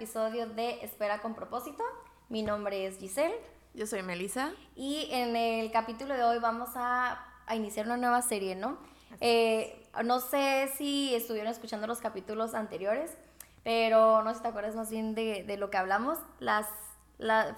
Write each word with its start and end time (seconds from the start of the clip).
episodio 0.00 0.46
de 0.46 0.82
Espera 0.82 1.20
con 1.20 1.34
propósito. 1.34 1.84
Mi 2.30 2.42
nombre 2.42 2.86
es 2.86 2.96
Giselle. 2.96 3.34
Yo 3.74 3.86
soy 3.86 4.02
Melissa. 4.02 4.50
Y 4.74 5.06
en 5.10 5.36
el 5.36 5.70
capítulo 5.70 6.14
de 6.14 6.24
hoy 6.24 6.38
vamos 6.38 6.70
a, 6.74 7.22
iniciar 7.54 7.84
una 7.84 7.98
nueva 7.98 8.22
serie, 8.22 8.56
¿no? 8.56 8.78
Eh, 9.20 9.86
no 10.02 10.20
sé 10.20 10.72
si 10.74 11.14
estuvieron 11.14 11.52
escuchando 11.52 11.86
los 11.86 11.98
capítulos 11.98 12.54
anteriores, 12.54 13.14
pero 13.62 14.22
no 14.22 14.30
sé 14.30 14.36
si 14.36 14.42
te 14.42 14.48
acuerdas 14.48 14.74
más 14.74 14.90
bien 14.90 15.14
de, 15.14 15.54
lo 15.58 15.68
que 15.68 15.76
hablamos. 15.76 16.16
Las, 16.38 16.66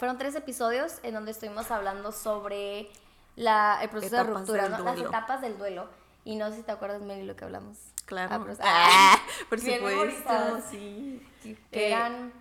fueron 0.00 0.18
tres 0.18 0.34
episodios 0.34 0.98
en 1.04 1.14
donde 1.14 1.30
estuvimos 1.30 1.70
hablando 1.70 2.10
sobre 2.10 2.90
la, 3.36 3.78
el 3.82 3.88
proceso 3.88 4.16
de 4.16 4.24
ruptura, 4.24 4.68
las 4.68 4.98
etapas 4.98 5.42
del 5.42 5.58
duelo. 5.58 5.88
Y 6.24 6.34
no 6.34 6.50
sé 6.50 6.56
si 6.56 6.62
te 6.64 6.72
acuerdas, 6.72 7.02
Meli, 7.02 7.22
lo 7.22 7.36
que 7.36 7.44
hablamos. 7.44 7.91
Claro. 8.06 8.46
Ah, 8.60 9.20
por 9.48 9.60
supuesto, 9.60 10.62
sí. 10.70 11.26
Eh, 11.44 11.56
eran... 11.70 12.32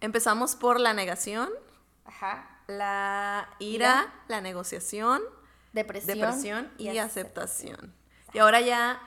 Empezamos 0.00 0.54
por 0.56 0.80
la 0.80 0.92
negación. 0.92 1.48
Ajá. 2.04 2.60
La 2.66 3.48
ira, 3.58 4.12
la 4.28 4.40
negociación. 4.40 5.22
Depresión. 5.72 6.18
Depresión 6.18 6.72
y, 6.78 6.96
aceptación. 6.98 7.94
Y 8.32 8.38
ahora 8.38 8.60
ya, 8.60 9.00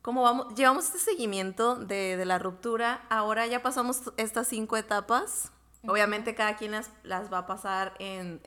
como 0.00 0.22
vamos, 0.22 0.54
llevamos 0.54 0.86
este 0.86 0.98
seguimiento 0.98 1.76
de, 1.76 2.22
la 2.24 2.38
ruptura, 2.38 3.04
ahora 3.10 3.46
ya 3.46 3.62
pasamos 3.62 4.12
estas 4.16 4.48
cinco 4.48 4.76
etapas. 4.76 5.52
Obviamente 5.86 6.36
cada 6.36 6.56
quien 6.56 6.72
las, 7.02 7.32
va 7.32 7.38
a 7.38 7.46
pasar 7.46 7.94
en, 7.98 8.40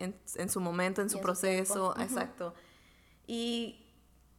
su 0.47 0.61
momento, 0.61 1.01
en 1.01 1.09
su 1.09 1.19
proceso, 1.19 1.93
exacto. 1.99 2.53
Y 3.27 3.85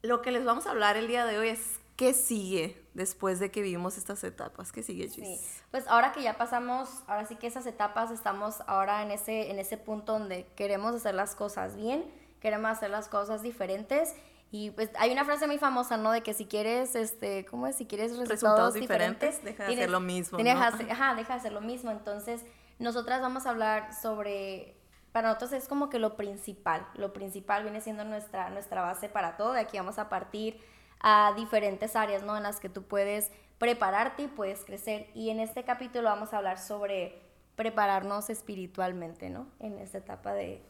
lo 0.02 0.22
que 0.22 0.30
les 0.30 0.44
vamos 0.44 0.66
a 0.66 0.70
hablar 0.70 0.96
el 0.96 1.06
día 1.06 1.26
de 1.26 1.38
hoy 1.38 1.48
es 1.48 1.80
qué 1.96 2.12
sigue 2.12 2.80
después 2.94 3.40
de 3.40 3.50
que 3.50 3.62
vivimos 3.62 3.98
estas 3.98 4.22
etapas. 4.24 4.72
¿Qué 4.72 4.82
sigue, 4.82 5.08
Gis? 5.08 5.14
Sí. 5.14 5.40
Pues 5.70 5.86
ahora 5.88 6.12
que 6.12 6.22
ya 6.22 6.36
pasamos, 6.36 6.88
ahora 7.06 7.26
sí 7.26 7.36
que 7.36 7.46
esas 7.46 7.66
etapas, 7.66 8.10
estamos 8.10 8.56
ahora 8.66 9.02
en 9.02 9.10
ese, 9.10 9.50
en 9.50 9.58
ese 9.58 9.76
punto 9.76 10.12
donde 10.12 10.46
queremos 10.56 10.94
hacer 10.94 11.14
las 11.14 11.34
cosas 11.34 11.76
bien, 11.76 12.04
queremos 12.40 12.70
hacer 12.70 12.90
las 12.90 13.08
cosas 13.08 13.42
diferentes. 13.42 14.14
Y 14.52 14.70
pues 14.70 14.90
hay 14.98 15.10
una 15.10 15.24
frase 15.24 15.46
muy 15.46 15.58
famosa, 15.58 15.96
¿no? 15.96 16.12
De 16.12 16.22
que 16.22 16.32
si 16.32 16.46
quieres, 16.46 16.94
este, 16.94 17.44
¿cómo 17.46 17.66
es? 17.66 17.76
Si 17.76 17.86
quieres 17.86 18.16
resultados, 18.16 18.74
diferentes, 18.74 19.42
deja 19.42 19.66
de 19.66 19.74
hacer 19.74 19.90
lo 19.90 20.00
mismo. 20.00 20.38
¿no? 20.38 20.50
ajá, 20.50 20.70
deja 21.14 21.14
de 21.14 21.38
hacer 21.40 21.52
lo 21.52 21.60
mismo. 21.60 21.90
Entonces, 21.90 22.42
nosotras 22.78 23.20
vamos 23.20 23.46
a 23.46 23.50
hablar 23.50 23.92
sobre 23.94 24.76
para 25.16 25.28
nosotros 25.28 25.54
es 25.54 25.66
como 25.66 25.88
que 25.88 25.98
lo 25.98 26.14
principal, 26.14 26.86
lo 26.94 27.14
principal 27.14 27.62
viene 27.62 27.80
siendo 27.80 28.04
nuestra, 28.04 28.50
nuestra 28.50 28.82
base 28.82 29.08
para 29.08 29.38
todo, 29.38 29.54
de 29.54 29.60
aquí 29.60 29.78
vamos 29.78 29.98
a 29.98 30.10
partir 30.10 30.60
a 31.00 31.32
diferentes 31.36 31.96
áreas, 31.96 32.22
¿no? 32.22 32.36
En 32.36 32.42
las 32.42 32.60
que 32.60 32.68
tú 32.68 32.82
puedes 32.82 33.30
prepararte 33.58 34.24
y 34.24 34.28
puedes 34.28 34.64
crecer. 34.64 35.08
Y 35.14 35.30
en 35.30 35.40
este 35.40 35.64
capítulo 35.64 36.08
vamos 36.08 36.32
a 36.32 36.38
hablar 36.38 36.58
sobre 36.58 37.22
prepararnos 37.56 38.30
espiritualmente, 38.30 39.30
¿no? 39.30 39.46
En 39.60 39.78
esta 39.78 39.98
etapa 39.98 40.34
de, 40.34 40.62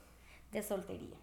soltería. 0.66 1.16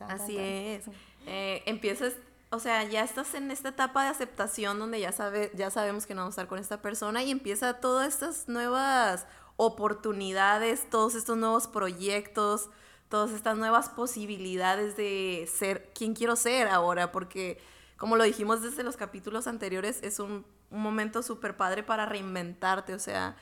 Así 0.00 0.36
es. 0.38 0.84
Eh, 1.26 1.62
empiezas, 1.66 2.14
o 2.50 2.58
sea, 2.58 2.82
ya 2.84 3.04
estás 3.04 3.34
en 3.34 3.50
esta 3.50 3.68
etapa 3.68 4.02
de 4.04 4.08
aceptación 4.08 4.78
donde 4.78 4.98
ya, 4.98 5.12
sabe, 5.12 5.52
ya 5.54 5.70
sabemos 5.70 6.06
que 6.06 6.14
no 6.14 6.22
vamos 6.22 6.32
a 6.32 6.40
estar 6.40 6.48
con 6.48 6.58
esta 6.58 6.82
persona 6.82 7.22
y 7.22 7.30
empieza 7.30 7.80
todas 7.80 8.08
estas 8.08 8.48
nuevas 8.48 9.26
oportunidades, 9.56 10.88
todos 10.88 11.14
estos 11.14 11.36
nuevos 11.36 11.68
proyectos, 11.68 12.70
todas 13.10 13.32
estas 13.32 13.58
nuevas 13.58 13.90
posibilidades 13.90 14.96
de 14.96 15.48
ser 15.52 15.90
quien 15.94 16.14
quiero 16.14 16.34
ser 16.34 16.68
ahora, 16.68 17.12
porque 17.12 17.60
como 18.00 18.16
lo 18.16 18.24
dijimos 18.24 18.62
desde 18.62 18.82
los 18.82 18.96
capítulos 18.96 19.46
anteriores, 19.46 20.00
es 20.02 20.20
un, 20.20 20.46
momento 20.70 21.22
súper 21.22 21.58
padre 21.58 21.82
para 21.82 22.06
reinventarte, 22.06 22.94
o 22.94 22.98
sea, 22.98 23.36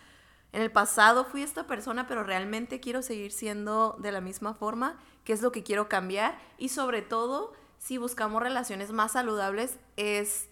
en 0.50 0.62
el 0.62 0.72
pasado 0.72 1.24
fui 1.24 1.42
esta 1.42 1.68
persona, 1.68 2.08
pero 2.08 2.24
realmente 2.24 2.80
quiero 2.80 3.02
seguir 3.02 3.30
siendo 3.30 3.96
de 4.00 4.10
la 4.10 4.20
misma 4.20 4.54
forma, 4.54 4.98
qué 5.22 5.32
es 5.32 5.42
lo 5.42 5.52
que 5.52 5.62
quiero 5.62 5.88
cambiar 5.88 6.40
y 6.56 6.70
sobre 6.70 7.02
todo, 7.02 7.52
si 7.78 7.98
buscamos 7.98 8.42
relaciones 8.42 8.90
más 8.90 9.12
saludables, 9.12 9.78
es... 9.96 10.48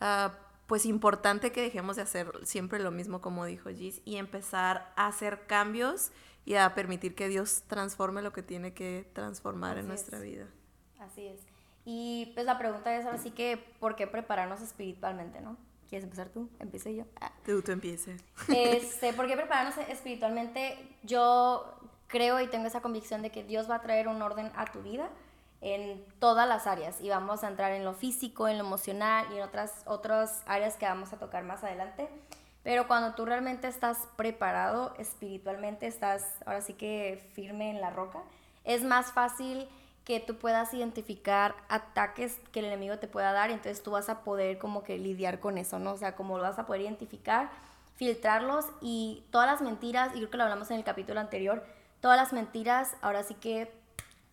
Ah, 0.00 0.34
pues 0.66 0.86
importante 0.86 1.50
que 1.50 1.62
dejemos 1.62 1.96
de 1.96 2.02
hacer 2.02 2.30
siempre 2.44 2.78
lo 2.78 2.92
mismo 2.92 3.20
como 3.20 3.44
dijo 3.44 3.70
Gis 3.70 4.02
y 4.04 4.18
empezar 4.18 4.92
a 4.94 5.08
hacer 5.08 5.48
cambios 5.48 6.12
y 6.44 6.54
a 6.54 6.76
permitir 6.76 7.16
que 7.16 7.26
Dios 7.26 7.64
transforme 7.66 8.22
lo 8.22 8.32
que 8.32 8.44
tiene 8.44 8.72
que 8.72 9.10
transformar 9.12 9.78
en 9.78 9.88
nuestra 9.88 10.20
vida. 10.20 10.46
Así 11.00 11.26
es. 11.26 11.40
Y 11.84 12.32
pues 12.34 12.46
la 12.46 12.58
pregunta 12.58 12.94
es 12.94 13.06
ahora 13.06 13.18
sí 13.18 13.30
que, 13.30 13.56
¿por 13.78 13.96
qué 13.96 14.06
prepararnos 14.06 14.60
espiritualmente, 14.60 15.40
no? 15.40 15.56
¿Quieres 15.88 16.04
empezar 16.04 16.28
tú? 16.28 16.48
Empiece 16.60 16.94
yo. 16.94 17.04
Ah. 17.20 17.32
Tú, 17.44 17.62
tú 17.62 17.72
empiece. 17.72 18.16
Este, 18.48 19.12
¿Por 19.12 19.26
qué 19.26 19.36
prepararnos 19.36 19.76
espiritualmente? 19.88 20.78
Yo 21.02 21.74
creo 22.06 22.40
y 22.40 22.46
tengo 22.48 22.66
esa 22.66 22.80
convicción 22.80 23.22
de 23.22 23.30
que 23.30 23.42
Dios 23.42 23.68
va 23.68 23.76
a 23.76 23.80
traer 23.80 24.08
un 24.08 24.20
orden 24.22 24.52
a 24.54 24.66
tu 24.66 24.82
vida 24.82 25.08
en 25.60 26.04
todas 26.18 26.48
las 26.48 26.66
áreas 26.66 27.00
y 27.00 27.08
vamos 27.08 27.44
a 27.44 27.48
entrar 27.48 27.72
en 27.72 27.84
lo 27.84 27.94
físico, 27.94 28.48
en 28.48 28.58
lo 28.58 28.64
emocional 28.64 29.26
y 29.32 29.36
en 29.36 29.42
otras, 29.42 29.82
otras 29.86 30.42
áreas 30.46 30.76
que 30.76 30.86
vamos 30.86 31.12
a 31.12 31.18
tocar 31.18 31.44
más 31.44 31.64
adelante. 31.64 32.08
Pero 32.62 32.86
cuando 32.86 33.14
tú 33.14 33.24
realmente 33.24 33.68
estás 33.68 34.08
preparado 34.16 34.94
espiritualmente, 34.98 35.86
estás 35.86 36.34
ahora 36.44 36.60
sí 36.60 36.74
que 36.74 37.30
firme 37.34 37.70
en 37.70 37.80
la 37.80 37.90
roca, 37.90 38.20
es 38.64 38.82
más 38.82 39.12
fácil 39.12 39.66
que 40.04 40.20
tú 40.20 40.36
puedas 40.36 40.72
identificar 40.74 41.54
ataques 41.68 42.40
que 42.52 42.60
el 42.60 42.66
enemigo 42.66 42.98
te 42.98 43.06
pueda 43.06 43.32
dar 43.32 43.50
y 43.50 43.52
entonces 43.52 43.82
tú 43.82 43.92
vas 43.92 44.08
a 44.08 44.24
poder 44.24 44.58
como 44.58 44.82
que 44.82 44.98
lidiar 44.98 45.40
con 45.40 45.58
eso, 45.58 45.78
¿no? 45.78 45.92
O 45.92 45.96
sea, 45.96 46.16
como 46.16 46.38
lo 46.38 46.44
vas 46.44 46.58
a 46.58 46.66
poder 46.66 46.82
identificar, 46.82 47.50
filtrarlos 47.94 48.64
y 48.80 49.24
todas 49.30 49.46
las 49.46 49.60
mentiras, 49.60 50.12
y 50.14 50.18
creo 50.18 50.30
que 50.30 50.36
lo 50.38 50.44
hablamos 50.44 50.70
en 50.70 50.78
el 50.78 50.84
capítulo 50.84 51.20
anterior, 51.20 51.64
todas 52.00 52.16
las 52.16 52.32
mentiras 52.32 52.96
ahora 53.02 53.22
sí 53.22 53.34
que 53.34 53.70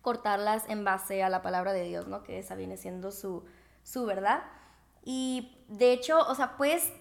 cortarlas 0.02 0.64
en 0.68 0.84
base 0.84 1.22
a 1.22 1.28
la 1.28 1.42
palabra 1.42 1.72
de 1.72 1.84
Dios, 1.84 2.06
¿no? 2.06 2.22
Que 2.22 2.38
esa 2.38 2.54
viene 2.54 2.76
siendo 2.76 3.12
su, 3.12 3.44
su 3.82 4.06
verdad. 4.06 4.42
Y 5.04 5.54
de 5.68 5.92
hecho, 5.92 6.18
o 6.20 6.34
sea, 6.34 6.56
puedes, 6.56 6.92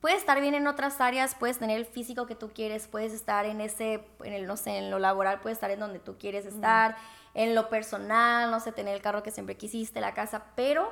puedes 0.00 0.18
estar 0.18 0.40
bien 0.40 0.54
en 0.54 0.66
otras 0.66 1.00
áreas, 1.00 1.34
puedes 1.34 1.58
tener 1.58 1.78
el 1.78 1.86
físico 1.86 2.26
que 2.26 2.34
tú 2.34 2.50
quieres, 2.52 2.88
puedes 2.88 3.12
estar 3.12 3.46
en 3.46 3.60
ese, 3.60 4.04
en 4.24 4.32
el, 4.32 4.46
no 4.46 4.56
sé, 4.56 4.78
en 4.78 4.90
lo 4.90 4.98
laboral, 4.98 5.40
puedes 5.40 5.56
estar 5.56 5.70
en 5.70 5.80
donde 5.80 6.00
tú 6.00 6.16
quieres 6.18 6.44
estar, 6.44 6.96
en 7.36 7.54
lo 7.54 7.68
personal, 7.68 8.50
no 8.50 8.60
sé, 8.60 8.72
tener 8.72 8.94
el 8.94 9.02
carro 9.02 9.22
que 9.22 9.30
siempre 9.30 9.58
quisiste, 9.58 10.00
la 10.00 10.14
casa, 10.14 10.44
pero 10.56 10.90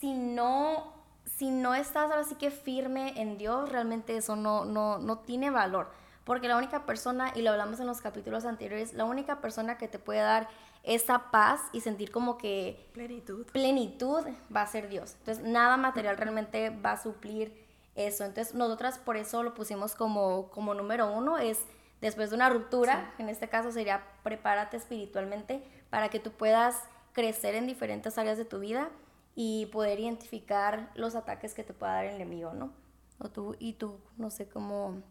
si 0.00 0.14
no, 0.14 0.92
si 1.36 1.52
no 1.52 1.76
estás 1.76 2.10
ahora 2.10 2.24
sí 2.24 2.34
que 2.34 2.50
firme 2.50 3.20
en 3.22 3.38
Dios, 3.38 3.70
realmente 3.70 4.16
eso 4.16 4.34
no, 4.34 4.64
no, 4.64 4.98
no 4.98 5.20
tiene 5.20 5.50
valor. 5.50 5.88
Porque 6.24 6.48
la 6.48 6.56
única 6.56 6.86
persona, 6.86 7.30
y 7.36 7.42
lo 7.42 7.52
hablamos 7.52 7.78
en 7.78 7.86
los 7.86 8.00
capítulos 8.00 8.44
anteriores, 8.44 8.94
la 8.94 9.04
única 9.04 9.40
persona 9.40 9.78
que 9.78 9.86
te 9.86 10.00
puede 10.00 10.18
dar 10.18 10.48
esa 10.82 11.30
paz 11.30 11.60
y 11.72 11.80
sentir 11.82 12.10
como 12.10 12.36
que 12.36 12.90
plenitud. 12.92 13.46
plenitud 13.52 14.24
va 14.54 14.62
a 14.62 14.66
ser 14.66 14.88
Dios. 14.88 15.14
Entonces, 15.20 15.44
nada 15.44 15.76
material 15.76 16.16
realmente 16.16 16.70
va 16.70 16.92
a 16.92 17.00
suplir 17.00 17.64
eso. 17.94 18.24
Entonces, 18.24 18.56
nosotras 18.56 18.98
por 18.98 19.16
eso 19.16 19.44
lo 19.44 19.54
pusimos 19.54 19.94
como, 19.94 20.50
como 20.50 20.74
número 20.74 21.12
uno, 21.12 21.38
es 21.38 21.60
después 22.00 22.30
de 22.30 22.36
una 22.36 22.50
ruptura, 22.50 23.14
en 23.18 23.28
este 23.28 23.48
caso 23.48 23.70
sería 23.70 24.02
prepárate 24.24 24.76
espiritualmente 24.76 25.62
para 25.90 26.08
que 26.08 26.20
tú 26.20 26.30
puedas 26.32 26.82
crecer 27.12 27.54
en 27.54 27.66
diferentes 27.66 28.18
áreas 28.18 28.38
de 28.38 28.44
tu 28.44 28.58
vida 28.58 28.90
y 29.34 29.66
poder 29.66 30.00
identificar 30.00 30.90
los 30.94 31.14
ataques 31.14 31.54
que 31.54 31.64
te 31.64 31.72
pueda 31.72 31.94
dar 31.94 32.06
el 32.06 32.16
enemigo, 32.16 32.52
¿no? 32.52 32.72
O 33.18 33.28
tú, 33.28 33.56
y 33.58 33.74
tú, 33.74 33.98
no 34.16 34.30
sé 34.30 34.48
cómo, 34.48 35.02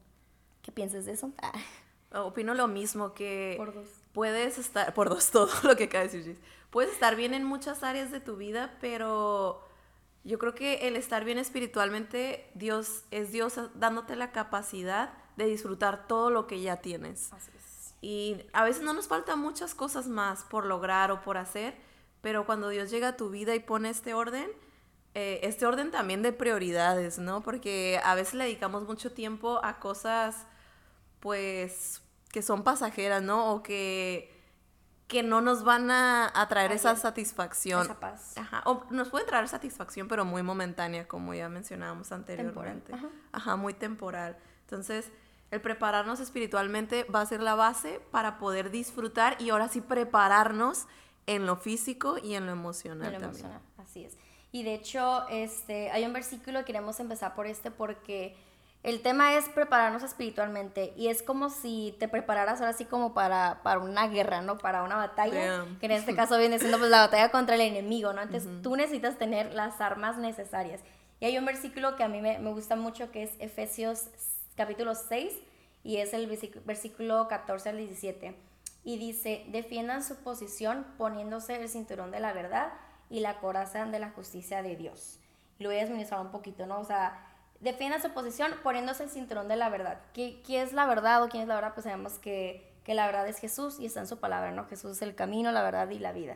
¿qué 0.62 0.72
piensas 0.72 1.06
de 1.06 1.14
eso? 1.14 1.32
Opino 2.14 2.54
lo 2.54 2.68
mismo 2.68 3.14
que... 3.14 3.56
Por 3.58 3.74
dos 3.74 3.88
puedes 4.14 4.58
estar, 4.58 4.94
por 4.94 5.10
dos 5.10 5.30
todo 5.30 5.50
lo 5.64 5.76
que 5.76 5.86
acaba 5.86 6.06
de 6.06 6.10
decir 6.10 6.40
puedes 6.76 6.92
estar 6.92 7.16
bien 7.16 7.34
en 7.34 7.46
muchas 7.46 7.84
áreas 7.84 8.12
de 8.12 8.20
tu 8.20 8.36
vida, 8.36 8.78
pero 8.82 9.64
yo 10.26 10.38
creo 10.40 10.56
que 10.56 10.90
el 10.90 10.98
estar 10.98 11.24
bien 11.24 11.38
espiritualmente, 11.38 12.50
Dios 12.54 13.04
es 13.12 13.32
Dios 13.32 13.58
dándote 13.76 14.18
la 14.18 14.34
capacidad 14.34 15.14
de 15.38 15.46
disfrutar 15.46 16.06
todo 16.06 16.30
lo 16.32 16.48
que 16.48 16.60
ya 16.60 16.82
tienes. 16.82 17.32
Así 17.32 17.52
es. 17.56 17.75
Y 18.02 18.44
a 18.54 18.64
veces 18.64 18.84
no 18.84 18.94
nos 18.94 19.08
faltan 19.08 19.40
muchas 19.40 19.74
cosas 19.74 20.08
más 20.08 20.44
por 20.44 20.66
lograr 20.66 21.12
o 21.12 21.22
por 21.22 21.38
hacer, 21.38 21.76
pero 22.22 22.46
cuando 22.46 22.70
Dios 22.70 22.90
llega 22.92 23.10
a 23.10 23.18
tu 23.18 23.30
vida 23.30 23.56
y 23.56 23.60
pone 23.60 23.90
este 23.90 24.14
orden, 24.14 24.50
eh, 25.14 25.40
este 25.44 25.66
orden 25.66 25.92
también 25.92 26.22
de 26.22 26.34
prioridades, 26.34 27.20
¿no? 27.20 27.42
Porque 27.42 28.02
a 28.04 28.16
veces 28.16 28.34
le 28.34 28.44
dedicamos 28.44 28.84
mucho 28.84 29.14
tiempo 29.14 29.62
a 29.64 29.80
cosas, 29.80 30.46
pues, 31.22 32.02
que 32.32 32.42
son 32.42 32.64
pasajeras, 32.64 33.24
¿no? 33.24 33.54
O 33.54 33.64
que, 33.64 34.30
que 35.08 35.24
no 35.24 35.40
nos 35.40 35.64
van 35.64 35.90
a, 35.90 36.46
traer 36.50 36.74
esa 36.74 36.98
satisfacción. 36.98 37.84
Esa 37.84 38.00
paz. 38.00 38.38
Ajá. 38.38 38.62
O 38.66 38.86
nos 38.90 39.10
pueden 39.10 39.26
traer 39.26 39.48
satisfacción, 39.48 40.10
pero 40.10 40.26
muy 40.26 40.44
momentánea, 40.44 41.08
como 41.08 41.34
ya 41.34 41.48
mencionábamos 41.48 42.12
anteriormente. 42.12 42.94
Ajá. 42.94 43.08
Ajá, 43.32 43.56
muy 43.56 43.74
temporal. 43.74 44.38
Entonces, 44.62 45.12
el 45.52 45.62
prepararnos 45.62 46.20
espiritualmente 46.20 47.06
va 47.06 47.22
a 47.22 47.26
ser 47.26 47.42
la 47.42 47.56
base 47.56 48.02
para 48.12 48.38
poder 48.38 48.72
disfrutar 48.72 49.36
y 49.40 49.50
ahora 49.50 49.68
sí 49.68 49.82
prepararnos 49.82 50.88
en 51.28 51.46
lo 51.46 51.56
físico 51.56 52.18
y 52.22 52.36
en 52.36 52.46
lo 52.46 52.52
emocional. 52.52 53.14
En 53.14 53.22
lo 53.22 53.28
emocional, 53.28 53.62
así 53.78 54.06
es. 54.06 54.18
Y 54.52 54.64
de 54.64 54.74
hecho, 54.74 55.28
este, 55.30 55.92
hay 55.92 56.06
un 56.06 56.14
versículo, 56.14 56.64
queremos 56.66 57.00
empezar 57.00 57.36
por 57.36 57.46
este 57.48 57.72
porque 57.72 58.36
el 58.84 59.02
tema 59.02 59.36
es 59.36 59.50
prepararnos 59.50 60.04
espiritualmente 60.04 60.94
y 60.96 61.08
es 61.08 61.24
como 61.24 61.50
si 61.50 61.96
te 62.00 62.08
prepararas 62.08 62.62
ahora 62.62 62.74
sí 62.74 62.86
como 62.86 63.14
para, 63.14 63.62
para 63.64 63.80
una 63.80 64.08
guerra, 64.08 64.42
¿no? 64.42 64.58
Para 64.58 64.84
una 64.84 64.96
batalla, 64.96 65.66
que 65.80 65.88
en 65.88 65.92
este 65.92 66.16
caso 66.16 66.38
viene 66.38 66.60
siendo 66.60 66.78
pues 66.78 66.92
la 66.92 67.00
batalla 67.00 67.32
contra 67.32 67.56
el 67.56 67.62
enemigo, 67.62 68.14
¿no? 68.14 68.22
Entonces 68.22 68.50
tú 68.62 68.76
necesitas 68.76 69.18
tener 69.18 69.54
las 69.54 69.82
armas 69.82 70.18
necesarias. 70.18 70.82
Y 71.20 71.26
hay 71.26 71.38
un 71.38 71.46
versículo 71.46 71.96
que 71.96 72.04
a 72.04 72.08
mí 72.08 72.22
me, 72.22 72.38
me 72.40 72.52
gusta 72.52 72.76
mucho 72.76 73.12
que 73.12 73.24
es 73.24 73.32
Efesios 73.40 74.10
capítulo 74.56 74.96
6 74.96 75.34
y 75.84 75.98
es 75.98 76.14
el 76.14 76.28
versículo 76.66 77.28
14 77.28 77.70
al 77.70 77.78
17. 77.78 78.36
Y 78.84 78.98
dice, 78.98 79.46
defiendan 79.50 80.04
su 80.04 80.16
posición 80.18 80.86
poniéndose 80.98 81.56
el 81.56 81.70
cinturón 81.70 82.12
de 82.12 82.20
la 82.20 82.34
verdad 82.34 82.74
y 83.10 83.20
la 83.20 83.40
coraza 83.40 83.86
de 83.86 84.00
la 84.00 84.12
justicia 84.12 84.62
de 84.62 84.76
Dios. 84.76 85.20
Lo 85.60 85.70
voy 85.70 85.78
a 85.78 85.82
desmenuzar 85.82 86.20
un 86.20 86.32
poquito, 86.32 86.66
¿no? 86.66 86.80
O 86.80 86.84
sea, 86.84 87.28
defienda 87.60 88.02
su 88.02 88.12
posición 88.12 88.52
poniéndose 88.64 89.04
el 89.04 89.10
cinturón 89.10 89.48
de 89.48 89.56
la 89.56 89.70
verdad. 89.70 90.00
¿Qué, 90.14 90.42
es 90.48 90.74
la 90.74 90.86
verdad 90.86 91.24
o 91.24 91.30
quién 91.30 91.44
es 91.44 91.48
la 91.48 91.56
verdad? 91.56 91.74
Pues 91.74 91.86
sabemos 91.86 92.20
que, 92.20 92.74
que, 92.84 92.94
la 92.94 93.06
verdad 93.06 93.28
es 93.28 93.40
Jesús 93.40 93.80
y 93.80 93.86
está 93.86 94.02
en 94.02 94.08
su 94.08 94.20
palabra, 94.20 94.52
¿no? 94.52 94.66
Jesús 94.66 94.92
es 94.92 95.02
el 95.02 95.16
camino, 95.16 95.52
la 95.52 95.64
verdad 95.64 95.90
y 95.90 96.00
la 96.00 96.12
vida. 96.12 96.36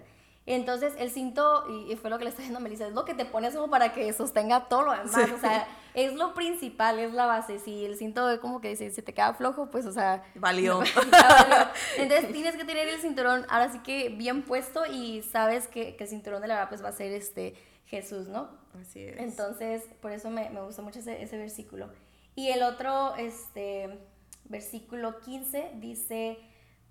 Entonces, 0.49 0.93
el 0.97 1.11
cinto, 1.11 1.63
y, 1.87 1.95
fue 1.95 2.09
lo 2.09 2.17
que 2.17 2.23
le 2.23 2.31
está 2.31 2.41
diciendo 2.41 2.59
Melissa, 2.59 2.87
es 2.87 2.93
lo 2.93 3.05
que 3.05 3.13
te 3.13 3.23
pones 3.23 3.53
como 3.53 3.69
para 3.69 3.93
que 3.93 4.11
sostenga 4.13 4.67
todo 4.67 4.81
lo 4.81 4.91
demás. 4.93 5.29
O 5.31 5.39
sea, 5.39 5.67
es 5.93 6.15
lo 6.15 6.33
principal, 6.33 6.97
es 6.97 7.13
la 7.13 7.27
base. 7.27 7.59
Si 7.59 7.85
el 7.85 7.95
cinto 7.97 8.27
es 8.31 8.39
como 8.39 8.59
que 8.59 8.69
dice, 8.69 8.89
si 8.89 9.03
te 9.03 9.13
queda 9.13 9.35
flojo, 9.35 9.69
pues, 9.69 9.85
o 9.85 9.91
sea. 9.91 10.23
Valió. 10.33 10.81
Entonces, 11.97 12.33
tienes 12.33 12.55
que 12.55 12.65
tener 12.65 12.87
el 12.87 12.99
cinturón 12.99 13.45
ahora 13.47 13.71
sí 13.71 13.77
que 13.79 14.09
bien 14.09 14.41
puesto 14.41 14.87
y 14.87 15.21
sabes 15.21 15.67
que, 15.67 15.95
que 15.95 16.05
el 16.05 16.09
cinturón 16.09 16.41
de 16.41 16.47
la 16.47 16.55
verdad, 16.55 16.69
pues, 16.69 16.83
va 16.83 16.89
a 16.89 16.93
ser 16.93 17.11
este 17.11 17.53
Jesús, 17.85 18.27
¿no? 18.27 18.49
Así 18.81 19.03
es. 19.03 19.19
Entonces, 19.19 19.83
por 20.01 20.11
eso 20.11 20.31
me, 20.31 20.49
me 20.49 20.63
gusta 20.63 20.81
mucho 20.81 20.97
ese, 20.97 21.21
ese, 21.21 21.37
versículo. 21.37 21.91
Y 22.33 22.49
el 22.49 22.63
otro, 22.63 23.15
este, 23.17 23.99
versículo 24.45 25.19
15, 25.19 25.73
dice, 25.75 26.39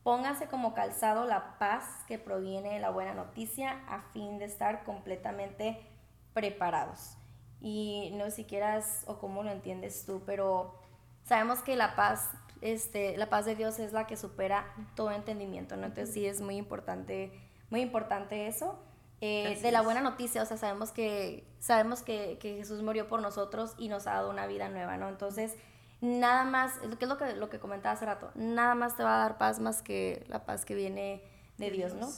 póngase 0.08 0.46
como 0.46 0.72
calzado 0.72 1.26
la 1.26 1.58
paz 1.58 1.84
que 2.06 2.18
proviene 2.18 2.72
de 2.72 2.80
la 2.80 2.88
buena 2.88 3.12
noticia 3.12 3.82
a 3.86 4.00
fin 4.14 4.38
de 4.38 4.46
estar 4.46 4.82
completamente 4.84 5.86
preparados. 6.32 7.18
Y 7.60 8.10
no 8.14 8.24
sé 8.24 8.30
si 8.30 8.44
quieras 8.44 9.04
o 9.06 9.18
cómo 9.18 9.42
lo 9.42 9.50
entiendes 9.50 10.06
tú, 10.06 10.22
pero 10.24 10.74
sabemos 11.24 11.58
que 11.58 11.76
la 11.76 11.94
paz, 11.94 12.30
este, 12.62 13.18
la 13.18 13.28
paz 13.28 13.44
de 13.44 13.54
Dios 13.54 13.78
es 13.80 13.92
la 13.92 14.06
que 14.06 14.16
supera 14.16 14.64
todo 14.96 15.10
entendimiento, 15.10 15.76
¿no? 15.76 15.84
Entonces 15.84 16.14
sí 16.14 16.24
es 16.24 16.40
muy 16.40 16.56
importante, 16.56 17.30
muy 17.68 17.82
importante 17.82 18.46
eso. 18.46 18.78
Eh, 19.20 19.58
de 19.60 19.72
la 19.72 19.82
buena 19.82 20.00
noticia, 20.00 20.42
o 20.42 20.46
sea, 20.46 20.56
sabemos 20.56 20.90
que, 20.90 21.46
sabemos 21.58 22.00
que, 22.00 22.38
que, 22.40 22.56
Jesús 22.56 22.82
murió 22.82 23.08
por 23.08 23.20
nosotros 23.20 23.74
y 23.76 23.90
nos 23.90 24.06
ha 24.06 24.14
dado 24.14 24.30
una 24.30 24.46
vida 24.46 24.70
nueva, 24.70 24.96
¿no? 24.96 25.10
Entonces, 25.10 25.54
nada 26.00 26.44
más, 26.44 26.74
¿qué 26.98 27.04
es 27.04 27.08
lo 27.08 27.18
que, 27.18 27.34
lo 27.36 27.50
que 27.50 27.58
comentaba 27.58 27.94
hace 27.94 28.06
rato? 28.06 28.30
Nada 28.34 28.74
más 28.74 28.96
te 28.96 29.02
va 29.02 29.16
a 29.16 29.18
dar 29.18 29.38
paz 29.38 29.60
más 29.60 29.82
que 29.82 30.24
la 30.28 30.44
paz 30.44 30.64
que 30.64 30.74
viene 30.74 31.22
de 31.56 31.70
Dios, 31.70 31.94
¿no? 31.94 32.08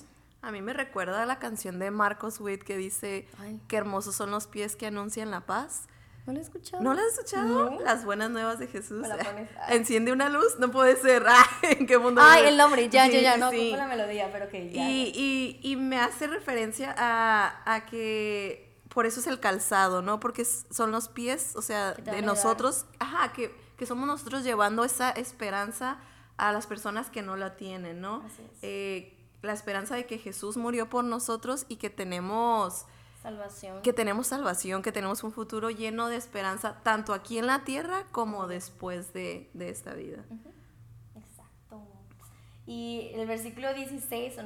A 0.43 0.53
mí 0.53 0.62
me 0.62 0.73
recuerda 0.73 1.27
la 1.27 1.38
canción 1.38 1.79
de 1.79 1.91
Marcos 1.91 2.41
Witt 2.41 2.62
que 2.62 2.77
dice, 2.77 3.29
qué 3.69 3.77
hermosos 3.77 4.15
son 4.15 4.31
los 4.31 4.47
pies 4.47 4.75
que 4.75 4.87
anuncian 4.87 5.31
la 5.31 5.43
paz. 5.43 5.87
¿No 6.27 6.32
la 6.32 6.41
has 6.41 6.47
escuchado? 6.47 6.82
¿No 6.82 6.94
la 6.94 7.03
has 7.03 7.12
escuchado? 7.12 7.81
Las 7.81 8.05
buenas 8.05 8.31
nuevas 8.31 8.59
de 8.59 8.67
Jesús. 8.67 9.06
Enciende 9.69 10.12
una 10.12 10.29
luz, 10.29 10.59
no 10.59 10.71
puede 10.71 10.97
ser. 10.97 11.25
¿En 11.62 11.87
qué 11.87 11.99
mundo? 11.99 12.23
Ay, 12.25 12.47
el 12.47 12.56
nombre, 12.56 12.88
ya, 12.88 13.06
ya, 13.09 13.21
ya, 13.21 13.37
no, 13.37 13.50
sí. 13.50 13.73
la 13.73 13.87
melodía, 13.87 14.31
pero 14.33 14.49
que 14.49 14.71
ya. 14.71 14.88
Y, 14.88 15.12
y, 15.15 15.61
y, 15.62 15.76
me 15.76 15.99
hace 15.99 16.26
referencia 16.26 16.94
a, 16.97 17.62
a, 17.67 17.87
que 17.87 18.79
por 18.88 19.06
eso 19.06 19.21
es 19.21 19.26
el 19.26 19.41
calzado, 19.41 20.03
¿no? 20.03 20.21
Porque 20.21 20.44
son 20.44 20.91
los 20.91 21.09
pies, 21.09 21.55
o 21.56 21.62
sea, 21.62 21.93
de 21.93 22.23
nosotros, 22.23 22.87
ajá, 22.99 23.33
que, 23.33 23.55
que 23.81 23.87
somos 23.87 24.06
nosotros 24.06 24.44
llevando 24.44 24.85
esa 24.85 25.11
esperanza 25.11 25.97
a 26.37 26.53
las 26.53 26.67
personas 26.67 27.09
que 27.09 27.23
no 27.23 27.35
la 27.35 27.56
tienen, 27.56 28.03
¿no? 28.03 28.23
Así 28.27 28.43
es. 28.43 28.59
Eh, 28.61 29.17
la 29.41 29.55
esperanza 29.55 29.94
de 29.94 30.05
que 30.05 30.19
Jesús 30.19 30.59
murió 30.59 30.91
por 30.91 31.03
nosotros 31.03 31.65
y 31.67 31.77
que 31.77 31.88
tenemos 31.88 32.85
Salvación. 33.23 33.81
Que 33.81 33.94
tenemos 33.94 34.27
salvación, 34.27 34.82
que 34.82 34.93
tenemos 34.93 35.25
un 35.25 35.32
futuro 35.32 35.71
lleno 35.71 36.09
de 36.09 36.17
esperanza, 36.17 36.79
tanto 36.82 37.15
aquí 37.15 37.38
en 37.38 37.47
la 37.47 37.65
tierra 37.65 38.05
como 38.12 38.47
después 38.49 39.15
de, 39.15 39.50
esta 39.59 39.94
vida. 39.94 40.26
Exacto. 41.17 41.83
Y 42.67 43.12
el 43.15 43.26
versículo 43.26 43.73
16, 43.73 44.37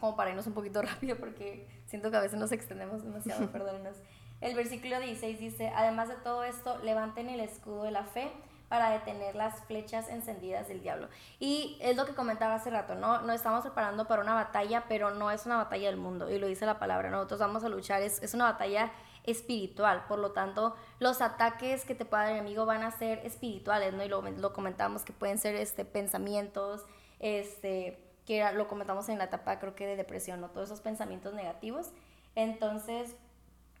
como 0.00 0.16
para 0.16 0.30
irnos 0.30 0.46
un 0.46 0.54
poquito 0.54 0.80
rápido 0.90 1.18
porque 1.18 1.68
siento 1.84 2.10
que 2.10 2.16
a 2.16 2.20
veces 2.20 2.38
nos 2.38 2.52
extendemos 2.52 3.04
demasiado, 3.04 3.50
perdónenos. 3.52 3.98
El 4.40 4.56
versículo 4.56 4.98
16 4.98 5.38
dice, 5.38 5.72
además 5.76 6.08
de 6.08 6.14
todo 6.16 6.42
esto, 6.44 6.78
levanten 6.78 7.28
el 7.28 7.40
escudo 7.40 7.82
de 7.82 7.90
la 7.90 8.04
fe 8.04 8.32
para 8.68 8.90
detener 8.90 9.34
las 9.34 9.64
flechas 9.64 10.08
encendidas 10.08 10.68
del 10.68 10.82
diablo. 10.82 11.08
Y 11.38 11.78
es 11.80 11.96
lo 11.96 12.06
que 12.06 12.14
comentaba 12.14 12.54
hace 12.54 12.70
rato, 12.70 12.94
¿no? 12.94 13.22
Nos 13.22 13.36
estamos 13.36 13.62
preparando 13.62 14.06
para 14.06 14.22
una 14.22 14.34
batalla, 14.34 14.84
pero 14.88 15.10
no 15.10 15.30
es 15.30 15.46
una 15.46 15.56
batalla 15.56 15.88
del 15.88 15.96
mundo, 15.96 16.30
y 16.30 16.38
lo 16.38 16.46
dice 16.46 16.66
la 16.66 16.78
palabra, 16.78 17.10
nosotros 17.10 17.40
vamos 17.40 17.64
a 17.64 17.68
luchar, 17.68 18.02
es, 18.02 18.22
es 18.22 18.34
una 18.34 18.44
batalla 18.44 18.92
espiritual, 19.24 20.04
por 20.08 20.18
lo 20.18 20.32
tanto, 20.32 20.74
los 21.00 21.20
ataques 21.20 21.84
que 21.84 21.94
te 21.94 22.04
pueda 22.04 22.24
dar 22.24 22.32
el 22.32 22.38
enemigo 22.38 22.64
van 22.64 22.82
a 22.82 22.90
ser 22.90 23.18
espirituales, 23.26 23.92
¿no? 23.92 24.04
Y 24.04 24.08
lo, 24.08 24.22
lo 24.22 24.52
comentamos 24.52 25.02
que 25.02 25.12
pueden 25.12 25.38
ser 25.38 25.54
este, 25.54 25.84
pensamientos, 25.84 26.86
este, 27.18 28.04
que 28.26 28.44
lo 28.52 28.68
comentamos 28.68 29.08
en 29.08 29.18
la 29.18 29.24
etapa 29.24 29.58
creo 29.58 29.74
que 29.74 29.86
de 29.86 29.96
depresión, 29.96 30.40
¿no? 30.40 30.50
Todos 30.50 30.68
esos 30.68 30.80
pensamientos 30.80 31.34
negativos. 31.34 31.90
Entonces, 32.34 33.16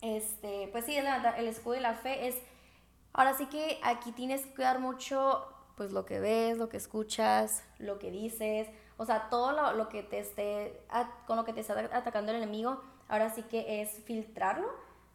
este, 0.00 0.68
pues 0.72 0.84
sí, 0.84 0.96
el, 0.96 1.06
el 1.06 1.46
escudo 1.46 1.74
de 1.74 1.80
la 1.80 1.94
fe 1.94 2.28
es 2.28 2.36
Ahora 3.12 3.34
sí 3.34 3.46
que 3.46 3.80
aquí 3.82 4.12
tienes 4.12 4.46
que 4.46 4.54
cuidar 4.54 4.78
mucho 4.78 5.46
pues 5.76 5.92
lo 5.92 6.04
que 6.04 6.18
ves, 6.18 6.58
lo 6.58 6.68
que 6.68 6.76
escuchas, 6.76 7.64
lo 7.78 7.98
que 8.00 8.10
dices, 8.10 8.68
o 8.96 9.04
sea, 9.04 9.28
todo 9.30 9.52
lo, 9.72 9.88
que 9.88 10.02
te 10.02 10.18
esté, 10.18 10.82
con 11.26 11.36
lo 11.36 11.44
que 11.44 11.52
te 11.52 11.60
está 11.60 11.78
atacando 11.96 12.32
el 12.32 12.38
enemigo, 12.38 12.82
ahora 13.08 13.30
sí 13.30 13.44
que 13.44 13.80
es 13.80 14.02
filtrarlo 14.04 14.68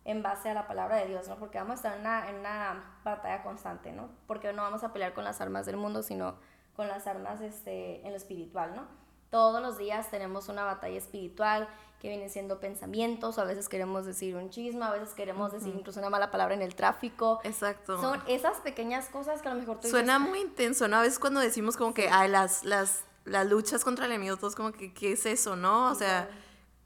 en 0.06 0.24
base 0.24 0.50
a 0.50 0.54
la 0.54 0.66
palabra 0.66 0.96
de 0.96 1.08
Dios, 1.08 1.28
¿no? 1.28 1.36
Porque 1.36 1.58
vamos 1.58 1.74
a 1.74 1.76
estar 1.76 1.96
en 1.96 2.02
una, 2.02 2.30
en 2.30 2.36
una 2.38 2.98
batalla 3.04 3.44
constante, 3.44 3.92
¿no? 3.92 4.10
Porque 4.26 4.54
no 4.54 4.62
vamos 4.62 4.86
a 4.86 4.94
pelear 4.94 5.14
con 5.14 5.26
las 5.26 5.42
armas 5.42 5.66
del 5.66 5.76
mundo, 5.76 6.02
sino 6.02 6.36
con 6.78 6.88
las 6.88 7.08
armas 7.08 7.42
este, 7.42 8.02
en 8.06 8.12
lo 8.12 8.18
espiritual, 8.18 8.74
¿no? 8.74 8.88
Todos 9.30 9.62
los 9.62 9.78
días 9.78 10.10
tenemos 10.12 10.48
una 10.48 10.64
batalla 10.64 10.98
espiritual 10.98 11.68
que 12.04 12.10
viene 12.10 12.28
siendo 12.28 12.60
pensamientos, 12.60 13.38
o 13.38 13.42
a 13.42 13.46
veces 13.46 13.70
queremos 13.70 14.06
decir 14.06 14.36
un 14.36 14.50
chisme, 14.50 14.84
a 14.84 14.92
veces 14.92 15.12
queremos 15.16 15.54
decir 15.54 15.74
incluso 15.74 16.02
una 16.02 16.10
mala 16.10 16.32
palabra 16.32 16.54
en 16.54 16.62
el 16.62 16.76
tráfico. 16.76 17.40
Exacto. 17.46 17.98
Son 18.02 18.22
esas 18.28 18.58
pequeñas 18.58 19.08
cosas 19.08 19.42
que 19.42 19.48
a 19.48 19.54
lo 19.54 19.60
mejor 19.62 19.80
tú 19.80 19.88
Suena 19.88 20.20
muy 20.20 20.42
intenso, 20.42 20.90
¿no? 20.90 20.98
A 20.98 21.02
veces 21.02 21.18
cuando 21.18 21.40
decimos 21.40 21.78
como 21.78 21.94
que, 21.94 22.10
ay, 22.10 22.30
las, 22.30 22.66
las, 22.66 23.06
las 23.24 23.48
luchas 23.48 23.86
contra 23.86 24.06
el 24.06 24.12
enemigo, 24.12 24.36
todos 24.36 24.54
como 24.54 24.74
que, 24.74 24.94
¿qué 24.94 25.14
es 25.14 25.26
eso, 25.26 25.56
no? 25.56 25.90
O 25.90 25.96
sea, 25.96 26.30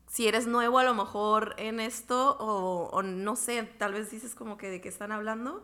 si 0.07 0.27
eres 0.27 0.45
nuevo 0.45 0.77
a 0.77 0.83
lo 0.83 0.93
mejor 0.93 1.55
en 1.57 1.79
esto, 1.79 2.37
o, 2.39 2.87
o 2.91 3.01
no 3.01 3.35
sé, 3.35 3.63
tal 3.63 3.93
vez 3.93 4.11
dices 4.11 4.35
como 4.35 4.55
que 4.55 4.69
de 4.69 4.81
qué 4.81 4.89
están 4.89 5.11
hablando, 5.11 5.63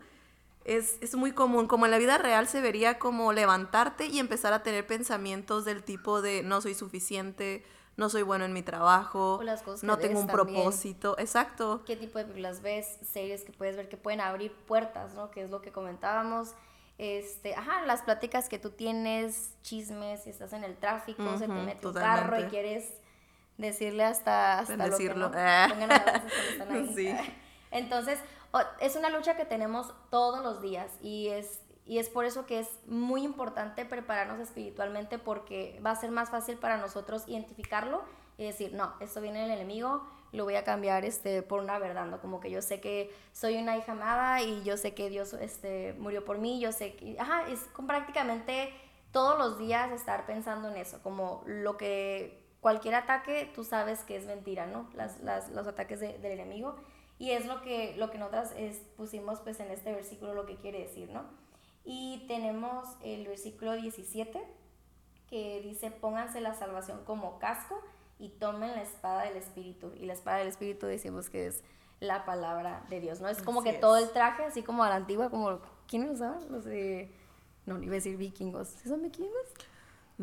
es, 0.64 0.98
es, 1.00 1.14
muy 1.14 1.30
común, 1.30 1.68
como 1.68 1.84
en 1.84 1.92
la 1.92 1.98
vida 1.98 2.18
real 2.18 2.48
se 2.48 2.60
vería 2.60 2.98
como 2.98 3.32
levantarte 3.32 4.06
y 4.06 4.18
empezar 4.18 4.52
a 4.52 4.64
tener 4.64 4.84
pensamientos 4.84 5.64
del 5.64 5.84
tipo 5.84 6.22
de 6.22 6.42
no 6.42 6.60
soy 6.60 6.74
suficiente, 6.74 7.64
no 7.96 8.08
soy 8.08 8.22
bueno 8.22 8.44
en 8.44 8.52
mi 8.52 8.62
trabajo, 8.62 9.40
no 9.82 9.98
tengo 9.98 10.20
un 10.20 10.26
propósito, 10.26 11.16
exacto. 11.18 11.82
¿Qué 11.86 11.96
tipo 11.96 12.18
de 12.18 12.24
películas 12.24 12.62
ves, 12.62 12.98
series 13.02 13.44
que 13.44 13.52
puedes 13.52 13.76
ver 13.76 13.88
que 13.88 13.96
pueden 13.96 14.20
abrir 14.20 14.52
puertas, 14.52 15.14
¿no? 15.14 15.30
Que 15.30 15.42
es 15.42 15.50
lo 15.50 15.60
que 15.60 15.72
comentábamos. 15.72 16.54
Este, 16.98 17.54
ajá, 17.54 17.84
las 17.86 18.02
pláticas 18.02 18.48
que 18.48 18.58
tú 18.58 18.70
tienes, 18.70 19.54
chismes, 19.62 20.22
si 20.22 20.30
estás 20.30 20.52
en 20.52 20.64
el 20.64 20.76
tráfico, 20.76 21.36
se 21.38 21.46
te 21.46 21.52
mete 21.52 21.86
un 21.86 21.94
carro 21.94 22.40
y 22.40 22.44
quieres 22.44 22.92
decirle 23.58 24.04
hasta, 24.04 24.60
hasta 24.60 24.76
lo 24.76 24.96
que 24.96 25.14
no. 25.14 25.30
sí. 26.94 27.14
Entonces, 27.70 28.18
es 28.80 28.96
una 28.96 29.10
lucha 29.10 29.36
que 29.36 29.44
tenemos 29.44 29.92
todos 30.10 30.42
los 30.42 30.62
días 30.62 30.90
y 31.02 31.28
es 31.28 31.60
y 31.86 31.98
es 31.98 32.08
por 32.08 32.24
eso 32.24 32.46
que 32.46 32.60
es 32.60 32.68
muy 32.86 33.22
importante 33.24 33.84
prepararnos 33.84 34.40
espiritualmente 34.40 35.18
porque 35.18 35.80
va 35.84 35.90
a 35.90 35.96
ser 35.96 36.10
más 36.10 36.30
fácil 36.30 36.56
para 36.56 36.78
nosotros 36.78 37.24
identificarlo 37.26 38.02
y 38.38 38.44
decir, 38.44 38.72
no, 38.74 38.94
esto 39.00 39.20
viene 39.20 39.42
del 39.42 39.50
enemigo, 39.50 40.02
lo 40.32 40.44
voy 40.44 40.56
a 40.56 40.64
cambiar 40.64 41.04
este, 41.04 41.42
por 41.42 41.60
una 41.60 41.78
verdad, 41.78 42.06
¿no? 42.06 42.20
Como 42.20 42.40
que 42.40 42.50
yo 42.50 42.62
sé 42.62 42.80
que 42.80 43.14
soy 43.32 43.56
una 43.56 43.76
hija 43.76 43.92
amada 43.92 44.42
y 44.42 44.62
yo 44.64 44.76
sé 44.76 44.94
que 44.94 45.10
Dios 45.10 45.34
este, 45.34 45.94
murió 45.98 46.24
por 46.24 46.38
mí, 46.38 46.58
yo 46.58 46.72
sé 46.72 46.94
que, 46.96 47.18
ajá, 47.20 47.48
es 47.48 47.60
con 47.74 47.86
prácticamente 47.86 48.72
todos 49.12 49.38
los 49.38 49.58
días 49.58 49.92
estar 49.92 50.26
pensando 50.26 50.70
en 50.70 50.76
eso, 50.76 51.00
como 51.02 51.44
lo 51.46 51.76
que 51.76 52.42
cualquier 52.60 52.94
ataque 52.94 53.52
tú 53.54 53.62
sabes 53.62 54.00
que 54.04 54.16
es 54.16 54.24
mentira, 54.24 54.66
¿no? 54.66 54.88
Las, 54.94 55.20
las, 55.20 55.50
los 55.50 55.66
ataques 55.66 56.00
del 56.00 56.24
enemigo. 56.24 56.76
Y 57.18 57.30
es 57.30 57.46
lo 57.46 57.62
que, 57.62 57.94
lo 57.96 58.10
que 58.10 58.18
nosotras 58.18 58.52
es, 58.56 58.78
pusimos 58.96 59.38
pues 59.40 59.60
en 59.60 59.70
este 59.70 59.92
versículo 59.92 60.34
lo 60.34 60.46
que 60.46 60.56
quiere 60.56 60.80
decir, 60.80 61.10
¿no? 61.10 61.22
Y 61.84 62.24
tenemos 62.28 62.88
el 63.02 63.26
versículo 63.26 63.74
17 63.74 64.42
que 65.28 65.60
dice, 65.62 65.90
pónganse 65.90 66.40
la 66.40 66.54
salvación 66.54 67.04
como 67.04 67.38
casco 67.38 67.80
y 68.18 68.30
tomen 68.30 68.70
la 68.70 68.82
espada 68.82 69.22
del 69.24 69.36
Espíritu. 69.36 69.92
Y 69.96 70.06
la 70.06 70.12
espada 70.12 70.38
del 70.38 70.48
Espíritu 70.48 70.86
decimos 70.86 71.28
que 71.28 71.46
es 71.46 71.62
la 72.00 72.24
palabra 72.24 72.84
de 72.88 73.00
Dios, 73.00 73.20
¿no? 73.20 73.28
Es 73.28 73.42
como 73.42 73.62
que 73.62 73.72
todo 73.72 73.96
el 73.96 74.10
traje, 74.10 74.44
así 74.44 74.62
como 74.62 74.84
a 74.84 74.88
la 74.88 74.96
antigua, 74.96 75.30
como 75.30 75.60
¿quiénes 75.88 76.08
lo 76.08 76.14
usaban? 76.14 76.52
Los 76.52 76.64
de, 76.64 77.10
no, 77.66 77.82
iba 77.82 77.92
a 77.92 77.94
decir 77.94 78.16
vikingos, 78.16 78.68
¿son 78.86 79.02
vikingos? 79.02 79.46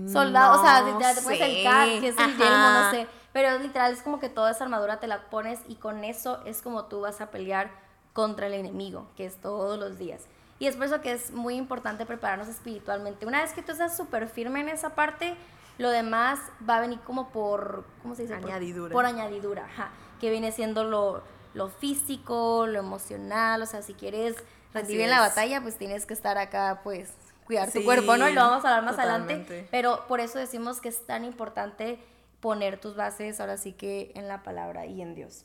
Soldados, 0.07 0.59
o 0.59 0.63
sea, 0.63 0.85
te, 0.85 1.15
te 1.15 1.21
pones 1.21 1.41
el 1.41 1.63
cat, 1.63 1.99
que 1.99 2.07
es 2.07 2.17
el 2.17 2.37
yelmo, 2.37 2.69
no 2.69 2.91
sé. 2.91 3.07
Pero 3.33 3.59
literal 3.59 3.91
es 3.91 4.01
como 4.01 4.19
que 4.19 4.29
toda 4.29 4.51
esa 4.51 4.63
armadura 4.63 5.01
te 5.01 5.07
la 5.07 5.29
pones 5.29 5.59
y 5.67 5.75
con 5.75 6.05
eso 6.05 6.41
es 6.45 6.61
como 6.61 6.85
tú 6.85 7.01
vas 7.01 7.19
a 7.19 7.29
pelear 7.29 7.71
contra 8.13 8.47
el 8.47 8.53
enemigo, 8.53 9.07
que 9.17 9.25
es 9.25 9.35
todos 9.35 9.77
los 9.77 9.97
días. 9.97 10.27
Y 10.61 10.67
es 10.67 10.75
por 10.75 10.85
eso 10.85 11.01
que 11.01 11.11
es 11.11 11.31
muy 11.31 11.55
importante 11.55 12.05
prepararnos 12.05 12.47
espiritualmente. 12.47 13.25
Una 13.25 13.41
vez 13.41 13.51
que 13.53 13.63
tú 13.63 13.71
estás 13.71 13.97
súper 13.97 14.27
firme 14.27 14.61
en 14.61 14.69
esa 14.69 14.93
parte, 14.93 15.33
lo 15.79 15.89
demás 15.89 16.39
va 16.69 16.77
a 16.77 16.81
venir 16.81 16.99
como 16.99 17.29
por, 17.31 17.83
¿cómo 18.03 18.13
se 18.13 18.21
dice? 18.21 18.35
Añadidura. 18.35 18.93
Por, 18.93 19.07
añadidura, 19.07 19.65
ajá. 19.65 19.89
Que 20.19 20.29
viene 20.29 20.51
siendo 20.51 20.83
lo, 20.83 21.23
lo 21.55 21.69
físico, 21.69 22.67
lo 22.67 22.77
emocional. 22.77 23.59
O 23.63 23.65
sea, 23.65 23.81
si 23.81 23.95
quieres 23.95 24.35
en 24.75 25.09
la 25.09 25.19
batalla, 25.19 25.63
pues 25.63 25.79
tienes 25.79 26.05
que 26.05 26.13
estar 26.13 26.37
acá, 26.37 26.81
pues, 26.83 27.09
cuidar 27.45 27.71
tu 27.71 27.83
cuerpo, 27.83 28.15
¿no? 28.17 28.29
Y 28.29 28.33
lo 28.33 28.41
vamos 28.41 28.63
a 28.63 28.75
hablar 28.75 28.83
más 28.83 28.99
adelante. 28.99 29.67
Pero 29.71 30.05
por 30.07 30.19
eso 30.19 30.37
decimos 30.37 30.79
que 30.79 30.89
es 30.89 31.07
tan 31.07 31.25
importante 31.25 31.97
poner 32.39 32.79
tus 32.79 32.95
bases 32.95 33.39
ahora 33.39 33.57
sí 33.57 33.73
que 33.73 34.11
en 34.13 34.27
la 34.27 34.43
palabra 34.43 34.85
y 34.85 35.01
en 35.01 35.15
Dios. 35.15 35.43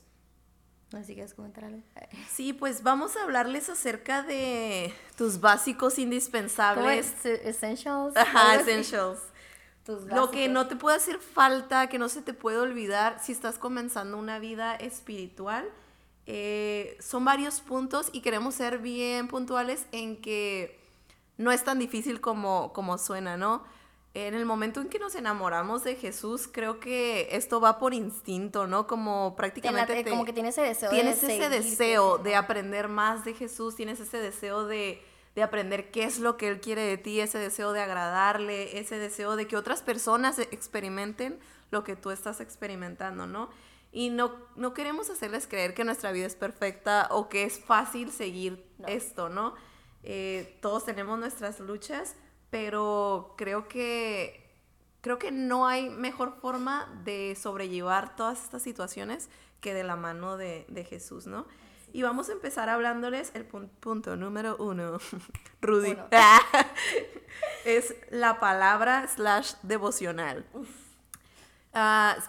No 0.91 0.99
sé 0.99 1.05
si 1.05 1.13
quieres 1.15 1.33
comentar 1.33 1.65
algo. 1.65 1.81
Sí, 2.31 2.53
pues 2.53 2.83
vamos 2.83 3.17
a 3.17 3.23
hablarles 3.23 3.69
acerca 3.69 4.23
de 4.23 4.93
tus 5.17 5.39
básicos 5.41 5.99
indispensables. 5.99 7.25
Essentials. 7.25 8.15
Ajá, 8.15 8.55
essentials. 8.55 9.19
Lo 10.07 10.31
que 10.31 10.49
no 10.49 10.67
te 10.67 10.75
puede 10.75 10.97
hacer 10.97 11.19
falta, 11.19 11.87
que 11.87 11.97
no 11.97 12.09
se 12.09 12.21
te 12.21 12.33
puede 12.33 12.57
olvidar 12.57 13.19
si 13.23 13.31
estás 13.31 13.57
comenzando 13.57 14.17
una 14.17 14.37
vida 14.37 14.75
espiritual. 14.75 15.65
Eh, 16.25 16.97
son 16.99 17.23
varios 17.23 17.61
puntos 17.61 18.09
y 18.11 18.19
queremos 18.19 18.55
ser 18.55 18.79
bien 18.79 19.29
puntuales 19.29 19.85
en 19.93 20.21
que 20.21 20.77
no 21.37 21.53
es 21.53 21.63
tan 21.63 21.79
difícil 21.79 22.19
como, 22.19 22.73
como 22.73 22.97
suena, 22.97 23.37
¿no? 23.37 23.63
En 24.25 24.33
el 24.33 24.45
momento 24.47 24.81
en 24.81 24.89
que 24.89 24.97
nos 24.97 25.13
enamoramos 25.13 25.83
de 25.83 25.95
Jesús, 25.95 26.49
creo 26.51 26.79
que 26.79 27.27
esto 27.33 27.61
va 27.61 27.77
por 27.77 27.93
instinto, 27.93 28.65
¿no? 28.65 28.87
Como 28.87 29.35
prácticamente... 29.35 30.03
como 30.09 30.25
que 30.25 30.33
tienes 30.33 30.57
ese 30.57 30.67
deseo. 30.67 30.89
Tienes 30.89 31.21
ese 31.21 31.49
deseo 31.49 32.17
de 32.17 32.35
aprender 32.35 32.87
más 32.87 33.25
de 33.25 33.35
Jesús, 33.35 33.75
tienes 33.75 33.99
ese 33.99 34.17
deseo 34.17 34.65
de, 34.65 35.03
de 35.35 35.43
aprender 35.43 35.91
qué 35.91 36.05
es 36.05 36.17
lo 36.17 36.35
que 36.35 36.47
Él 36.47 36.59
quiere 36.59 36.81
de 36.81 36.97
ti, 36.97 37.19
ese 37.19 37.37
deseo 37.37 37.73
de 37.73 37.81
agradarle, 37.81 38.79
ese 38.79 38.97
deseo 38.97 39.35
de 39.35 39.45
que 39.45 39.55
otras 39.55 39.83
personas 39.83 40.39
experimenten 40.39 41.39
lo 41.69 41.83
que 41.83 41.95
tú 41.95 42.09
estás 42.09 42.41
experimentando, 42.41 43.27
¿no? 43.27 43.51
Y 43.91 44.09
no, 44.09 44.33
no 44.55 44.73
queremos 44.73 45.11
hacerles 45.11 45.45
creer 45.45 45.75
que 45.75 45.83
nuestra 45.83 46.11
vida 46.11 46.25
es 46.25 46.35
perfecta 46.35 47.07
o 47.11 47.29
que 47.29 47.43
es 47.43 47.59
fácil 47.59 48.11
seguir 48.11 48.65
esto, 48.87 49.29
¿no? 49.29 49.53
Eh, 50.01 50.57
todos 50.59 50.85
tenemos 50.85 51.19
nuestras 51.19 51.59
luchas, 51.59 52.15
pero 52.49 53.33
creo 53.37 53.67
que, 53.67 54.49
creo 55.01 55.19
que 55.19 55.31
no 55.31 55.67
hay 55.67 55.89
mejor 55.89 56.37
forma 56.41 57.01
de 57.03 57.37
sobrellevar 57.39 58.15
todas 58.15 58.43
estas 58.43 58.61
situaciones 58.61 59.29
que 59.61 59.73
de 59.73 59.83
la 59.83 59.95
mano 59.95 60.37
de, 60.37 60.65
de 60.69 60.83
Jesús, 60.83 61.27
¿no? 61.27 61.45
Y 61.93 62.03
vamos 62.03 62.29
a 62.29 62.33
empezar 62.33 62.69
hablándoles 62.69 63.31
el 63.33 63.45
punto 63.45 64.15
número 64.15 64.55
uno, 64.59 64.99
Rudy. 65.61 65.97
es 67.65 67.95
la 68.09 68.39
palabra 68.39 69.07
slash 69.07 69.53
devocional. 69.63 70.45
Uh, 70.53 70.65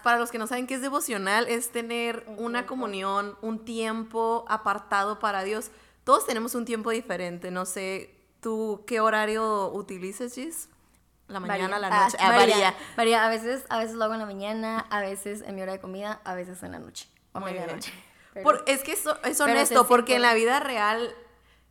para 0.03 0.17
los 0.17 0.31
que 0.31 0.37
no 0.37 0.47
saben 0.47 0.67
qué 0.67 0.75
es 0.75 0.81
devocional, 0.81 1.47
es 1.47 1.71
tener 1.71 2.25
una 2.37 2.65
comunión, 2.65 3.35
un 3.41 3.65
tiempo 3.65 4.45
apartado 4.47 5.19
para 5.19 5.43
Dios 5.43 5.71
todos 6.09 6.25
tenemos 6.25 6.55
un 6.55 6.65
tiempo 6.65 6.89
diferente. 6.89 7.51
No 7.51 7.67
sé, 7.67 8.15
¿tú 8.41 8.83
qué 8.87 8.99
horario 8.99 9.69
utilizas, 9.71 10.33
Gis? 10.33 10.69
La 11.27 11.39
mañana, 11.39 11.77
la 11.77 11.89
noche. 11.89 12.17
Ah, 12.19 12.35
varía. 12.35 12.75
varía. 12.97 13.25
A 13.25 13.29
veces, 13.29 13.65
a 13.69 13.77
veces 13.77 13.95
lo 13.95 14.03
hago 14.05 14.15
en 14.15 14.19
la 14.19 14.25
mañana, 14.25 14.87
a 14.89 14.99
veces 14.99 15.43
en 15.45 15.55
mi 15.55 15.61
hora 15.61 15.73
de 15.73 15.79
comida, 15.79 16.21
a 16.23 16.33
veces 16.33 16.63
en 16.63 16.71
la 16.71 16.79
noche. 16.79 17.07
O 17.33 17.39
medianoche. 17.39 17.93
es 18.65 18.83
que 18.83 18.93
eso, 18.93 19.15
es 19.23 19.39
honesto, 19.39 19.87
porque 19.87 20.15
en 20.15 20.23
la 20.23 20.33
vida 20.33 20.59
real 20.59 21.13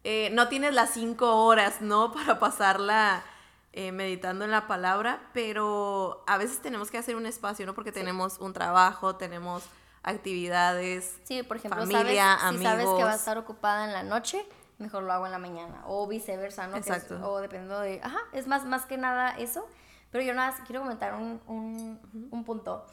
eh, 0.05 0.31
no 0.33 0.49
tienes 0.49 0.75
las 0.75 0.91
cinco 0.91 1.45
horas, 1.45 1.81
¿no? 1.81 2.13
Para 2.15 2.39
pasarla 2.39 3.25
eh, 3.73 3.91
meditando 3.91 4.45
en 4.45 4.53
la 4.53 4.69
palabra, 4.69 5.29
pero 5.33 6.23
a 6.27 6.39
veces 6.39 6.61
tenemos 6.61 6.91
que 6.91 6.99
hacer 6.99 7.17
un 7.17 7.27
espacio, 7.27 7.67
¿no? 7.67 7.75
Porque 7.75 7.91
tenemos 7.91 8.39
un 8.39 8.53
trabajo, 8.53 9.17
tenemos 9.17 9.65
actividades, 10.03 11.17
sí, 11.25 11.43
por 11.43 11.57
ejemplo, 11.57 11.81
familia, 11.81 12.35
amigos. 12.35 12.59
Si 12.59 12.65
sabes 12.65 12.87
que 12.97 13.05
va 13.05 13.13
a 13.13 13.17
estar 13.17 13.39
ocupada 13.39 13.85
en 13.85 13.93
la 13.93 14.05
noche, 14.05 14.47
mejor 14.79 15.03
lo 15.03 15.13
hago 15.13 15.27
en 15.27 15.33
la 15.33 15.39
mañana. 15.39 15.83
O 15.87 16.07
viceversa, 16.07 16.67
¿no? 16.67 16.77
Exacto. 16.77 17.19
o 17.23 17.41
dependiendo 17.41 17.81
de... 17.81 18.01
Ajá, 18.03 18.19
es 18.33 18.47
más, 18.47 18.65
más 18.65 18.87
que 18.87 18.97
nada 18.97 19.31
eso. 19.39 19.67
Pero 20.11 20.25
yo 20.25 20.35
nada, 20.35 20.55
quiero 20.67 20.83
comentar 20.83 21.15
un, 21.15 21.41
un, 21.47 22.29
un 22.31 22.45
punto. 22.45 22.87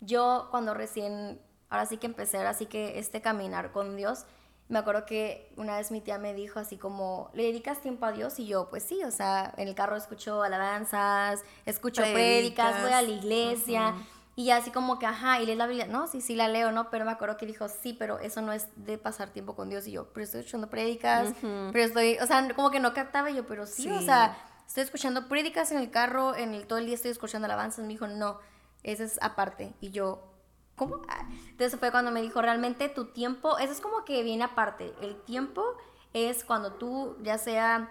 Yo 0.00 0.48
cuando 0.50 0.74
recién, 0.74 1.40
ahora 1.68 1.86
sí 1.86 1.98
que 1.98 2.06
empecé, 2.06 2.38
ahora 2.38 2.54
sí 2.54 2.66
que 2.66 2.98
este 2.98 3.20
caminar 3.20 3.72
con 3.72 3.96
Dios, 3.96 4.24
me 4.68 4.78
acuerdo 4.78 5.04
que 5.04 5.52
una 5.56 5.76
vez 5.76 5.90
mi 5.90 6.00
tía 6.00 6.16
me 6.16 6.32
dijo 6.32 6.58
así 6.58 6.78
como, 6.78 7.30
¿le 7.34 7.42
dedicas 7.42 7.82
tiempo 7.82 8.06
a 8.06 8.12
Dios? 8.12 8.38
Y 8.38 8.46
yo, 8.46 8.70
pues 8.70 8.82
sí, 8.82 9.04
o 9.04 9.10
sea, 9.10 9.52
en 9.58 9.68
el 9.68 9.74
carro 9.74 9.96
escucho 9.96 10.42
alabanzas, 10.42 11.42
escucho 11.66 12.02
prédicas, 12.02 12.80
voy 12.82 12.92
a 12.92 13.02
la 13.02 13.08
iglesia. 13.08 13.94
Y 14.34 14.50
así 14.50 14.70
como 14.70 14.98
que, 14.98 15.06
ajá, 15.06 15.40
y 15.40 15.46
lees 15.46 15.58
la 15.58 15.66
Biblia, 15.66 15.86
no, 15.86 16.06
sí, 16.06 16.22
sí 16.22 16.34
la 16.34 16.48
leo, 16.48 16.72
¿no? 16.72 16.88
Pero 16.90 17.04
me 17.04 17.10
acuerdo 17.10 17.36
que 17.36 17.44
dijo, 17.44 17.68
sí, 17.68 17.92
pero 17.92 18.18
eso 18.18 18.40
no 18.40 18.52
es 18.52 18.68
de 18.76 18.96
pasar 18.96 19.30
tiempo 19.30 19.54
con 19.54 19.68
Dios. 19.68 19.86
Y 19.86 19.92
yo, 19.92 20.08
pero 20.12 20.24
estoy 20.24 20.40
escuchando 20.40 20.70
prédicas, 20.70 21.34
pero 21.40 21.84
estoy, 21.84 22.16
o 22.18 22.26
sea, 22.26 22.48
como 22.54 22.70
que 22.70 22.80
no 22.80 22.94
captaba 22.94 23.30
yo, 23.30 23.46
pero 23.46 23.66
sí, 23.66 23.90
o 23.90 24.00
sea, 24.00 24.36
estoy 24.66 24.84
escuchando 24.84 25.28
prédicas 25.28 25.70
en 25.70 25.78
el 25.78 25.90
carro, 25.90 26.34
en 26.34 26.54
el 26.54 26.66
todo 26.66 26.78
el 26.78 26.86
día 26.86 26.94
estoy 26.94 27.10
escuchando 27.10 27.44
alabanzas. 27.44 27.84
Me 27.84 27.90
dijo, 27.90 28.06
no, 28.06 28.38
eso 28.82 29.04
es 29.04 29.18
aparte. 29.20 29.74
Y 29.82 29.90
yo, 29.90 30.22
¿cómo? 30.76 31.02
Ah, 31.08 31.28
entonces 31.50 31.78
fue 31.78 31.90
cuando 31.90 32.10
me 32.10 32.22
dijo, 32.22 32.40
realmente 32.40 32.88
tu 32.88 33.12
tiempo, 33.12 33.58
eso 33.58 33.72
es 33.72 33.82
como 33.82 34.06
que 34.06 34.22
viene 34.22 34.44
aparte. 34.44 34.94
El 35.02 35.20
tiempo 35.24 35.76
es 36.14 36.42
cuando 36.42 36.72
tú, 36.72 37.18
ya 37.22 37.36
sea 37.36 37.90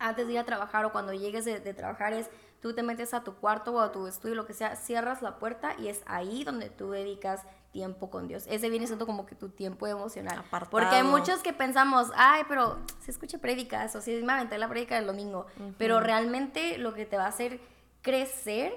antes 0.00 0.26
de 0.26 0.32
ir 0.32 0.38
a 0.40 0.44
trabajar 0.44 0.84
o 0.84 0.92
cuando 0.92 1.12
llegues 1.12 1.44
de, 1.44 1.60
de 1.60 1.74
trabajar, 1.74 2.12
es 2.12 2.28
tú 2.60 2.74
te 2.74 2.82
metes 2.82 3.14
a 3.14 3.22
tu 3.22 3.34
cuarto 3.34 3.72
o 3.74 3.80
a 3.80 3.92
tu 3.92 4.06
estudio, 4.06 4.34
lo 4.34 4.46
que 4.46 4.52
sea, 4.52 4.76
cierras 4.76 5.22
la 5.22 5.38
puerta 5.38 5.74
y 5.78 5.88
es 5.88 6.02
ahí 6.06 6.44
donde 6.44 6.70
tú 6.70 6.90
dedicas 6.90 7.42
tiempo 7.72 8.10
con 8.10 8.28
Dios. 8.28 8.44
Ese 8.48 8.70
viene 8.70 8.86
siendo 8.86 9.06
como 9.06 9.26
que 9.26 9.34
tu 9.34 9.50
tiempo 9.50 9.86
emocional. 9.86 10.42
Porque 10.70 10.96
hay 10.96 11.02
muchos 11.02 11.40
que 11.40 11.52
pensamos, 11.52 12.08
ay, 12.16 12.42
pero 12.48 12.78
se 13.00 13.10
escucha 13.10 13.38
prédicas 13.38 13.94
o 13.94 14.00
si 14.00 14.22
me 14.22 14.32
aventé 14.32 14.58
la 14.58 14.68
prédica 14.68 14.96
del 14.96 15.06
domingo. 15.06 15.46
Pero 15.76 16.00
realmente 16.00 16.78
lo 16.78 16.94
que 16.94 17.06
te 17.06 17.16
va 17.16 17.26
a 17.26 17.28
hacer 17.28 17.60
crecer 18.02 18.74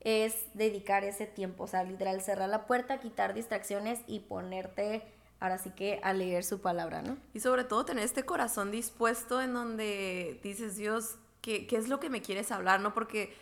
es 0.00 0.36
dedicar 0.52 1.02
ese 1.02 1.26
tiempo, 1.26 1.64
o 1.64 1.66
sea, 1.66 1.82
literal, 1.82 2.20
cerrar 2.20 2.50
la 2.50 2.66
puerta, 2.66 3.00
quitar 3.00 3.32
distracciones 3.32 4.00
y 4.06 4.20
ponerte 4.20 5.02
ahora 5.40 5.58
sí 5.58 5.70
que 5.70 6.00
a 6.02 6.12
leer 6.12 6.44
su 6.44 6.60
palabra, 6.60 7.02
¿no? 7.02 7.16
Y 7.32 7.40
sobre 7.40 7.64
todo 7.64 7.84
tener 7.84 8.04
este 8.04 8.24
corazón 8.24 8.70
dispuesto 8.70 9.40
en 9.40 9.54
donde 9.54 10.40
dices, 10.42 10.76
Dios, 10.76 11.16
qué, 11.44 11.76
es 11.76 11.88
lo 11.88 12.00
que 12.00 12.08
me 12.08 12.22
quieres 12.22 12.50
hablar, 12.50 12.80
¿no? 12.80 12.94
Porque 12.94 13.34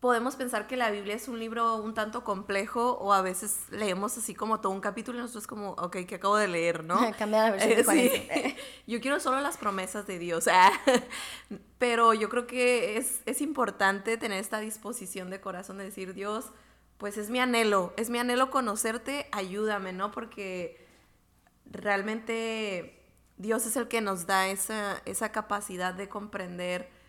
podemos 0.00 0.34
pensar 0.34 0.66
que 0.66 0.76
la 0.76 0.90
Biblia 0.90 1.14
es 1.14 1.28
un 1.28 1.38
libro 1.38 1.76
un 1.76 1.94
tanto 1.94 2.24
complejo 2.24 2.98
o 2.98 3.12
a 3.12 3.22
veces 3.22 3.60
leemos 3.70 4.18
así 4.18 4.34
como 4.34 4.60
todo 4.60 4.72
un 4.72 4.80
capítulo 4.80 5.18
y 5.18 5.20
nosotros 5.22 5.46
como, 5.46 5.70
ok, 5.72 5.98
que 6.08 6.16
acabo 6.16 6.36
de 6.36 6.48
leer, 6.48 6.82
¿no? 6.82 6.98
Cambia 7.18 7.44
la 7.44 7.50
versión. 7.52 7.96
Eh, 7.96 8.56
Yo 8.88 9.00
quiero 9.00 9.20
solo 9.20 9.40
las 9.40 9.56
promesas 9.56 10.06
de 10.08 10.18
Dios, 10.18 10.48
ah, 10.48 10.72
pero 11.78 12.14
yo 12.14 12.28
creo 12.28 12.46
que 12.46 12.96
es, 12.96 13.20
es 13.26 13.40
importante 13.40 14.16
tener 14.16 14.38
esta 14.38 14.58
disposición 14.58 15.30
de 15.30 15.40
corazón 15.40 15.78
de 15.78 15.84
decir, 15.84 16.14
Dios, 16.14 16.46
pues 16.98 17.16
es 17.16 17.30
mi 17.30 17.38
anhelo, 17.38 17.92
es 17.96 18.10
mi 18.10 18.18
anhelo 18.18 18.50
conocerte, 18.50 19.28
ayúdame, 19.30 19.92
¿no? 19.92 20.10
Porque 20.10 20.84
realmente 21.70 23.00
Dios 23.36 23.66
es 23.66 23.76
el 23.76 23.88
que 23.88 24.00
nos 24.00 24.26
da 24.26 24.48
esa, 24.48 25.00
esa 25.04 25.32
capacidad 25.32 25.94
de 25.94 26.08
comprender 26.08 27.01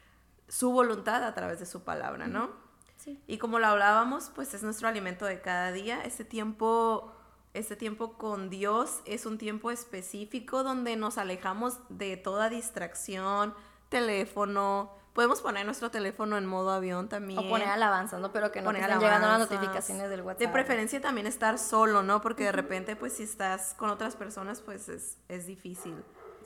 su 0.53 0.71
voluntad 0.71 1.23
a 1.23 1.33
través 1.33 1.59
de 1.59 1.65
su 1.65 1.83
palabra, 1.83 2.27
¿no? 2.27 2.51
Sí. 2.97 3.19
Y 3.25 3.39
como 3.39 3.57
lo 3.57 3.65
hablábamos, 3.65 4.31
pues 4.35 4.53
es 4.53 4.61
nuestro 4.61 4.87
alimento 4.87 5.25
de 5.25 5.41
cada 5.41 5.71
día. 5.71 6.03
Este 6.03 6.23
tiempo, 6.23 7.11
este 7.55 7.75
tiempo 7.75 8.19
con 8.19 8.51
Dios 8.51 9.01
es 9.05 9.25
un 9.25 9.39
tiempo 9.39 9.71
específico 9.71 10.63
donde 10.63 10.95
nos 10.95 11.17
alejamos 11.17 11.79
de 11.89 12.17
toda 12.17 12.49
distracción, 12.49 13.55
teléfono. 13.89 14.91
Podemos 15.13 15.41
poner 15.41 15.65
nuestro 15.65 15.89
teléfono 15.89 16.37
en 16.37 16.45
modo 16.45 16.69
avión 16.69 17.09
también. 17.09 17.39
O 17.39 17.49
poner 17.49 17.69
alabanza, 17.69 18.19
¿no? 18.19 18.31
Pero 18.31 18.51
que 18.51 18.61
no 18.61 18.69
estén 18.69 18.99
llegando 18.99 19.27
las 19.27 19.39
notificaciones 19.39 20.07
del 20.11 20.21
WhatsApp. 20.21 20.39
De 20.39 20.49
preferencia 20.49 21.01
también 21.01 21.25
estar 21.25 21.57
solo, 21.57 22.03
¿no? 22.03 22.21
Porque 22.21 22.43
de 22.43 22.51
repente, 22.51 22.95
pues 22.95 23.13
si 23.13 23.23
estás 23.23 23.73
con 23.73 23.89
otras 23.89 24.15
personas, 24.15 24.61
pues 24.61 24.87
es, 24.87 25.17
es 25.29 25.47
difícil. 25.47 25.95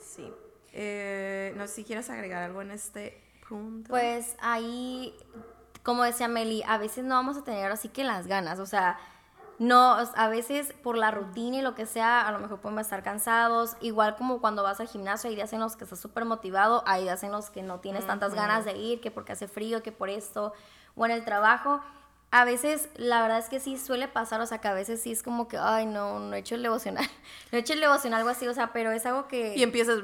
Sí. 0.00 0.32
Eh, 0.72 1.52
no 1.56 1.66
sé 1.66 1.74
si 1.74 1.84
quieres 1.84 2.08
agregar 2.08 2.42
algo 2.42 2.62
en 2.62 2.70
este 2.70 3.27
pues 3.88 4.36
ahí, 4.40 5.14
como 5.82 6.04
decía 6.04 6.28
Meli, 6.28 6.62
a 6.66 6.78
veces 6.78 7.04
no 7.04 7.14
vamos 7.14 7.36
a 7.36 7.44
tener 7.44 7.70
así 7.70 7.88
que 7.88 8.04
las 8.04 8.26
ganas, 8.26 8.58
o 8.58 8.66
sea, 8.66 8.98
no, 9.58 9.96
a 10.14 10.28
veces 10.28 10.72
por 10.82 10.96
la 10.96 11.10
rutina 11.10 11.56
y 11.56 11.62
lo 11.62 11.74
que 11.74 11.84
sea, 11.84 12.28
a 12.28 12.32
lo 12.32 12.38
mejor 12.38 12.60
podemos 12.60 12.82
estar 12.82 13.02
cansados. 13.02 13.76
Igual 13.80 14.14
como 14.14 14.40
cuando 14.40 14.62
vas 14.62 14.78
al 14.78 14.86
gimnasio, 14.86 15.28
hay 15.28 15.34
días 15.34 15.52
en 15.52 15.58
los 15.58 15.74
que 15.74 15.82
estás 15.82 15.98
súper 15.98 16.24
motivado, 16.24 16.84
hay 16.86 17.02
días 17.02 17.24
en 17.24 17.32
los 17.32 17.50
que 17.50 17.64
no 17.64 17.80
tienes 17.80 18.06
tantas 18.06 18.34
ganas 18.34 18.64
de 18.64 18.76
ir, 18.76 19.00
que 19.00 19.10
porque 19.10 19.32
hace 19.32 19.48
frío, 19.48 19.82
que 19.82 19.90
por 19.90 20.10
esto, 20.10 20.52
o 20.94 21.04
en 21.06 21.10
el 21.10 21.24
trabajo 21.24 21.80
a 22.30 22.44
veces, 22.44 22.90
la 22.96 23.22
verdad 23.22 23.38
es 23.38 23.46
que 23.48 23.58
sí 23.58 23.78
suele 23.78 24.06
pasar, 24.06 24.38
o 24.42 24.46
sea, 24.46 24.58
que 24.58 24.68
a 24.68 24.74
veces 24.74 25.00
sí 25.00 25.10
es 25.10 25.22
como 25.22 25.48
que, 25.48 25.56
ay, 25.56 25.86
no, 25.86 26.18
no 26.18 26.36
he 26.36 26.40
hecho 26.40 26.56
el 26.56 26.62
devocional, 26.62 27.08
no 27.52 27.56
he 27.56 27.62
hecho 27.62 27.72
el 27.72 27.80
devocional, 27.80 28.18
algo 28.18 28.28
así, 28.30 28.46
o 28.46 28.52
sea, 28.52 28.70
pero 28.74 28.92
es 28.92 29.06
algo 29.06 29.28
que... 29.28 29.56
Y 29.56 29.62
empiezas 29.62 30.00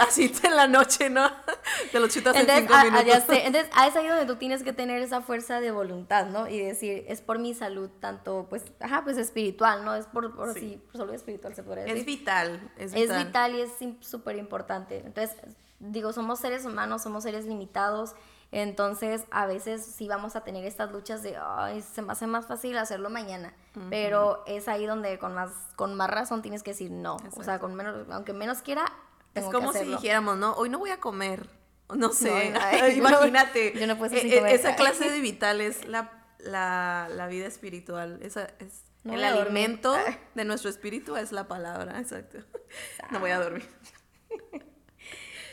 así 0.00 0.30
en 0.42 0.56
la 0.56 0.68
noche, 0.68 1.08
¿no? 1.08 1.30
Te 1.92 2.00
lo 2.00 2.08
chutas 2.08 2.36
en 2.36 2.46
cinco 2.46 2.74
a, 2.74 2.84
minutos. 2.84 3.06
ya 3.06 3.20
sé. 3.22 3.46
Entonces, 3.46 3.70
es 3.70 3.96
ahí 3.96 4.06
donde 4.06 4.26
tú 4.26 4.36
tienes 4.36 4.62
que 4.62 4.74
tener 4.74 5.00
esa 5.00 5.22
fuerza 5.22 5.60
de 5.60 5.70
voluntad, 5.70 6.26
¿no? 6.26 6.48
Y 6.48 6.60
decir, 6.60 7.06
es 7.08 7.22
por 7.22 7.38
mi 7.38 7.54
salud, 7.54 7.88
tanto, 7.98 8.46
pues, 8.50 8.64
ajá, 8.80 9.02
pues 9.02 9.16
espiritual, 9.16 9.86
¿no? 9.86 9.94
Es 9.94 10.06
por, 10.06 10.36
por 10.36 10.52
sí. 10.52 10.82
por 10.92 10.98
salud 10.98 11.14
espiritual, 11.14 11.54
se 11.54 11.62
podría 11.62 11.84
decir. 11.84 11.98
Es 11.98 12.04
vital, 12.04 12.70
es 12.76 12.92
vital. 12.92 13.16
Es 13.18 13.26
vital 13.26 13.54
y 13.54 13.60
es 13.62 13.70
súper 14.06 14.36
importante. 14.36 14.98
Entonces, 14.98 15.34
digo, 15.78 16.12
somos 16.12 16.40
seres 16.40 16.66
humanos, 16.66 17.02
somos 17.02 17.22
seres 17.22 17.46
limitados, 17.46 18.14
entonces, 18.54 19.24
a 19.32 19.46
veces 19.46 19.84
sí 19.84 20.06
vamos 20.06 20.36
a 20.36 20.44
tener 20.44 20.64
estas 20.64 20.92
luchas 20.92 21.22
de, 21.22 21.36
ay, 21.36 21.82
se 21.82 22.02
me 22.02 22.12
hace 22.12 22.28
más 22.28 22.46
fácil 22.46 22.78
hacerlo 22.78 23.10
mañana. 23.10 23.52
Pero 23.90 24.44
es 24.46 24.68
ahí 24.68 24.86
donde 24.86 25.18
con 25.18 25.34
más, 25.34 25.50
con 25.74 25.94
más 25.96 26.08
razón 26.08 26.40
tienes 26.40 26.62
que 26.62 26.70
decir 26.70 26.92
no. 26.92 27.16
O 27.36 27.42
sea, 27.42 27.58
con 27.58 27.74
menos, 27.74 28.06
aunque 28.10 28.32
menos 28.32 28.62
quiera, 28.62 28.84
tengo 29.32 29.48
Es 29.48 29.54
como 29.54 29.72
si 29.72 29.84
dijéramos, 29.84 30.36
¿no? 30.36 30.52
Hoy 30.52 30.68
no 30.68 30.78
voy 30.78 30.90
a 30.90 31.00
comer. 31.00 31.50
No 31.92 32.12
sé, 32.12 32.54
imagínate. 32.96 33.72
yo 33.78 33.88
no 33.88 33.98
puedo 33.98 34.14
e, 34.14 34.20
e, 34.20 34.54
Esa 34.54 34.76
clase 34.76 35.10
de 35.10 35.20
vital 35.20 35.60
es 35.60 35.86
la, 35.88 36.24
la, 36.38 37.08
la 37.10 37.26
vida 37.26 37.46
espiritual. 37.46 38.20
Esa 38.22 38.48
es 38.60 38.84
el 39.04 39.22
alimento 39.22 39.94
de 40.34 40.44
nuestro 40.44 40.70
espíritu 40.70 41.16
es 41.16 41.32
la 41.32 41.46
palabra, 41.46 42.00
exacto. 42.00 42.38
No 43.10 43.20
voy 43.20 43.30
a 43.30 43.38
dormir. 43.38 43.68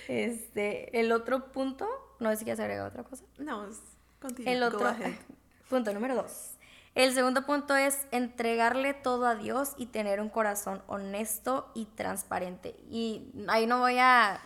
Este, 0.07 0.99
el 0.99 1.11
otro 1.11 1.51
punto 1.51 1.87
no 2.21 2.29
sé 2.29 2.37
si 2.37 2.43
quieres 2.45 2.59
agregar 2.59 2.87
otra 2.87 3.03
cosa. 3.03 3.25
No, 3.39 3.67
continúa. 4.21 4.53
El 4.53 4.63
otro, 4.63 4.95
punto 5.69 5.93
número 5.93 6.15
dos. 6.15 6.51
El 6.93 7.13
segundo 7.13 7.45
punto 7.45 7.75
es 7.75 8.05
entregarle 8.11 8.93
todo 8.93 9.25
a 9.25 9.35
Dios 9.35 9.73
y 9.77 9.87
tener 9.87 10.21
un 10.21 10.29
corazón 10.29 10.83
honesto 10.87 11.71
y 11.73 11.85
transparente. 11.85 12.75
Y 12.89 13.31
ahí 13.47 13.65
no 13.65 13.79
voy 13.79 13.97
a 13.97 14.39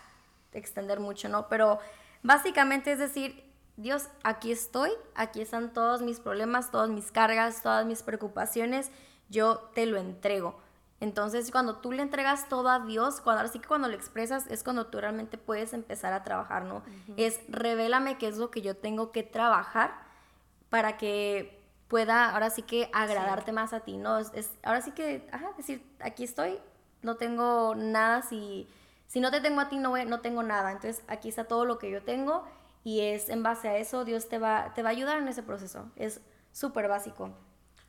extender 0.54 1.00
mucho, 1.00 1.28
¿no? 1.28 1.50
Pero 1.50 1.80
básicamente 2.24 2.92
es 2.92 3.00
decir, 3.00 3.44
Dios, 3.78 4.08
aquí 4.24 4.52
estoy, 4.52 4.92
aquí 5.16 5.42
están 5.42 5.74
todos 5.74 6.02
mis 6.02 6.20
problemas, 6.22 6.72
todas 6.72 6.90
mis 6.90 7.12
cargas, 7.12 7.62
todas 7.62 7.86
mis 7.86 8.04
preocupaciones, 8.04 8.90
yo 9.28 9.70
te 9.74 9.86
lo 9.86 9.98
entrego. 9.98 10.62
Entonces, 11.02 11.52
cuando 11.52 11.78
tú 11.78 11.92
le 11.92 12.02
entregas 12.02 12.48
todo 12.48 12.70
a 12.70 12.80
Dios, 12.80 13.20
cuando, 13.20 13.42
ahora 13.42 13.52
sí 13.52 13.60
que 13.60 13.68
cuando 13.68 13.90
lo 13.90 13.96
expresas, 13.96 14.48
es 14.48 14.64
cuando 14.64 14.88
tú 14.88 15.00
realmente 15.00 15.38
puedes 15.38 15.74
empezar 15.74 16.14
a 16.14 16.24
trabajar, 16.24 16.64
¿no? 16.64 16.84
Es 17.18 17.42
revélame 17.50 18.18
qué 18.18 18.28
es 18.28 18.38
lo 18.38 18.50
que 18.50 18.62
yo 18.62 18.78
tengo 18.78 19.12
que 19.12 19.24
trabajar 19.24 19.94
para 20.70 20.98
que 20.98 21.62
pueda 21.90 22.32
ahora 22.32 22.50
sí 22.50 22.62
que 22.62 22.90
agradarte 22.94 23.52
más 23.52 23.74
a 23.74 23.82
ti, 23.82 23.98
¿no? 23.98 24.20
Es, 24.20 24.52
ahora 24.64 24.82
sí 24.82 24.92
que, 24.92 25.28
ajá, 25.32 25.52
decir, 25.58 25.86
aquí 26.00 26.24
estoy, 26.24 26.60
no 27.02 27.18
tengo 27.18 27.76
nada, 27.76 28.22
si, 28.22 28.68
si 29.08 29.20
no 29.20 29.32
te 29.32 29.42
tengo 29.42 29.60
a 29.60 29.70
ti, 29.70 29.78
no, 29.78 30.02
no 30.06 30.22
tengo 30.22 30.44
nada. 30.44 30.72
Entonces, 30.72 31.04
aquí 31.08 31.28
está 31.28 31.44
todo 31.44 31.66
lo 31.66 31.78
que 31.78 31.92
yo 31.92 32.04
tengo 32.04 32.46
y 32.86 33.02
es 33.02 33.28
en 33.30 33.44
base 33.44 33.68
a 33.68 33.78
eso, 33.78 34.06
Dios 34.06 34.30
te 34.30 34.40
va, 34.40 34.74
te 34.74 34.82
va 34.82 34.90
a 34.90 34.92
ayudar 34.94 35.18
en 35.18 35.28
ese 35.28 35.44
proceso. 35.44 35.92
Es 35.98 36.22
súper 36.54 36.88
básico 36.88 37.32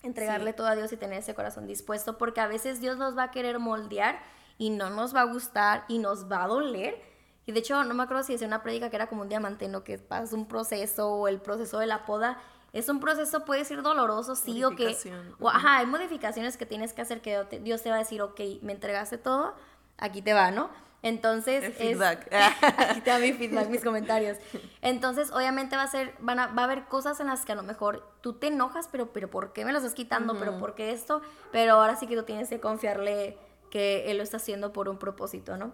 entregarle 0.06 0.52
todo 0.52 0.66
a 0.68 0.74
Dios 0.74 0.92
y 0.92 0.96
tener 0.96 1.18
ese 1.18 1.34
corazón 1.34 1.66
dispuesto, 1.66 2.18
porque 2.18 2.40
a 2.40 2.46
veces 2.46 2.80
Dios 2.80 2.96
nos 2.96 3.16
va 3.16 3.24
a 3.24 3.30
querer 3.30 3.58
moldear 3.58 4.20
y 4.58 4.70
no 4.70 4.90
nos 4.90 5.14
va 5.14 5.22
a 5.22 5.24
gustar 5.24 5.84
y 5.88 5.98
nos 5.98 6.30
va 6.30 6.44
a 6.44 6.48
doler. 6.48 7.00
Y 7.44 7.52
de 7.52 7.60
hecho, 7.60 7.84
no 7.84 7.94
me 7.94 8.02
acuerdo 8.02 8.22
si 8.22 8.32
decía 8.32 8.46
una 8.46 8.62
prédica 8.62 8.90
que 8.90 8.96
era 8.96 9.08
como 9.08 9.22
un 9.22 9.28
diamante, 9.28 9.68
¿no? 9.68 9.84
Que 9.84 9.98
pasa 9.98 10.34
un 10.34 10.48
proceso 10.48 11.08
o 11.08 11.28
el 11.28 11.40
proceso 11.40 11.78
de 11.78 11.86
la 11.86 12.04
poda. 12.04 12.38
Es 12.72 12.88
un 12.88 13.00
proceso, 13.00 13.44
puede 13.44 13.64
ser 13.64 13.82
doloroso, 13.82 14.34
sí, 14.34 14.64
o 14.64 14.70
que... 14.70 14.96
O, 15.38 15.48
ajá, 15.48 15.78
hay 15.78 15.86
modificaciones 15.86 16.56
que 16.56 16.66
tienes 16.66 16.92
que 16.92 17.02
hacer 17.02 17.20
que 17.22 17.44
Dios 17.62 17.82
te 17.82 17.90
va 17.90 17.96
a 17.96 17.98
decir, 18.00 18.20
ok, 18.20 18.40
me 18.62 18.72
entregaste 18.72 19.16
todo, 19.16 19.54
aquí 19.96 20.22
te 20.22 20.34
va, 20.34 20.50
¿no? 20.50 20.70
Entonces, 21.02 21.74
feedback. 21.76 22.28
aquí 22.78 23.00
te 23.00 23.10
da 23.10 23.18
mi 23.18 23.32
feedback, 23.34 23.68
mis 23.68 23.84
comentarios. 23.84 24.38
Entonces, 24.82 25.30
obviamente 25.30 25.76
va 25.76 25.82
a 25.82 25.88
ser, 25.88 26.14
van 26.20 26.38
a, 26.38 26.46
va 26.48 26.62
a 26.62 26.64
haber 26.64 26.84
cosas 26.84 27.20
en 27.20 27.28
las 27.28 27.44
que 27.44 27.52
a 27.52 27.54
lo 27.54 27.62
mejor 27.62 28.08
tú 28.20 28.34
te 28.34 28.48
enojas, 28.48 28.88
pero, 28.90 29.12
pero 29.12 29.30
¿por 29.30 29.52
qué 29.52 29.64
me 29.64 29.72
lo 29.72 29.78
estás 29.78 29.94
quitando? 29.94 30.36
¿Pero 30.38 30.58
por 30.58 30.74
qué 30.74 30.92
esto? 30.92 31.22
Pero 31.52 31.74
ahora 31.74 31.96
sí 31.96 32.06
que 32.06 32.16
tú 32.16 32.24
tienes 32.24 32.48
que 32.48 32.60
confiarle 32.60 33.38
que 33.70 34.10
él 34.10 34.16
lo 34.16 34.22
está 34.22 34.38
haciendo 34.38 34.72
por 34.72 34.88
un 34.88 34.98
propósito, 34.98 35.56
¿no? 35.56 35.72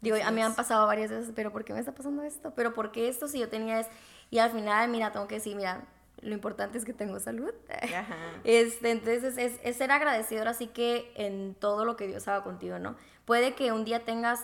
Digo, 0.00 0.16
a 0.16 0.30
mí 0.30 0.36
me 0.36 0.42
han 0.42 0.56
pasado 0.56 0.86
varias 0.86 1.10
veces, 1.10 1.32
pero 1.34 1.52
¿por 1.52 1.64
qué 1.64 1.72
me 1.72 1.78
está 1.78 1.94
pasando 1.94 2.22
esto? 2.24 2.52
¿Pero 2.56 2.74
por 2.74 2.90
qué 2.90 3.08
esto 3.08 3.28
si 3.28 3.38
yo 3.38 3.48
tenía 3.48 3.78
es 3.78 3.86
Y 4.30 4.38
al 4.38 4.50
final, 4.50 4.88
mira, 4.88 5.12
tengo 5.12 5.28
que 5.28 5.36
decir, 5.36 5.54
mira, 5.54 5.84
lo 6.22 6.34
importante 6.34 6.78
es 6.78 6.84
que 6.84 6.92
tengo 6.92 7.20
salud. 7.20 7.52
Este, 8.44 8.90
entonces, 8.90 9.38
es, 9.38 9.60
es, 9.62 9.76
ser 9.76 9.92
agradecido 9.92 10.48
así 10.48 10.66
que 10.66 11.12
en 11.14 11.54
todo 11.54 11.84
lo 11.84 11.96
que 11.96 12.08
Dios 12.08 12.26
haga 12.26 12.42
contigo, 12.42 12.80
¿no? 12.80 12.96
Puede 13.24 13.54
que 13.54 13.70
un 13.70 13.84
día 13.84 14.04
tengas 14.04 14.40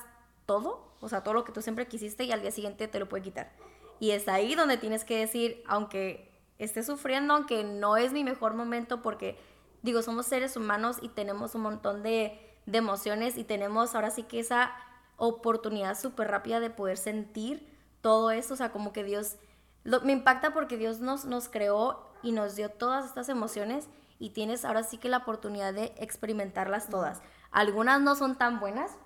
todo, 0.49 0.81
o 1.03 1.11
sea, 1.11 1.23
todo 1.23 1.35
lo 1.35 1.45
que 1.45 1.53
tú 1.53 1.61
siempre 1.61 1.87
quisiste 1.87 2.25
y 2.25 2.33
al 2.33 2.41
día 2.41 2.51
siguiente 2.51 2.89
te 2.89 2.99
lo 2.99 3.07
puede 3.07 3.23
quitar. 3.23 3.53
Y 4.01 4.13
es 4.13 4.29
ahí 4.29 4.55
donde 4.55 4.79
tienes 4.79 5.05
que 5.05 5.19
decir, 5.19 5.63
aunque 5.69 6.33
esté 6.59 6.83
sufriendo, 6.83 7.35
aunque 7.35 7.65
no 7.65 7.99
es 7.99 8.15
mi 8.15 8.25
mejor 8.25 8.55
momento, 8.55 9.03
porque 9.03 9.39
digo, 9.83 10.01
somos 10.01 10.25
seres 10.25 10.57
humanos 10.57 10.97
y 11.03 11.11
tenemos 11.11 11.55
un 11.55 11.61
montón 11.61 12.03
de, 12.03 12.41
de 12.65 12.79
emociones 12.79 13.37
y 13.37 13.45
tenemos 13.45 13.95
ahora 13.95 14.11
sí 14.11 14.23
que 14.23 14.41
esa 14.41 14.73
oportunidad 15.19 15.99
súper 15.99 16.29
rápida 16.29 16.61
de 16.61 16.71
poder 16.71 16.97
sentir 16.97 17.69
todo 18.01 18.31
eso, 18.31 18.55
o 18.55 18.57
sea, 18.57 18.73
como 18.73 18.95
que 18.95 19.05
Dios, 19.05 19.37
me 19.85 20.13
impacta 20.13 20.55
porque 20.55 20.79
Dios 20.79 21.01
nos, 21.01 21.27
nos 21.27 21.51
creó 21.51 22.09
y 22.23 22.33
nos 22.33 22.57
dio 22.57 22.71
todas 22.71 23.05
estas 23.05 23.29
emociones 23.29 23.87
y 24.19 24.31
tienes 24.31 24.65
ahora 24.65 24.83
sí 24.83 24.97
que 24.97 25.11
la 25.11 25.19
oportunidad 25.19 25.75
de 25.75 25.93
experimentarlas 25.99 26.89
todas. 26.89 27.21
Algunas 27.51 28.01
no 28.01 28.17
son 28.17 28.39
tan 28.39 28.61
buenas, 28.61 28.97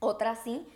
otras 0.00 0.40
sí, 0.42 0.66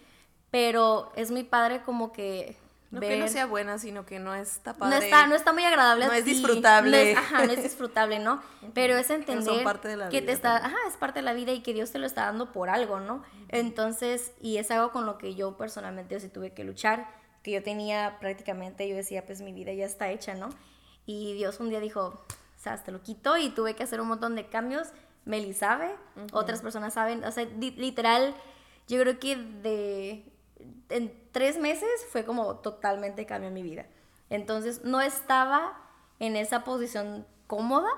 pero 0.51 1.11
es 1.17 1.31
muy 1.33 1.43
padre 1.43 1.83
como 1.83 2.13
que... 2.13 2.57
No 2.93 3.01
que 3.01 3.17
no 3.17 3.27
sea 3.27 3.47
buena, 3.47 3.77
sino 3.79 4.07
que 4.07 4.21
no 4.21 4.37
está 4.37 4.75
padre. 4.75 4.97
No 4.97 5.03
está, 5.03 5.27
no 5.27 5.35
está 5.35 5.53
muy 5.53 5.65
agradable. 5.65 6.07
No 6.07 6.13
es 6.13 6.25
disfrutable. 6.25 7.13
ajá, 7.17 7.45
no 7.45 7.53
es 7.53 7.61
disfrutable, 7.61 8.21
¿no? 8.21 8.41
Pero 8.73 8.97
es 8.97 9.11
entender 9.11 9.65
que 10.11 10.23
te 10.23 10.31
está, 10.31 10.59
ajá, 10.59 10.77
es 10.87 10.97
parte 10.97 11.19
de 11.19 11.25
la 11.25 11.33
vida 11.33 11.51
y 11.51 11.61
que 11.61 11.75
Dios 11.75 11.91
te 11.91 11.99
lo 11.99 12.07
está 12.07 12.27
dando 12.27 12.53
por 12.53 12.71
algo, 12.71 13.01
¿no? 13.01 13.25
Entonces, 13.49 14.31
y 14.41 14.59
es 14.59 14.71
algo 14.71 14.93
con 14.93 15.07
lo 15.07 15.19
que 15.19 15.35
yo 15.35 15.57
personalmente 15.57 16.21
sí 16.21 16.29
tuve 16.29 16.53
que 16.53 16.63
luchar, 16.63 17.09
que 17.43 17.51
yo 17.51 17.65
tenía 17.65 18.19
prácticamente, 18.21 18.89
yo 18.89 18.95
decía, 18.95 19.27
pues 19.27 19.41
mi 19.41 19.53
vida 19.53 19.73
ya 19.73 19.87
está 19.87 20.11
hecha, 20.11 20.35
¿no? 20.35 20.51
Y 21.05 21.35
Dios 21.35 21.59
un 21.59 21.71
día 21.71 21.81
dijo, 21.81 22.25
o 22.29 22.63
sea, 22.63 22.77
te 22.83 22.93
lo 22.93 23.03
quito 23.03 23.37
y 23.37 23.51
tuve 23.51 23.75
que 23.75 23.83
hacer 23.83 24.01
un 24.01 24.07
montón 24.07 24.37
de 24.37 24.47
cambios. 24.47 24.89
Meli 25.25 25.53
sabe, 25.53 25.91
otras 26.33 26.63
personas 26.63 26.95
saben, 26.95 27.25
o 27.25 27.33
sea, 27.33 27.45
literal 27.45 28.37
yo 28.87 29.01
creo 29.01 29.19
que 29.19 29.37
de 29.37 30.25
en 30.89 31.13
tres 31.33 31.59
meses 31.59 31.89
fue 32.11 32.25
como 32.25 32.57
totalmente 32.57 33.27
cambió 33.27 33.51
mi 33.51 33.63
vida. 33.63 33.87
Entonces 34.31 34.85
no 34.85 35.01
estaba 35.01 35.81
en 36.21 36.37
esa 36.37 36.65
posición 36.65 37.27
cómoda, 37.47 37.91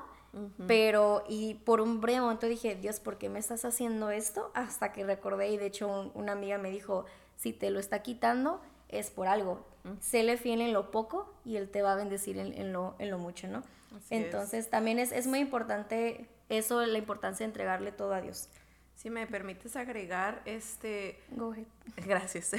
pero 0.66 1.25
y 1.29 1.55
por 1.55 1.81
un 1.81 2.03
breve 2.03 2.20
momento 2.20 2.46
dije, 2.46 2.75
Dios, 2.75 3.01
¿por 3.01 3.16
qué 3.16 3.31
me 3.31 3.38
estás 3.38 3.64
haciendo 3.64 4.11
esto? 4.11 4.51
Hasta 4.55 4.92
que 4.92 5.03
recordé 5.05 5.49
y 5.49 5.57
de 5.57 5.66
hecho 5.66 6.11
una 6.12 6.33
amiga 6.33 6.59
me 6.59 6.70
dijo, 6.70 7.07
si 7.37 7.55
te 7.55 7.70
lo 7.70 7.81
está 7.81 8.03
quitando 8.03 8.61
es 8.88 9.11
por 9.11 9.29
algo. 9.29 9.64
Séle 10.01 10.37
fiel 10.37 10.61
en 10.61 10.72
lo 10.72 10.90
poco 10.90 11.33
y 11.44 11.57
Él 11.57 11.70
te 11.70 11.81
va 11.81 11.92
a 11.92 11.96
bendecir 11.96 12.38
en, 12.38 12.72
lo, 12.72 12.96
en 12.99 13.11
lo 13.11 13.18
mucho, 13.18 13.46
¿no? 13.46 13.62
Entonces 14.11 14.68
también 14.68 14.99
es, 14.99 15.12
es 15.12 15.27
muy 15.27 15.38
importante 15.38 16.29
eso, 16.49 16.85
la 16.85 16.99
importancia 16.99 17.46
de 17.46 17.51
entregarle 17.51 17.92
todo 17.92 18.12
a 18.12 18.20
Dios. 18.20 18.49
Si 18.97 19.11
me 19.11 19.27
permites 19.27 19.77
agregar, 19.77 20.43
este... 20.47 21.23
Go 21.31 21.53
ahead. 21.53 21.67
Gracias. 22.07 22.53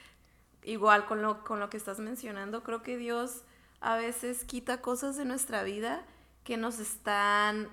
Igual 0.64 1.06
con 1.06 1.22
lo, 1.22 1.44
con 1.44 1.60
lo 1.60 1.70
que 1.70 1.76
estás 1.76 2.00
mencionando, 2.00 2.64
creo 2.64 2.82
que 2.82 2.96
Dios 2.96 3.42
a 3.80 3.96
veces 3.96 4.44
quita 4.44 4.80
cosas 4.80 5.16
de 5.16 5.26
nuestra 5.26 5.62
vida 5.62 6.02
que 6.42 6.56
nos 6.56 6.78
están 6.78 7.68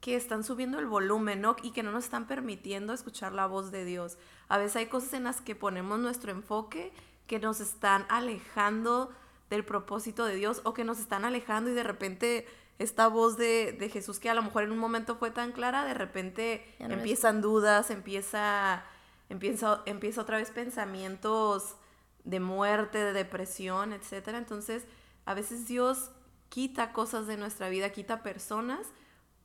que 0.00 0.16
están 0.16 0.42
subiendo 0.42 0.80
el 0.80 0.86
volumen, 0.86 1.40
¿no? 1.40 1.54
Y 1.62 1.70
que 1.70 1.84
no 1.84 1.92
nos 1.92 2.04
están 2.04 2.26
permitiendo 2.26 2.92
escuchar 2.92 3.32
la 3.32 3.46
voz 3.46 3.70
de 3.70 3.84
Dios. 3.84 4.18
A 4.48 4.58
veces 4.58 4.74
hay 4.74 4.86
cosas 4.86 5.12
en 5.12 5.22
las 5.22 5.40
que 5.40 5.54
ponemos 5.54 6.00
nuestro 6.00 6.32
enfoque 6.32 6.92
que 7.28 7.38
nos 7.38 7.60
están 7.60 8.04
alejando 8.08 9.12
del 9.48 9.64
propósito 9.64 10.24
de 10.24 10.34
Dios 10.34 10.60
o 10.64 10.74
que 10.74 10.82
nos 10.82 10.98
están 10.98 11.24
alejando 11.24 11.70
y 11.70 11.74
de 11.74 11.84
repente 11.84 12.46
esta 12.82 13.08
voz 13.08 13.36
de, 13.36 13.90
Jesús 13.92 14.18
que 14.18 14.30
a 14.30 14.34
lo 14.34 14.42
mejor 14.42 14.64
en 14.64 14.72
un 14.72 14.78
momento 14.78 15.16
fue 15.16 15.30
tan 15.30 15.52
clara, 15.52 15.84
de 15.84 15.94
repente 15.94 16.74
empiezan 16.78 17.40
dudas, 17.40 17.90
empieza, 17.90 18.84
empieza, 19.28 19.82
empieza 19.86 20.20
otra 20.20 20.38
vez 20.38 20.50
pensamientos 20.50 21.76
de 22.24 22.40
muerte, 22.40 22.98
de 22.98 23.12
depresión, 23.12 23.92
etc. 23.92 24.28
Entonces, 24.34 24.84
a 25.24 25.34
veces 25.34 25.66
Dios 25.66 26.10
quita 26.48 26.92
cosas 26.92 27.26
de 27.26 27.36
nuestra 27.36 27.68
vida, 27.68 27.90
quita 27.90 28.22
personas 28.22 28.86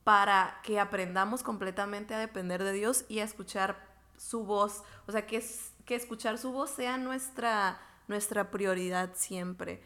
para 0.04 0.60
que 0.62 0.80
aprendamos 0.80 1.42
completamente 1.42 2.14
a 2.14 2.18
depender 2.18 2.62
de 2.62 2.72
Dios 2.72 3.04
y 3.08 3.20
a 3.20 3.24
escuchar 3.24 3.86
su 4.16 4.44
voz. 4.44 4.82
O 5.06 5.12
sea, 5.12 5.26
que, 5.26 5.44
que 5.84 5.94
escuchar 5.94 6.38
su 6.38 6.52
voz 6.52 6.70
sea 6.70 6.98
nuestra, 6.98 7.80
nuestra 8.08 8.50
prioridad 8.50 9.10
siempre. 9.14 9.82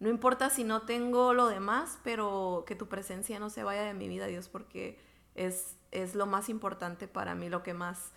No 0.00 0.08
importa 0.08 0.50
si 0.50 0.64
no 0.64 0.82
tengo 0.82 1.34
lo 1.34 1.48
demás, 1.48 1.98
pero 2.02 2.64
que 2.66 2.74
tu 2.74 2.88
presencia 2.88 3.38
no 3.38 3.50
se 3.50 3.62
vaya 3.62 3.82
de 3.82 3.94
mi 3.94 4.08
vida, 4.08 4.26
Dios, 4.26 4.48
porque 4.48 4.98
es, 5.34 5.76
es 5.92 6.14
lo 6.14 6.26
más 6.26 6.48
importante 6.48 7.06
para 7.06 7.34
mí, 7.34 7.48
lo 7.48 7.62
que 7.62 7.74
más 7.74 8.12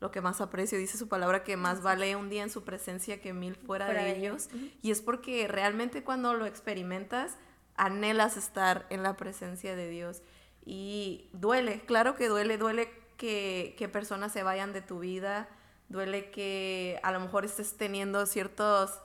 lo 0.00 0.12
que 0.12 0.20
más 0.20 0.40
aprecio, 0.40 0.78
dice 0.78 0.96
su 0.96 1.08
palabra 1.08 1.42
que 1.42 1.56
más 1.56 1.82
vale 1.82 2.14
un 2.14 2.28
día 2.28 2.44
en 2.44 2.50
su 2.50 2.62
presencia 2.62 3.20
que 3.20 3.32
mil 3.32 3.56
fuera, 3.56 3.88
de, 3.88 4.16
ellos. 4.16 4.48
Y 4.80 4.92
es 4.92 5.02
porque 5.02 5.48
realmente 5.48 6.04
cuando 6.04 6.34
lo 6.34 6.46
experimentas, 6.46 7.36
anhelas 7.74 8.36
estar 8.36 8.86
en 8.90 9.02
la 9.02 9.16
presencia 9.16 9.74
de 9.74 9.88
Dios. 9.88 10.22
Y 10.64 11.28
duele, 11.32 11.80
claro 11.84 12.14
que 12.14 12.28
duele, 12.28 12.58
duele 12.58 12.90
que, 13.16 13.74
que 13.76 13.88
personas 13.88 14.32
se 14.32 14.44
vayan 14.44 14.72
de 14.72 14.82
tu 14.82 15.00
vida, 15.00 15.48
duele 15.88 16.30
que 16.30 17.00
a 17.02 17.12
lo 17.12 17.20
mejor 17.20 17.44
estés 17.44 17.76
teniendo 17.76 18.26
ciertos 18.26 19.00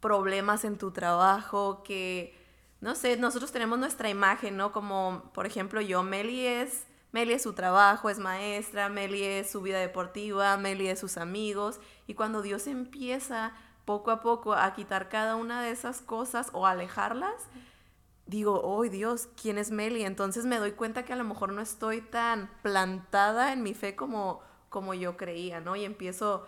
problemas 0.00 0.64
en 0.64 0.78
tu 0.78 0.90
trabajo, 0.90 1.82
que, 1.82 2.36
no 2.80 2.94
sé, 2.94 3.16
nosotros 3.16 3.52
tenemos 3.52 3.78
nuestra 3.78 4.08
imagen, 4.08 4.56
¿no? 4.56 4.72
Como, 4.72 5.30
por 5.32 5.46
ejemplo, 5.46 5.80
yo, 5.80 6.02
Meli 6.02 6.46
es 6.46 6.86
Meli 7.12 7.34
es 7.34 7.42
su 7.42 7.52
trabajo, 7.52 8.08
es 8.08 8.18
maestra, 8.18 8.88
Meli 8.88 9.22
es 9.22 9.50
su 9.50 9.60
vida 9.60 9.78
deportiva, 9.78 10.56
Meli 10.56 10.88
es 10.88 10.98
sus 10.98 11.18
amigos. 11.18 11.78
Y 12.06 12.14
cuando 12.14 12.40
Dios 12.40 12.66
empieza 12.66 13.52
poco 13.84 14.10
a 14.10 14.22
poco 14.22 14.54
a 14.54 14.72
quitar 14.72 15.10
cada 15.10 15.36
una 15.36 15.62
de 15.62 15.70
esas 15.70 16.00
cosas 16.00 16.48
o 16.54 16.66
alejarlas, 16.66 17.34
digo, 18.26 18.62
oh 18.64 18.82
Dios, 18.84 19.28
¿quién 19.40 19.58
es 19.58 19.70
Meli? 19.70 20.04
Entonces 20.04 20.46
me 20.46 20.58
doy 20.58 20.72
cuenta 20.72 21.04
que 21.04 21.12
a 21.12 21.16
lo 21.16 21.24
mejor 21.24 21.52
no 21.52 21.60
estoy 21.60 22.00
tan 22.00 22.50
plantada 22.62 23.52
en 23.52 23.62
mi 23.62 23.74
fe 23.74 23.94
como, 23.94 24.40
como 24.72 24.92
yo 24.94 25.16
creía, 25.16 25.60
¿no? 25.60 25.76
Y 25.76 25.84
empiezo 25.84 26.44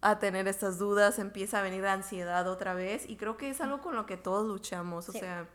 a 0.00 0.18
tener 0.18 0.48
estas 0.48 0.78
dudas, 0.78 1.18
empieza 1.18 1.58
a 1.58 1.62
venir 1.62 1.82
la 1.82 1.92
ansiedad 1.92 2.48
otra 2.48 2.72
vez 2.72 3.06
y 3.06 3.16
creo 3.16 3.36
que 3.36 3.50
es 3.50 3.60
algo 3.60 3.82
con 3.82 3.94
lo 3.94 4.06
que 4.06 4.16
todos 4.16 4.46
luchamos, 4.46 5.10
o 5.10 5.12
sea 5.12 5.46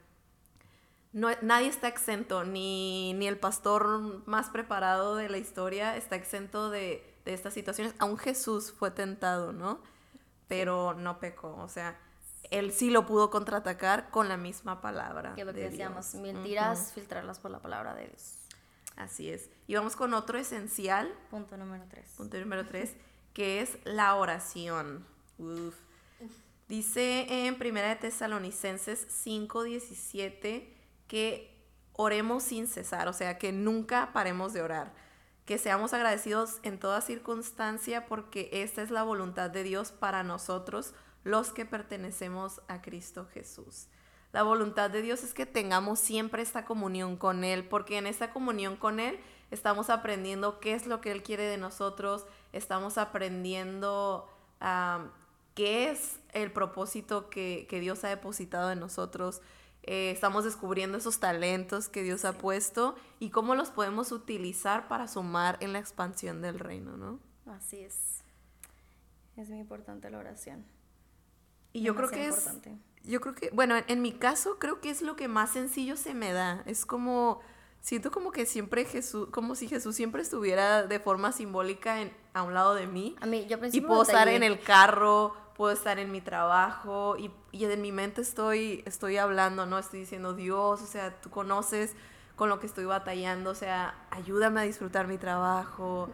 no, 1.13 1.28
nadie 1.41 1.67
está 1.67 1.88
exento, 1.88 2.43
ni, 2.43 3.13
ni, 3.13 3.28
el 3.28 3.38
pastor 3.38 4.26
más 4.28 4.50
preparado 4.50 5.15
de 5.15 5.28
la 5.30 5.38
historia 5.38 5.97
está 5.97 6.15
exento 6.15 6.69
de, 6.69 7.04
estas 7.26 7.54
situaciones. 7.54 7.93
Aún 8.00 8.17
Jesús 8.17 8.71
fue 8.71 8.91
tentado, 8.91 9.52
¿no? 9.52 9.80
Pero 10.47 10.93
no 10.93 11.19
pecó, 11.19 11.56
o 11.58 11.67
sea, 11.67 12.00
él 12.50 12.71
sí 12.71 12.89
lo 12.89 13.06
pudo 13.06 13.30
contraatacar 13.30 14.10
con 14.10 14.28
la 14.28 14.38
misma 14.38 14.82
palabra. 14.82 15.34
Que 15.36 15.45
lo 15.45 15.54
que 15.54 15.69
decíamos, 15.69 16.15
mentiras, 16.15 16.93
filtrarlas 16.93 17.39
por 17.39 17.52
la 17.52 17.60
palabra 17.60 17.93
de 17.93 18.08
Dios. 18.08 18.40
Así 18.95 19.30
es. 19.30 19.49
Y 19.67 19.75
vamos 19.75 19.95
con 19.95 20.13
otro 20.13 20.38
esencial. 20.38 21.12
Punto 21.30 21.58
número 21.58 21.86
tres. 21.89 22.13
Punto 22.17 22.38
número 22.39 22.67
tres, 22.67 22.93
que 23.34 23.62
es 23.62 23.77
la 23.84 24.15
oración. 24.15 25.06
Dice 26.67 27.47
en 27.47 27.58
Primera 27.58 27.89
de 27.89 27.95
Tesalonicenses 27.95 29.08
5:17 29.25 30.73
que 31.08 31.51
oremos 31.93 32.43
sin 32.43 32.67
cesar, 32.67 33.08
o 33.08 33.13
sea, 33.13 33.38
que 33.38 33.51
nunca 33.51 34.13
paremos 34.13 34.54
de 34.54 34.62
orar, 34.62 34.93
que 35.45 35.58
seamos 35.58 35.93
agradecidos 35.93 36.60
en 36.63 36.80
toda 36.80 37.01
circunstancia 37.01 38.06
porque 38.06 38.49
esta 38.54 38.82
es 38.82 38.91
la 38.91 39.04
voluntad 39.04 39.49
de 39.49 39.63
Dios 39.63 39.91
para 39.91 40.23
nosotros, 40.23 40.93
los 41.23 41.51
que 41.51 41.65
pertenecemos 41.65 42.62
a 42.67 42.82
Cristo 42.82 43.27
Jesús. 43.34 43.88
La 44.33 44.43
voluntad 44.43 44.89
de 44.89 45.01
Dios 45.01 45.23
es 45.23 45.33
que 45.33 45.45
tengamos 45.45 45.99
siempre 45.99 46.41
esta 46.41 46.65
comunión 46.65 47.17
con 47.17 47.43
Él, 47.43 47.67
porque 47.67 47.97
en 47.97 48.07
esta 48.07 48.31
comunión 48.31 48.77
con 48.77 48.99
Él 48.99 49.19
estamos 49.51 49.89
aprendiendo 49.89 50.59
qué 50.59 50.73
es 50.73 50.87
lo 50.87 51.01
que 51.01 51.11
Él 51.11 51.23
quiere 51.23 51.43
de 51.43 51.57
nosotros, 51.57 52.25
estamos 52.53 52.97
aprendiendo 52.97 54.29
qué 55.53 55.89
es 55.89 56.19
el 56.33 56.51
propósito 56.51 57.29
que, 57.29 57.65
que 57.69 57.79
Dios 57.79 58.03
ha 58.03 58.09
depositado 58.09 58.71
en 58.71 58.79
nosotros, 58.79 59.41
eh, 59.83 60.11
estamos 60.11 60.43
descubriendo 60.43 60.97
esos 60.97 61.19
talentos 61.19 61.89
que 61.89 62.03
Dios 62.03 62.23
ha 62.23 62.37
puesto 62.37 62.95
y 63.19 63.31
cómo 63.31 63.55
los 63.55 63.71
podemos 63.71 64.11
utilizar 64.11 64.87
para 64.87 65.07
sumar 65.07 65.57
en 65.59 65.73
la 65.73 65.79
expansión 65.79 66.41
del 66.41 66.59
reino, 66.59 66.97
¿no? 66.97 67.19
Así 67.47 67.79
es. 67.79 68.21
Es 69.35 69.49
muy 69.49 69.59
importante 69.59 70.09
la 70.11 70.19
oración. 70.19 70.65
Y 71.73 71.81
yo 71.81 71.95
creo 71.95 72.09
que 72.09 72.27
es... 72.27 72.49
Yo 73.03 73.19
creo 73.21 73.35
que, 73.35 73.49
bueno, 73.51 73.75
en, 73.87 74.01
mi 74.01 74.11
caso 74.11 74.57
creo 74.59 74.79
que 74.79 74.89
es 74.89 75.01
lo 75.01 75.15
que 75.15 75.27
más 75.27 75.51
sencillo 75.51 75.97
se 75.97 76.13
me 76.13 76.31
da. 76.33 76.63
Es 76.65 76.85
como, 76.85 77.41
siento 77.81 78.11
como 78.11 78.31
que 78.31 78.45
siempre 78.45 78.85
Jesús, 78.85 79.29
como 79.31 79.55
si 79.55 79.67
Jesús 79.67 79.95
siempre 79.95 80.21
estuviera 80.21 80.83
de 80.83 80.99
forma 80.99 81.31
simbólica 81.31 81.97
a 82.33 82.43
un 82.43 82.53
lado 82.53 82.75
de 82.75 82.87
mí. 82.87 83.15
A 83.21 83.25
mí, 83.25 83.47
yo 83.47 83.57
Y 83.71 83.81
puedo 83.81 84.03
estar 84.03 84.27
en 84.27 84.43
el 84.43 84.59
carro 84.59 85.35
puedo 85.61 85.73
estar 85.73 85.99
en 85.99 86.11
mi 86.11 86.21
trabajo 86.21 87.17
y, 87.19 87.29
y, 87.51 87.65
en 87.65 87.81
mi 87.83 87.91
mente 87.91 88.21
estoy, 88.21 88.81
estoy 88.87 89.17
hablando, 89.17 89.67
¿no? 89.67 89.77
Estoy 89.77 89.99
diciendo, 89.99 90.33
Dios, 90.33 90.81
o 90.81 90.85
sea, 90.87 91.21
tú 91.21 91.29
conoces 91.29 91.93
con 92.35 92.49
lo 92.49 92.59
que 92.59 92.65
estoy 92.65 92.85
batallando, 92.85 93.51
o 93.51 93.53
sea, 93.53 93.93
ayúdame 94.09 94.61
a 94.61 94.63
disfrutar 94.63 95.05
mi 95.05 95.19
trabajo. 95.19 96.09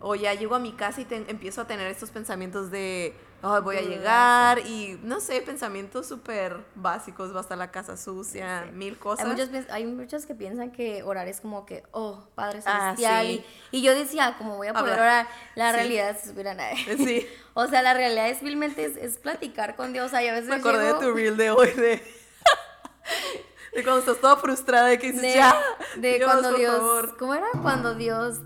O 0.00 0.14
ya 0.14 0.32
llego 0.32 0.54
a 0.54 0.58
mi 0.58 0.72
casa 0.72 1.02
y 1.02 1.06
empiezo 1.10 1.60
a 1.60 1.66
tener 1.66 1.88
estos 1.88 2.10
pensamientos 2.10 2.70
de, 2.70 3.14
voy 3.42 3.76
a 3.76 3.82
llegar 3.82 4.58
y 4.60 4.98
no 5.02 5.20
sé, 5.20 5.40
pensamientos 5.40 6.06
súper 6.06 6.64
básicos, 6.74 7.34
va 7.34 7.38
a 7.38 7.42
estar 7.42 7.58
la 7.58 7.70
casa 7.70 7.96
sucia, 7.96 8.68
mil 8.72 8.98
cosas. 8.98 9.26
Hay 9.26 9.32
muchos, 9.32 9.70
hay 9.70 9.86
muchos 9.86 10.26
que 10.26 10.34
piensan 10.34 10.72
que 10.72 11.02
orar 11.02 11.28
es 11.28 11.40
como 11.40 11.64
que, 11.66 11.84
oh, 11.92 12.28
Padre 12.34 12.60
ah, 12.66 12.94
Celestial. 12.96 13.44
y, 13.70 13.82
yo 13.82 13.94
decía, 13.94 14.34
como 14.38 14.56
voy 14.56 14.68
a 14.68 14.74
poder 14.74 14.94
orar, 14.94 15.28
la 15.54 15.72
realidad 15.72 16.10
es, 16.10 16.32
sí. 16.98 17.26
o 17.54 17.66
sea, 17.66 17.82
la 17.82 17.94
realidad 17.94 18.28
es 18.28 18.42
vilmente 18.42 18.84
es, 18.84 19.18
platicar 19.18 19.76
con 19.76 19.92
Dios. 19.92 20.12
A 20.14 20.20
veces 20.20 20.46
Me 20.46 20.56
acordé 20.56 20.92
de 20.92 20.94
tu 20.94 21.12
reel 21.12 21.36
de 21.36 21.50
hoy 21.50 21.70
de... 21.72 22.02
de 23.74 23.82
cuando 23.84 24.00
estás 24.00 24.20
toda 24.20 24.36
frustrada 24.36 24.92
y 24.92 24.98
que 24.98 25.12
dices, 25.12 25.34
ya, 25.34 25.54
de 25.96 26.20
cuando 26.22 26.54
Dios, 26.54 27.10
¿cómo 27.18 27.34
era? 27.34 27.46
Cuando 27.62 27.94
Dios, 27.94 28.40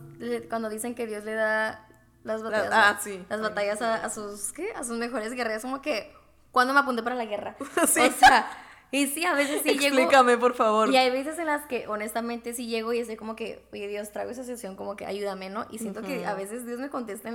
cuando 0.49 0.69
dicen 0.69 0.95
que 0.95 1.07
Dios 1.07 1.25
le 1.25 1.35
da 1.35 1.87
las 2.25 2.43
batallas, 2.43 2.71
ah, 2.73 2.99
sí. 3.03 3.25
las 3.29 3.41
batallas 3.41 3.83
a, 3.83 4.11
sus, 4.11 4.53
¿qué? 4.53 4.73
A 4.73 4.85
sus 4.85 4.99
mejores 4.99 5.33
guerreros, 5.33 5.63
como 5.63 5.81
que, 5.81 6.13
¿cuándo 6.53 6.75
me 6.75 6.81
apunté 6.81 7.03
para 7.03 7.17
la 7.17 7.25
guerra? 7.25 7.57
sí. 7.87 8.01
O 8.01 8.13
sea, 8.13 8.51
y 8.93 9.07
sí, 9.07 9.25
a 9.25 9.35
veces 9.35 9.63
sí 9.63 9.79
llego. 9.79 9.97
Explícame, 9.97 10.37
por 10.37 10.55
favor. 10.55 10.91
Y 10.91 10.97
hay 10.97 11.11
veces 11.11 11.39
en 11.39 11.47
las 11.47 11.67
que, 11.67 11.87
honestamente, 11.87 12.53
sí 12.53 12.67
llego 12.67 12.93
y 12.93 12.99
estoy 12.99 13.17
como 13.17 13.37
que, 13.37 13.65
oye, 13.73 13.87
Dios, 13.87 14.11
traigo 14.11 14.33
esa 14.33 14.43
sesión, 14.43 14.75
como 14.75 14.97
que 14.97 15.07
ayúdame, 15.07 15.49
¿no? 15.49 15.67
Y 15.71 15.79
siento 15.79 16.03
que 16.03 16.27
a 16.27 16.35
veces 16.35 16.67
Dios 16.67 16.81
me 16.81 16.91
contesta 16.91 17.31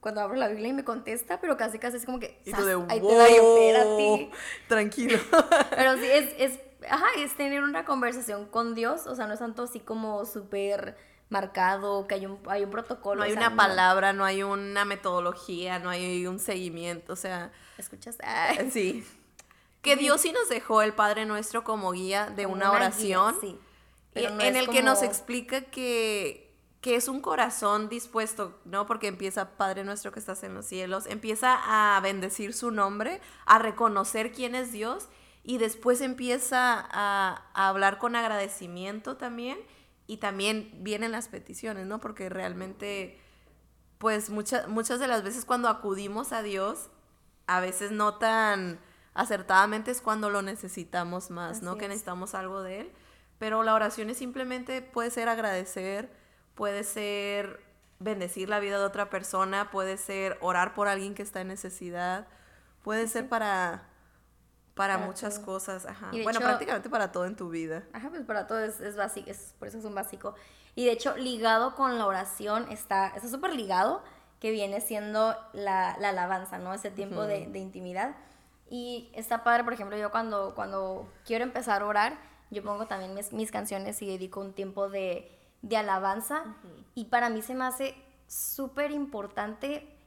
cuando 0.00 0.20
abro 0.20 0.36
la 0.36 0.48
Biblia 0.48 0.68
y 0.68 0.72
me 0.74 0.84
contesta, 0.84 1.40
pero 1.40 1.56
casi 1.56 1.78
casi 1.78 1.96
es 1.96 2.04
como 2.04 2.20
que, 2.20 2.40
y 2.44 2.52
de, 2.52 2.84
ahí 2.88 3.00
te 3.00 4.30
Tranquilo. 4.68 5.18
pero 5.70 5.94
sí, 5.96 6.04
es, 6.04 6.34
es, 6.38 6.60
ajá, 6.88 7.06
es 7.18 7.34
tener 7.36 7.62
una 7.62 7.84
conversación 7.84 8.46
con 8.46 8.74
Dios, 8.74 9.06
o 9.06 9.16
sea, 9.16 9.26
no 9.26 9.32
es 9.32 9.40
tanto 9.40 9.64
así 9.64 9.80
como 9.80 10.24
súper 10.24 10.96
marcado, 11.30 12.06
que 12.06 12.14
hay 12.14 12.26
un, 12.26 12.38
hay 12.46 12.64
un 12.64 12.70
protocolo. 12.70 13.20
No 13.20 13.24
hay 13.24 13.32
una 13.32 13.54
palabra, 13.54 14.12
no 14.12 14.24
hay 14.24 14.42
una 14.42 14.84
metodología, 14.84 15.78
no 15.78 15.90
hay 15.90 16.26
un 16.26 16.38
seguimiento, 16.38 17.12
o 17.12 17.16
sea... 17.16 17.52
¿Escuchas? 17.76 18.16
Sí. 18.72 19.06
Que 19.82 19.94
Dios 19.94 20.22
sí 20.22 20.32
nos 20.32 20.48
dejó 20.48 20.82
el 20.82 20.92
Padre 20.92 21.24
Nuestro 21.24 21.62
como 21.62 21.92
guía 21.92 22.26
de 22.26 22.46
una, 22.46 22.72
oración. 22.72 23.36
sí. 23.40 23.56
en 24.16 24.56
el 24.56 24.68
que 24.68 24.82
nos 24.82 25.04
explica 25.04 25.60
que, 25.60 26.52
que 26.80 26.96
es 26.96 27.06
un 27.06 27.20
corazón 27.20 27.88
dispuesto, 27.88 28.58
¿no? 28.64 28.86
Porque 28.86 29.06
empieza, 29.06 29.56
Padre 29.56 29.84
Nuestro 29.84 30.10
que 30.10 30.18
estás 30.18 30.42
en 30.42 30.52
los 30.52 30.66
cielos, 30.66 31.06
empieza 31.06 31.60
a 31.64 32.00
bendecir 32.00 32.54
su 32.54 32.72
nombre, 32.72 33.20
a 33.46 33.60
reconocer 33.60 34.32
quién 34.32 34.56
es 34.56 34.72
Dios 34.72 35.06
y 35.44 35.58
después 35.58 36.00
empieza 36.00 36.84
a, 36.90 37.44
a 37.54 37.68
hablar 37.68 37.98
con 37.98 38.16
agradecimiento 38.16 39.16
también 39.16 39.58
y 40.08 40.16
también 40.16 40.72
vienen 40.80 41.12
las 41.12 41.28
peticiones, 41.28 41.86
¿no? 41.86 42.00
Porque 42.00 42.28
realmente, 42.30 43.20
pues 43.98 44.30
muchas 44.30 44.66
muchas 44.66 44.98
de 44.98 45.06
las 45.06 45.22
veces 45.22 45.44
cuando 45.44 45.68
acudimos 45.68 46.32
a 46.32 46.42
Dios, 46.42 46.88
a 47.46 47.60
veces 47.60 47.92
no 47.92 48.14
tan 48.16 48.80
acertadamente 49.14 49.90
es 49.90 50.00
cuando 50.00 50.30
lo 50.30 50.42
necesitamos 50.42 51.30
más, 51.30 51.62
¿no? 51.62 51.76
Que 51.76 51.88
necesitamos 51.88 52.34
algo 52.34 52.62
de 52.62 52.80
Él. 52.80 52.92
Pero 53.38 53.62
la 53.62 53.74
oración 53.74 54.08
es 54.10 54.16
simplemente, 54.16 54.80
puede 54.80 55.10
ser 55.10 55.28
agradecer, 55.28 56.10
puede 56.54 56.84
ser 56.84 57.62
bendecir 57.98 58.48
la 58.48 58.60
vida 58.60 58.78
de 58.78 58.84
otra 58.84 59.10
persona, 59.10 59.70
puede 59.70 59.98
ser 59.98 60.38
orar 60.40 60.74
por 60.74 60.88
alguien 60.88 61.14
que 61.14 61.22
está 61.22 61.42
en 61.42 61.48
necesidad, 61.48 62.28
puede 62.82 63.08
ser 63.08 63.28
para 63.28 63.87
para, 64.78 64.98
muchas 64.98 65.38
cosas, 65.38 65.84
ajá. 65.84 66.10
Bueno, 66.22 66.40
prácticamente 66.40 66.88
para 66.88 67.12
todo 67.12 67.26
en 67.26 67.36
tu 67.36 67.50
vida. 67.50 67.84
Ajá, 67.92 68.08
pues 68.08 68.22
para 68.22 68.46
todo 68.46 68.60
es, 68.60 68.80
es 68.80 68.96
básico, 68.96 69.28
es, 69.30 69.54
por 69.58 69.68
eso 69.68 69.78
es 69.78 69.84
un 69.84 69.94
básico. 69.94 70.34
Y 70.74 70.86
de 70.86 70.92
hecho, 70.92 71.16
ligado 71.16 71.74
con 71.74 71.98
la 71.98 72.06
oración 72.06 72.70
está 72.70 73.12
súper 73.20 73.54
ligado, 73.54 74.02
que 74.40 74.52
viene 74.52 74.80
siendo 74.80 75.36
la, 75.52 75.96
la, 75.98 76.10
alabanza, 76.10 76.58
¿no? 76.58 76.72
Ese 76.72 76.90
tiempo 76.90 77.22
de, 77.22 77.48
de, 77.48 77.58
intimidad. 77.58 78.14
Y 78.70 79.10
está 79.14 79.42
padre, 79.42 79.64
por 79.64 79.72
ejemplo, 79.72 79.98
yo 79.98 80.10
cuando, 80.10 80.54
cuando 80.54 81.12
quiero 81.26 81.42
empezar 81.42 81.82
a 81.82 81.86
orar, 81.86 82.18
yo 82.50 82.62
pongo 82.62 82.86
también 82.86 83.14
mis, 83.14 83.32
mis 83.32 83.50
canciones 83.50 84.00
y 84.02 84.06
dedico 84.06 84.40
un 84.40 84.52
tiempo 84.52 84.88
de, 84.88 85.36
de 85.62 85.76
alabanza 85.76 86.44
y 86.94 87.06
para 87.06 87.30
mí 87.30 87.42
se 87.42 87.54
me 87.54 87.64
hace 87.64 87.94
súper 88.26 88.90
importante. 88.90 89.97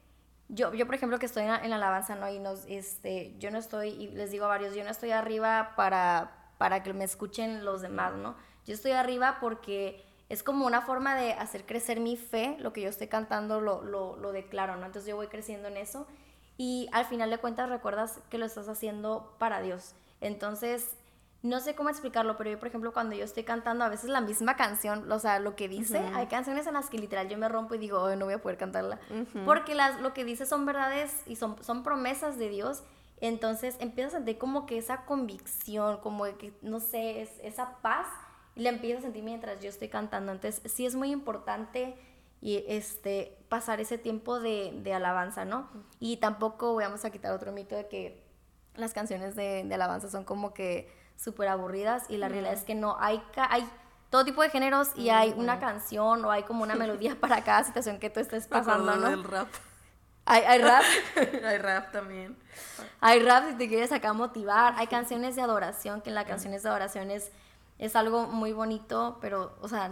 Yo, 0.53 0.73
yo, 0.73 0.85
por 0.85 0.95
ejemplo, 0.95 1.17
que 1.17 1.25
estoy 1.25 1.43
en, 1.43 1.69
la 1.69 1.75
alabanza, 1.77 2.15
¿no? 2.15 2.29
Y 2.29 2.37
nos, 2.39 2.65
este, 2.67 3.33
yo 3.39 3.51
no 3.51 3.57
estoy, 3.57 3.89
y 3.89 4.07
les 4.09 4.31
digo 4.31 4.45
a 4.45 4.49
varios, 4.49 4.75
yo 4.75 4.83
no 4.83 4.89
estoy 4.89 5.11
arriba 5.11 5.73
para, 5.77 6.51
para 6.57 6.83
que 6.83 6.93
me 6.93 7.05
escuchen 7.05 7.63
los 7.63 7.81
demás, 7.81 8.13
¿no? 8.15 8.35
Yo 8.65 8.73
estoy 8.73 8.91
arriba 8.91 9.37
porque 9.39 10.03
es 10.27 10.43
como 10.43 10.65
una 10.65 10.81
forma 10.81 11.15
de 11.15 11.33
hacer 11.33 11.65
crecer 11.65 12.01
mi 12.01 12.17
fe, 12.17 12.57
lo 12.59 12.73
que 12.73 12.81
yo 12.81 12.89
estoy 12.89 13.07
cantando 13.07 13.61
lo, 13.61 13.81
lo, 13.81 14.17
lo 14.17 14.33
declaro, 14.33 14.75
¿no? 14.75 14.85
Entonces 14.85 15.09
yo 15.09 15.15
voy 15.15 15.27
creciendo 15.27 15.69
en 15.69 15.77
eso 15.77 16.05
y 16.57 16.89
al 16.91 17.05
final 17.05 17.29
de 17.29 17.37
cuentas 17.37 17.69
recuerdas 17.69 18.19
que 18.29 18.37
lo 18.37 18.45
estás 18.45 18.67
haciendo 18.67 19.33
para 19.39 19.61
Dios. 19.61 19.95
Entonces, 20.19 20.95
no 21.43 21.60
sé 21.60 21.73
cómo 21.73 21.89
explicarlo, 21.89 22.38
pero 22.38 22.51
yo, 22.51 22.60
por 22.60 22.67
ejemplo, 22.67 22.93
cuando 22.93 23.15
yo 23.15 23.23
estoy 23.23 23.43
cantando 23.43 23.84
a 23.84 23.89
veces 23.89 24.10
la 24.10 24.21
misma 24.21 24.56
canción, 24.56 25.12
o 25.12 25.17
sea, 25.17 25.39
lo 25.39 25.56
que 25.56 25.67
dice, 25.67 25.97
hay 26.13 26.27
canciones 26.27 26.67
en 26.67 26.75
las 26.75 26.89
que 26.89 26.99
literal 26.99 27.30
yo 27.30 27.38
me 27.38 27.49
rompo 27.49 27.73
y 27.73 27.80
digo, 27.80 28.15
no 28.15 28.25
voy 28.25 28.36
a 28.36 28.41
poder 28.41 28.58
cantarla, 28.58 28.99
porque 29.45 29.73
las, 29.73 29.99
lo 30.01 30.13
que 30.13 30.23
dice 30.23 30.45
son 30.45 30.65
verdades 30.65 31.23
y 31.25 31.36
son, 31.36 31.62
son 31.63 31.84
promesas 31.84 32.38
de 32.38 32.49
Dios. 32.49 32.84
Entonces 33.21 33.75
empiezo 33.80 34.10
a 34.10 34.12
sentir 34.12 34.39
como 34.39 34.65
que 34.65 34.77
esa 34.77 35.06
convicción, 35.06 35.97
como 35.97 36.25
que, 36.38 36.58
no 36.62 36.80
sé, 36.80 37.21
es, 37.21 37.30
esa 37.43 37.77
paz, 37.82 38.08
y 38.56 38.62
la 38.62 38.69
empiezo 38.69 38.99
a 38.99 39.01
sentir 39.01 39.23
mientras 39.23 39.60
yo 39.62 39.69
estoy 39.69 39.89
cantando. 39.89 40.32
Entonces 40.32 40.62
sí 40.71 40.86
es 40.86 40.95
muy 40.95 41.12
importante 41.12 41.95
y 42.41 42.63
este, 42.67 43.38
pasar 43.47 43.80
ese 43.80 43.97
tiempo 43.97 44.39
de, 44.39 44.80
de 44.84 44.93
alabanza, 44.93 45.45
¿no? 45.45 45.69
Y 45.99 46.17
tampoco 46.17 46.75
vamos 46.75 47.06
a 47.06 47.12
quitar 47.12 47.32
otro 47.34 47.51
mito 47.51 47.75
de 47.75 47.88
que 47.88 48.23
las 48.75 48.93
canciones 48.93 49.36
de, 49.36 49.63
de 49.63 49.73
alabanza 49.75 50.10
son 50.10 50.23
como 50.23 50.54
que 50.54 51.00
súper 51.21 51.47
aburridas 51.47 52.05
y 52.10 52.17
la 52.17 52.27
realidad 52.29 52.53
es 52.53 52.63
que 52.63 52.75
no, 52.75 52.97
hay, 52.99 53.21
hay 53.36 53.67
todo 54.10 54.25
tipo 54.25 54.41
de 54.41 54.49
géneros 54.49 54.89
y 54.95 55.10
hay 55.10 55.34
una 55.38 55.60
canción 55.60 56.25
o 56.25 56.31
hay 56.31 56.43
como 56.43 56.63
una 56.63 56.75
melodía 56.75 57.15
para 57.19 57.43
cada 57.43 57.63
situación 57.63 57.99
que 57.99 58.10
tú 58.10 58.19
estés 58.19 58.47
pasando, 58.49 58.95
¿no? 58.95 59.10
Del 59.10 59.23
rap. 59.23 59.47
¿Hay, 60.25 60.43
hay 60.43 60.62
rap? 60.62 60.84
hay 61.45 61.57
rap 61.57 61.91
también. 61.91 62.38
Hay 62.99 63.21
rap 63.21 63.49
si 63.49 63.55
te 63.55 63.67
quieres 63.67 63.91
acá 63.91 64.13
motivar. 64.13 64.73
Hay 64.77 64.88
canciones 64.88 65.36
de 65.36 65.41
adoración, 65.41 66.01
que 66.01 66.10
en 66.10 66.15
las 66.15 66.25
canciones 66.25 66.63
de 66.63 66.69
adoración 66.69 67.12
es, 67.12 67.31
es 67.79 67.95
algo 67.95 68.27
muy 68.27 68.53
bonito, 68.53 69.17
pero, 69.21 69.55
o 69.62 69.67
sea, 69.67 69.91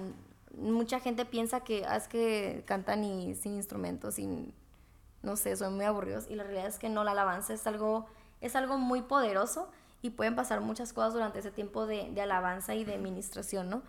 mucha 0.56 1.00
gente 1.00 1.26
piensa 1.26 1.62
que 1.62 1.86
ah, 1.86 1.96
es 1.96 2.08
que 2.08 2.63
cantan 2.68 3.04
y 3.04 3.36
sin 3.36 3.56
instrumentos, 3.56 4.15
sin, 4.15 4.54
no 5.22 5.36
sé, 5.36 5.56
son 5.56 5.76
muy 5.76 5.86
aburridos. 5.86 6.26
Y 6.30 6.36
la 6.36 6.44
realidad 6.44 6.68
es 6.68 6.80
que 6.80 6.89
no, 6.89 7.04
la 7.04 7.12
alabanza 7.12 7.54
es 7.54 7.65
algo, 7.68 8.08
es 8.42 8.56
algo 8.56 8.78
muy 8.78 9.02
poderoso 9.02 9.70
y 10.02 10.12
pueden 10.12 10.36
pasar 10.36 10.62
muchas 10.62 10.94
cosas 10.94 11.14
durante 11.14 11.40
ese 11.40 11.52
tiempo 11.52 11.86
de, 11.86 12.10
de 12.12 12.22
alabanza 12.22 12.76
y 12.76 12.86
de 12.86 12.96
administración, 12.96 13.70
¿no? 13.70 13.84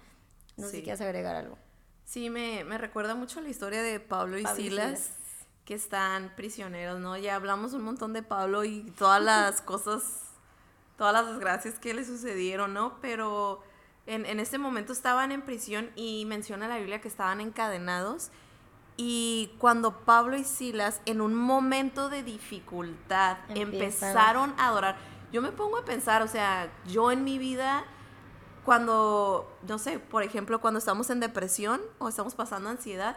No 0.56 0.66
sé 0.66 0.76
si 0.78 0.82
quieres 0.82 1.00
agregar 1.00 1.36
algo. 1.36 1.58
Sí, 2.04 2.28
me, 2.28 2.64
me, 2.64 2.76
recuerda 2.76 3.14
mucho 3.14 3.40
la 3.40 3.48
historia 3.48 3.82
de 3.82 4.00
Pablo 4.00 4.38
y 4.38 4.44
Silas, 4.46 5.12
que 5.64 5.74
están 5.74 6.34
prisioneros, 6.34 6.98
¿no? 6.98 7.16
Ya 7.16 7.36
hablamos 7.36 7.72
un 7.72 7.82
montón 7.82 8.12
de 8.12 8.22
Pablo 8.22 8.64
y 8.64 8.82
todas 8.98 9.22
las 9.22 9.60
cosas, 9.62 10.02
todas 10.98 11.12
las 11.12 11.28
desgracias 11.28 11.78
que 11.78 11.94
le 11.94 12.04
sucedieron, 12.04 12.74
¿no? 12.74 12.98
Pero 13.00 13.62
en, 14.06 14.26
en 14.26 14.40
este 14.40 14.58
momento 14.58 14.92
estaban 14.92 15.30
en 15.30 15.42
prisión 15.42 15.90
y 15.94 16.24
menciona 16.26 16.66
la 16.66 16.78
Biblia 16.78 17.00
que 17.00 17.08
estaban 17.08 17.40
encadenados. 17.40 18.32
Y 18.96 19.52
cuando 19.58 20.00
Pablo 20.00 20.36
y 20.36 20.44
Silas, 20.44 21.00
en 21.06 21.20
un 21.20 21.34
momento 21.34 22.10
de 22.10 22.22
dificultad, 22.22 23.38
empezaron 23.54 24.52
a 24.58 24.66
adorar, 24.66 24.96
yo 25.32 25.42
me 25.42 25.52
pongo 25.52 25.78
a 25.78 25.84
pensar, 25.84 26.22
o 26.22 26.28
sea, 26.28 26.72
yo 26.86 27.12
en 27.12 27.24
mi 27.24 27.38
vida, 27.38 27.84
cuando, 28.64 29.56
no 29.66 29.78
sé, 29.78 29.98
por 29.98 30.22
ejemplo, 30.22 30.60
cuando 30.60 30.78
estamos 30.78 31.10
en 31.10 31.20
depresión 31.20 31.80
o 31.98 32.08
estamos 32.08 32.34
pasando 32.34 32.68
ansiedad 32.68 33.16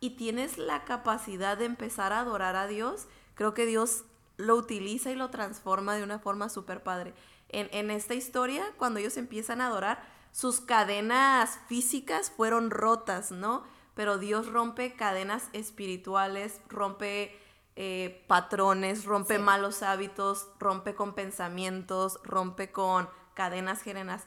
y 0.00 0.10
tienes 0.10 0.58
la 0.58 0.84
capacidad 0.84 1.56
de 1.56 1.64
empezar 1.64 2.12
a 2.12 2.20
adorar 2.20 2.56
a 2.56 2.66
Dios, 2.66 3.06
creo 3.34 3.54
que 3.54 3.66
Dios 3.66 4.04
lo 4.36 4.56
utiliza 4.56 5.10
y 5.10 5.14
lo 5.14 5.30
transforma 5.30 5.94
de 5.94 6.02
una 6.02 6.18
forma 6.18 6.48
súper 6.48 6.82
padre. 6.82 7.14
En, 7.48 7.68
en 7.72 7.90
esta 7.90 8.14
historia, 8.14 8.64
cuando 8.76 9.00
ellos 9.00 9.16
empiezan 9.16 9.60
a 9.60 9.68
adorar, 9.68 10.04
sus 10.32 10.60
cadenas 10.60 11.60
físicas 11.68 12.30
fueron 12.30 12.70
rotas, 12.70 13.30
¿no? 13.30 13.62
Pero 13.94 14.18
Dios 14.18 14.48
rompe 14.48 14.94
cadenas 14.94 15.48
espirituales, 15.52 16.60
rompe 16.68 17.38
eh, 17.76 18.24
patrones, 18.28 19.04
rompe 19.04 19.38
malos 19.38 19.82
hábitos, 19.82 20.48
rompe 20.58 20.94
con 20.94 21.14
pensamientos, 21.14 22.20
rompe 22.22 22.70
con 22.70 23.08
cadenas 23.34 23.82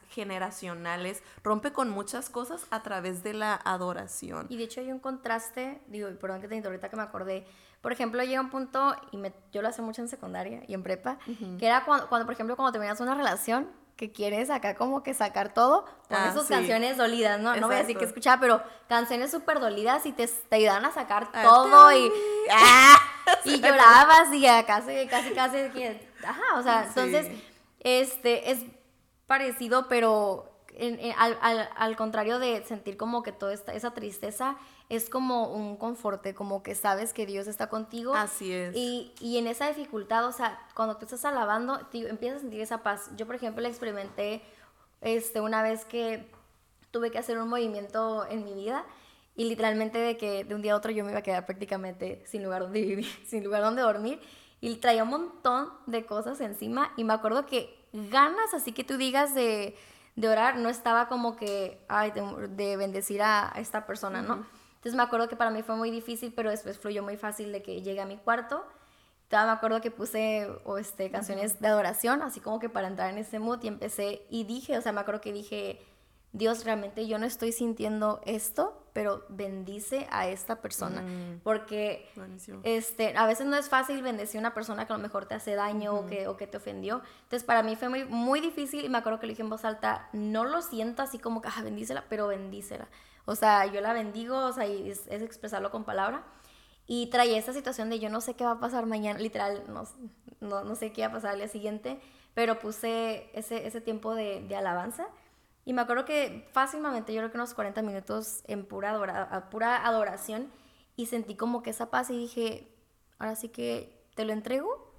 generacionales, 0.10 1.24
rompe 1.44 1.72
con 1.72 1.90
muchas 1.90 2.30
cosas 2.30 2.68
a 2.72 2.84
través 2.84 3.24
de 3.24 3.34
la 3.34 3.56
adoración. 3.56 4.48
Y 4.50 4.58
de 4.58 4.66
hecho 4.66 4.82
hay 4.82 4.92
un 4.92 5.00
contraste, 5.00 5.82
digo, 5.88 6.10
perdón 6.20 6.42
que 6.42 6.48
te 6.50 6.62
ahorita 6.62 6.90
que 6.90 6.96
me 6.98 7.04
acordé, 7.04 7.48
por 7.82 7.94
ejemplo, 7.94 8.22
llega 8.24 8.42
un 8.42 8.50
punto, 8.50 8.96
y 9.12 9.18
me, 9.18 9.34
yo 9.54 9.62
lo 9.62 9.70
hacía 9.70 9.84
mucho 9.84 10.02
en 10.02 10.10
secundaria 10.10 10.64
y 10.68 10.74
en 10.74 10.84
prepa, 10.84 11.20
que 11.58 11.66
era 11.66 11.86
cuando, 11.86 12.10
cuando, 12.10 12.26
por 12.26 12.34
ejemplo, 12.34 12.56
cuando 12.58 12.74
terminas 12.74 13.00
una 13.00 13.16
relación, 13.16 13.70
que 13.96 14.12
quieres 14.12 14.50
acá 14.50 14.76
como 14.76 15.02
que 15.02 15.14
sacar 15.14 15.54
todo, 15.54 15.86
pones 16.08 16.30
ah, 16.30 16.34
sus 16.34 16.48
canciones 16.48 16.98
dolidas, 16.98 17.40
¿no? 17.40 17.56
No 17.56 17.68
voy 17.68 17.78
a 17.78 17.80
decir 17.80 17.98
que 17.98 18.06
escuchaba, 18.06 18.40
pero 18.40 18.62
canciones 18.88 19.32
súper 19.32 19.60
dolidas 19.60 20.06
y 20.06 20.12
te, 20.12 20.28
te 20.28 20.56
ayudan 20.56 20.86
a 20.86 20.92
sacar 20.92 21.30
ah, 21.34 21.44
todo 21.44 21.92
y, 21.92 22.12
¡ah! 22.52 22.96
y 23.46 23.60
llorabas 23.60 24.34
y 24.34 24.44
casi, 24.66 25.08
casi, 25.08 25.34
casi, 25.34 25.58
ajá, 26.26 26.60
o 26.60 26.64
sea, 26.64 26.86
entonces, 26.88 27.28
este, 27.80 28.52
es 28.52 28.60
parecido, 29.26 29.88
pero 29.88 30.52
al, 31.18 31.38
al, 31.42 31.70
al, 31.76 31.96
contrario 31.96 32.40
de 32.40 32.64
sentir 32.66 32.98
como 32.98 33.24
que 33.24 33.32
toda 33.32 33.54
esta, 33.54 33.74
esa 33.74 33.92
tristeza, 33.92 34.58
es 34.90 35.10
como 35.10 35.52
un 35.52 35.76
conforte, 35.76 36.34
como 36.34 36.64
que 36.64 36.76
sabes 36.76 37.14
que 37.14 37.26
Dios 37.26 37.48
está 37.48 37.68
contigo. 37.68 38.14
Así 38.14 38.54
es. 38.54 38.76
Y, 38.76 39.14
y 39.20 39.38
en 39.38 39.48
esa 39.48 39.68
dificultad, 39.68 40.26
o 40.26 40.32
sea, 40.32 40.66
cuando 40.76 40.98
tú 40.98 41.06
estás 41.06 41.26
alabando, 41.26 41.80
empiezas 41.92 42.38
a 42.38 42.42
sentir 42.42 42.62
esa 42.62 42.84
paz. 42.84 43.10
Yo, 43.18 43.26
por 43.26 43.36
ejemplo, 43.36 43.62
la 43.62 43.70
experimenté 43.70 44.42
este, 45.02 45.42
una 45.42 45.62
vez 45.62 45.84
que 45.86 46.30
tuve 46.92 47.12
que 47.12 47.18
hacer 47.18 47.38
un 47.38 47.50
movimiento 47.50 48.26
en 48.30 48.46
mi 48.46 48.54
vida 48.54 48.86
y 49.38 49.46
literalmente 49.46 50.00
de 50.00 50.18
que 50.18 50.44
de 50.44 50.56
un 50.56 50.62
día 50.62 50.74
a 50.74 50.76
otro 50.76 50.92
yo 50.92 51.06
me 51.06 51.12
iba 51.12 51.20
a 51.20 51.24
quedar 51.24 51.46
prácticamente 51.46 52.24
sin 52.26 52.44
lugar 52.44 52.64
donde 52.64 52.82
vivir, 52.82 53.06
sin 53.26 53.44
lugar 53.44 53.62
donde 53.62 53.84
dormir 53.84 54.20
y 54.60 54.76
traía 54.78 55.04
un 55.04 55.10
montón 55.10 55.70
de 55.86 56.06
cosas 56.06 56.42
encima 56.42 56.92
y 56.98 57.04
me 57.04 57.14
acuerdo 57.14 57.46
que 57.46 57.88
ganas 57.94 58.54
así 58.54 58.74
que 58.74 58.84
tú 58.84 58.98
digas 58.98 59.36
de, 59.36 59.78
de 60.16 60.28
orar 60.28 60.58
no 60.58 60.70
estaba 60.70 61.08
como 61.08 61.36
que, 61.36 61.80
ay, 61.88 62.12
de, 62.12 62.76
bendecir 62.76 63.22
a, 63.22 63.54
esta 63.56 63.86
persona, 63.86 64.24
¿no? 64.24 64.46
Entonces 64.76 64.96
me 64.96 65.04
acuerdo 65.04 65.30
que 65.30 65.36
para 65.36 65.52
mí 65.52 65.62
fue 65.62 65.76
muy 65.76 65.92
difícil, 65.92 66.34
pero 66.36 66.50
después 66.50 66.80
fluyó 66.80 67.04
muy 67.04 67.18
fácil 67.18 67.52
de 67.52 67.62
que 67.62 67.82
llegué 67.82 68.02
a 68.02 68.06
mi 68.06 68.18
cuarto. 68.18 68.64
Todavía 69.28 69.52
me 69.52 69.58
acuerdo 69.58 69.82
que 69.82 69.92
puse 69.92 70.48
o 70.64 70.78
este, 70.78 71.12
canciones 71.12 71.60
de 71.60 71.68
adoración, 71.68 72.22
así 72.22 72.40
como 72.40 72.60
que 72.60 72.70
para 72.70 72.88
entrar 72.88 73.12
en 73.12 73.18
ese 73.20 73.40
mood 73.40 73.62
y 73.64 73.68
empecé 73.68 74.26
y 74.30 74.46
dije, 74.46 74.78
o 74.78 74.82
sea, 74.82 74.92
me 74.92 75.02
acuerdo 75.02 75.22
que 75.22 75.34
dije, 75.34 75.80
Dios, 76.32 76.66
realmente 76.66 77.08
yo 77.08 77.18
no 77.20 77.26
estoy 77.26 77.52
sintiendo 77.52 78.22
esto, 78.26 78.87
pero 78.98 79.24
bendice 79.30 80.08
a 80.10 80.28
esta 80.28 80.60
persona. 80.60 81.04
Mm. 81.04 81.42
porque 81.44 82.10
este, 82.64 83.16
a 83.16 83.28
veces 83.28 83.46
no 83.46 83.56
es 83.56 83.70
fácil 83.70 84.02
bendecir 84.02 84.40
a 84.40 84.42
una 84.42 84.56
persona 84.56 84.88
que 84.88 84.94
a 84.94 84.98
lo 84.98 85.04
mejor 85.04 85.28
te 85.28 85.36
hace 85.36 85.54
daño 85.54 85.94
o, 85.94 86.08
que, 86.08 86.28
o 86.28 86.36
que 86.36 86.48
te 86.48 86.58
ofendió. 86.58 87.04
Entonces, 87.22 87.44
para 87.44 87.62
mí 87.62 87.76
fue 87.76 87.90
muy, 87.90 88.06
muy 88.06 88.42
difícil 88.42 88.84
y 88.84 88.90
me 88.90 88.98
acuerdo 88.98 89.20
que 89.20 89.28
le 89.28 89.34
dije 89.34 89.44
en 89.44 89.52
voz 89.52 89.66
alta, 89.66 90.10
no 90.14 90.46
lo 90.46 90.64
siento 90.64 91.04
así 91.04 91.20
como 91.20 91.44
que, 91.44 91.50
ah, 91.56 91.62
bendícela, 91.62 92.06
pero 92.10 92.26
bendícela. 92.26 92.88
O 93.26 93.36
sea, 93.36 93.68
yo 93.68 93.82
la 93.82 93.94
bendigo, 93.94 94.36
o 94.36 94.52
sea, 94.52 94.66
es, 94.66 95.06
expresarlo 95.08 95.70
con 95.70 95.84
palabra. 95.84 96.24
Y 96.88 97.12
traía 97.12 97.38
esta 97.38 97.54
situación 97.54 97.92
de 97.92 98.00
yo 98.00 98.10
no 98.10 98.20
sé 98.20 98.34
qué 98.34 98.46
va 98.46 98.54
a 98.54 98.60
pasar 98.60 98.88
mañana, 98.88 99.20
literal, 99.20 99.62
no, 99.68 99.84
no, 100.40 100.64
no 100.64 100.74
sé 100.74 100.92
qué 100.92 101.02
va 101.02 101.10
a 101.10 101.12
pasar 101.12 101.34
al 101.34 101.38
día 101.38 101.50
siguiente, 101.50 102.00
pero 102.34 102.58
puse 102.58 103.30
ese, 103.34 103.68
ese 103.68 103.80
tiempo 103.80 104.16
de, 104.16 104.42
de, 104.42 104.56
alabanza. 104.56 105.06
Y 105.68 105.74
me 105.74 105.82
acuerdo 105.82 106.06
que 106.06 106.48
fácilmente, 106.54 107.14
yo 107.14 107.20
creo 107.20 107.30
que 107.30 107.36
unos 107.36 107.54
40 107.54 107.82
minutos 107.82 108.42
en 108.48 108.66
pura, 108.66 108.92
adora, 108.92 109.50
pura 109.50 109.86
adoración, 109.86 110.50
y 110.96 111.08
sentí 111.08 111.36
como 111.36 111.62
que 111.62 111.72
esa 111.72 111.90
paz 111.90 112.10
y 112.10 112.18
dije, 112.18 112.74
ahora 113.20 113.36
sí 113.36 113.50
que 113.50 114.02
te 114.16 114.24
lo 114.24 114.32
entrego, 114.32 114.94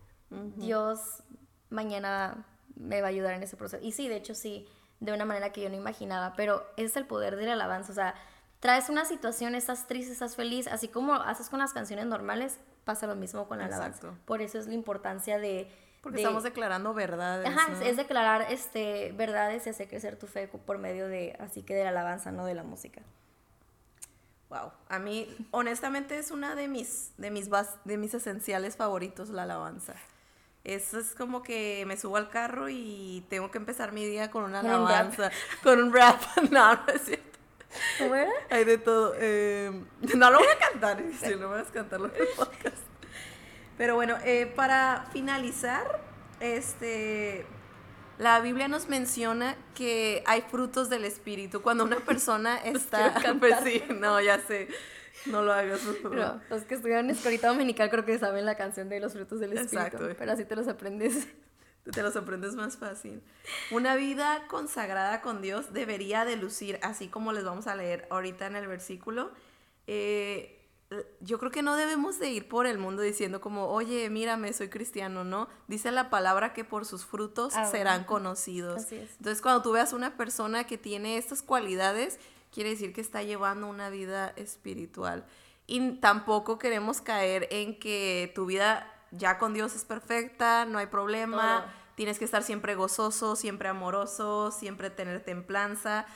Dios 0.57 1.23
mañana 1.71 2.47
me 2.77 3.01
va 3.01 3.07
a 3.07 3.11
ayudar 3.11 3.33
en 3.33 3.43
ese 3.43 3.57
proceso. 3.57 3.83
Y 3.83 3.93
sí, 3.93 4.09
de 4.09 4.17
hecho 4.17 4.35
sí, 4.35 4.69
de 5.01 5.15
una 5.15 5.25
manera 5.25 5.53
que 5.53 5.63
yo 5.63 5.71
no 5.71 5.75
imaginaba, 5.75 6.35
pero 6.37 6.67
es 6.77 6.99
el 6.99 7.07
poder 7.07 7.37
de 7.37 7.47
la 7.47 7.55
alabanza, 7.55 7.93
o 7.93 7.95
sea, 7.95 8.15
traes 8.61 8.91
una 8.91 9.07
situación, 9.07 9.55
estás 9.55 9.87
triste, 9.87 10.13
estás 10.13 10.37
feliz, 10.37 10.67
así 10.67 10.89
como 10.89 11.15
haces 11.15 11.49
con 11.49 11.61
las 11.61 11.73
canciones 11.73 12.05
normales, 12.05 12.61
pasa 12.85 13.07
lo 13.07 13.17
mismo 13.17 13.49
con 13.49 13.57
la 13.57 13.65
alabanza. 13.65 14.19
Por 14.27 14.43
eso 14.43 14.59
es 14.59 14.67
la 14.67 14.75
importancia 14.75 15.39
de... 15.39 15.73
Porque 16.03 16.19
estamos 16.19 16.45
declarando 16.45 16.95
verdades. 16.95 17.47
Ajá, 17.47 17.73
es 17.85 17.97
declarar 17.97 18.47
este, 18.51 19.13
verdades 19.17 19.67
y 19.67 19.71
hacer 19.71 19.89
crecer 19.89 20.17
tu 20.17 20.27
fe 20.27 20.49
por 20.49 20.79
medio 20.79 21.09
de, 21.09 21.37
así 21.41 21.63
que 21.63 21.75
de 21.75 21.83
la 21.85 21.91
alabanza, 21.91 22.31
no 22.31 22.45
de 22.45 22.55
la 22.55 22.63
música. 22.63 23.03
Wow, 24.49 24.73
a 24.89 24.99
mí 24.99 25.29
honestamente 25.51 26.19
es 26.19 26.31
una 26.31 26.55
de 26.55 26.69
mis, 26.69 27.13
de 27.19 27.31
mis, 27.31 27.51
de 27.85 27.97
mis 27.99 28.15
esenciales 28.15 28.77
favoritos, 28.77 29.29
la 29.29 29.43
alabanza. 29.43 29.95
Eso 30.65 30.99
es 30.99 31.15
como 31.15 31.43
que 31.43 31.85
me 31.87 31.97
subo 31.97 32.17
al 32.17 32.31
carro 32.31 32.69
y 32.69 33.25
tengo 33.29 33.51
que 33.51 33.59
empezar 33.59 33.93
mi 33.93 34.07
día 34.07 34.31
con 34.31 34.45
una 34.45 34.61
alabanza, 34.61 35.31
con 35.63 35.81
un 35.81 35.93
rap. 35.93 36.21
No, 36.51 36.75
no 36.75 36.89
es 36.89 37.03
cierto. 37.03 37.39
¿Cómo 37.99 38.15
era? 38.15 38.33
Hay 38.51 38.65
de 38.65 38.79
todo. 38.79 39.15
Eh, 39.17 39.71
no 40.17 40.31
lo 40.31 40.39
voy 40.39 40.49
a 40.49 40.59
cantar, 40.59 41.03
si 41.23 41.35
no 41.37 41.51
vas 41.51 41.69
a 41.69 41.73
cantarlo 41.73 42.07
en 42.15 42.21
el 42.21 42.29
podcast. 42.37 42.88
Pero 43.79 43.95
bueno, 43.95 44.17
eh, 44.25 44.53
para 44.55 45.07
finalizar, 45.13 46.03
este, 46.41 47.47
la 48.19 48.41
Biblia 48.41 48.67
nos 48.67 48.89
menciona 48.89 49.57
que 49.75 50.25
hay 50.27 50.43
frutos 50.43 50.91
del 50.91 51.05
Espíritu. 51.05 51.63
Cuando 51.63 51.85
una 51.85 52.01
persona 52.01 52.59
está... 52.65 53.15
Pues 53.39 53.55
sí, 53.65 53.83
no, 54.01 54.21
ya 54.21 54.41
sé. 54.41 54.69
No 55.27 55.43
lo 55.43 55.53
hagas. 55.53 55.81
No, 56.03 56.41
los 56.51 56.63
que 56.65 56.75
estudiaron 56.75 57.09
escolita 57.11 57.49
dominical 57.49 57.89
creo 57.91 58.05
que 58.05 58.19
saben 58.19 58.45
la 58.45 58.57
canción 58.57 58.89
de 58.89 59.01
los 59.01 59.13
frutos 59.13 59.41
del 59.41 59.53
Espíritu. 59.53 59.77
Exacto. 59.77 60.09
Pero 60.19 60.33
así 60.33 60.45
te 60.45 60.57
los 60.57 60.69
aprendes. 60.69 61.29
Te 61.93 62.03
los 62.03 62.17
aprendes 62.17 62.55
más 62.55 62.77
fácil. 62.77 63.23
Una 63.71 63.97
vida 63.97 64.45
consagrada 64.49 65.23
con 65.23 65.41
Dios 65.41 65.73
debería 65.73 66.27
de 66.27 66.37
lucir, 66.37 66.79
así 66.83 67.09
como 67.09 67.33
les 67.33 67.45
vamos 67.45 67.67
a 67.67 67.75
leer 67.75 68.07
ahorita 68.11 68.47
en 68.47 68.57
el 68.57 68.67
versículo. 68.67 69.31
Eh, 69.87 70.58
yo 71.21 71.39
creo 71.39 71.51
que 71.51 71.63
no 71.63 71.77
debemos 71.77 72.19
de 72.19 72.31
ir 72.31 72.49
por 72.49 72.67
el 72.67 72.79
mundo 72.79 73.03
diciendo 73.03 73.41
como, 73.41 73.67
oye, 73.69 74.09
mírame, 74.09 74.53
soy 74.53 74.69
cristiano, 74.69 75.23
¿no? 75.23 75.49
Dice 75.67 75.93
la 75.93 76.09
palabra 76.09 76.55
que 76.55 76.65
por 76.65 76.87
sus 76.87 77.05
frutos 77.05 77.55
ah, 77.57 77.67
serán 77.67 78.05
conocidos. 78.05 78.85
Así 78.85 78.97
es. 78.97 79.11
Entonces, 79.19 79.43
cuando 79.43 79.63
tú 79.63 79.73
veas 79.73 79.93
una 79.93 80.17
persona 80.17 80.65
que 80.65 80.79
tiene 80.79 81.19
estas 81.19 81.43
cualidades, 81.43 82.19
quiere 82.53 82.71
decir 82.71 82.95
que 82.95 83.03
está 83.03 83.23
llevando 83.23 83.67
una 83.69 83.91
vida 83.91 84.33
espiritual. 84.37 85.27
Y 85.67 85.97
tampoco 85.97 86.59
queremos 86.59 87.03
caer 87.03 87.49
en 87.51 87.79
que 87.79 88.33
tu 88.35 88.47
vida 88.47 88.91
ya 89.11 89.39
con 89.39 89.53
Dios 89.53 89.75
es 89.75 89.85
perfecta, 89.85 90.65
no 90.65 90.79
hay 90.79 90.87
problema, 90.87 91.67
tienes 91.97 92.19
que 92.19 92.25
estar 92.25 92.43
siempre 92.43 92.75
gozoso, 92.75 93.37
siempre 93.37 93.69
amoroso, 93.69 94.51
siempre 94.51 94.89
tener 94.89 95.23
templanza. 95.23 96.07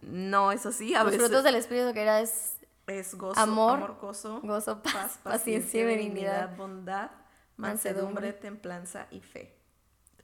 No, 0.00 0.52
eso 0.52 0.72
sí, 0.72 0.94
a 0.94 1.04
Los 1.04 1.16
frutos 1.16 1.44
del 1.44 1.56
Espíritu 1.56 1.92
que 1.92 2.00
era 2.00 2.20
es 2.20 2.54
es 2.86 3.14
gozo, 3.14 3.40
amor, 3.40 3.96
gozo, 4.00 4.40
gozo 4.42 4.82
paz, 4.82 5.18
paciencia, 5.22 5.84
benignidad, 5.86 6.56
bondad, 6.56 7.10
mansedumbre, 7.56 8.32
templanza 8.32 9.06
y 9.10 9.20
fe. 9.20 9.56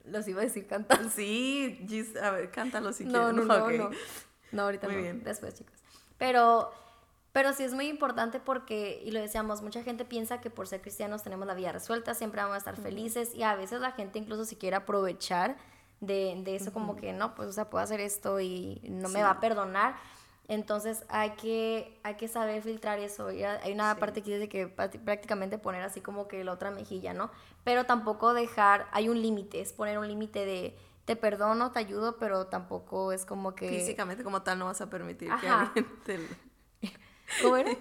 Los 0.05 0.27
iba 0.27 0.41
a 0.41 0.45
decir 0.45 0.67
cantando. 0.67 1.09
Sí, 1.09 1.85
a 2.21 2.31
ver, 2.31 2.51
cántalo 2.51 2.93
si 2.93 3.05
no, 3.05 3.29
quieres. 3.29 3.45
No, 3.45 3.59
no, 3.59 3.69
no. 3.69 3.89
No, 4.51 4.63
ahorita 4.63 4.87
muy 4.87 4.97
Bien. 4.97 5.23
Después, 5.23 5.53
chicos. 5.53 5.75
Pero, 6.17 6.71
pero 7.31 7.53
sí 7.53 7.63
es 7.63 7.73
muy 7.73 7.87
importante 7.87 8.39
porque, 8.39 9.01
y 9.05 9.11
lo 9.11 9.19
decíamos, 9.19 9.61
mucha 9.61 9.83
gente 9.83 10.05
piensa 10.05 10.41
que 10.41 10.49
por 10.49 10.67
ser 10.67 10.81
cristianos 10.81 11.23
tenemos 11.23 11.47
la 11.47 11.53
vida 11.53 11.71
resuelta, 11.71 12.13
siempre 12.13 12.41
vamos 12.41 12.55
a 12.55 12.57
estar 12.57 12.75
felices 12.75 13.35
y 13.35 13.43
a 13.43 13.55
veces 13.55 13.79
la 13.81 13.91
gente 13.91 14.19
incluso 14.19 14.45
si 14.45 14.55
quiere 14.55 14.75
aprovechar 14.75 15.57
de, 16.01 16.41
de 16.43 16.55
eso 16.55 16.73
como 16.73 16.95
que 16.95 17.13
no, 17.13 17.35
pues 17.35 17.49
o 17.49 17.51
sea, 17.53 17.69
puedo 17.69 17.83
hacer 17.83 17.99
esto 17.99 18.39
y 18.39 18.81
no 18.89 19.09
me 19.09 19.21
va 19.21 19.31
a 19.31 19.39
perdonar 19.39 19.95
entonces 20.49 21.05
hay 21.09 21.31
que, 21.31 21.99
hay 22.01 22.15
que 22.15 22.27
saber 22.27 22.63
filtrar 22.63 22.97
eso. 22.97 23.27
Hay 23.27 23.71
una 23.71 23.95
parte 23.97 24.23
que 24.23 24.33
dice 24.33 24.49
que 24.49 24.67
prácticamente 24.67 25.59
poner 25.59 25.83
así 25.83 26.01
como 26.01 26.27
que 26.27 26.43
la 26.43 26.53
otra 26.53 26.71
mejilla, 26.71 27.13
¿no? 27.13 27.29
Pero 27.63 27.85
tampoco 27.85 28.33
dejar, 28.33 28.87
hay 28.91 29.09
un 29.09 29.21
límite, 29.21 29.61
es 29.61 29.73
poner 29.73 29.99
un 29.99 30.07
límite 30.07 30.45
de 30.45 30.75
te 31.05 31.15
perdono, 31.15 31.71
te 31.71 31.77
ayudo, 31.77 32.17
pero 32.17 32.47
tampoco 32.47 33.11
es 33.11 33.25
como 33.25 33.53
que... 33.53 33.69
Físicamente 33.69 34.23
como 34.23 34.41
tal 34.41 34.57
no 34.57 34.65
vas 34.65 34.81
a 34.81 34.89
permitir 34.89 35.29
que 35.39 35.47
alguien 35.47 35.85
te... 36.03 36.19
¿Cómo 37.43 37.55
era? 37.55 37.71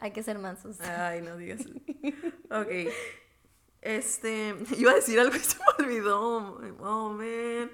hay 0.00 0.10
que 0.12 0.22
ser 0.22 0.38
mansos. 0.38 0.80
Ay, 0.80 1.20
no 1.20 1.36
digas. 1.36 1.60
ok. 2.50 2.92
Este, 3.82 4.56
iba 4.78 4.92
a 4.92 4.94
decir 4.94 5.20
algo 5.20 5.36
y 5.36 5.40
se 5.40 5.58
me 5.58 5.84
olvidó. 5.84 6.60
Oh, 6.80 7.10
man. 7.10 7.70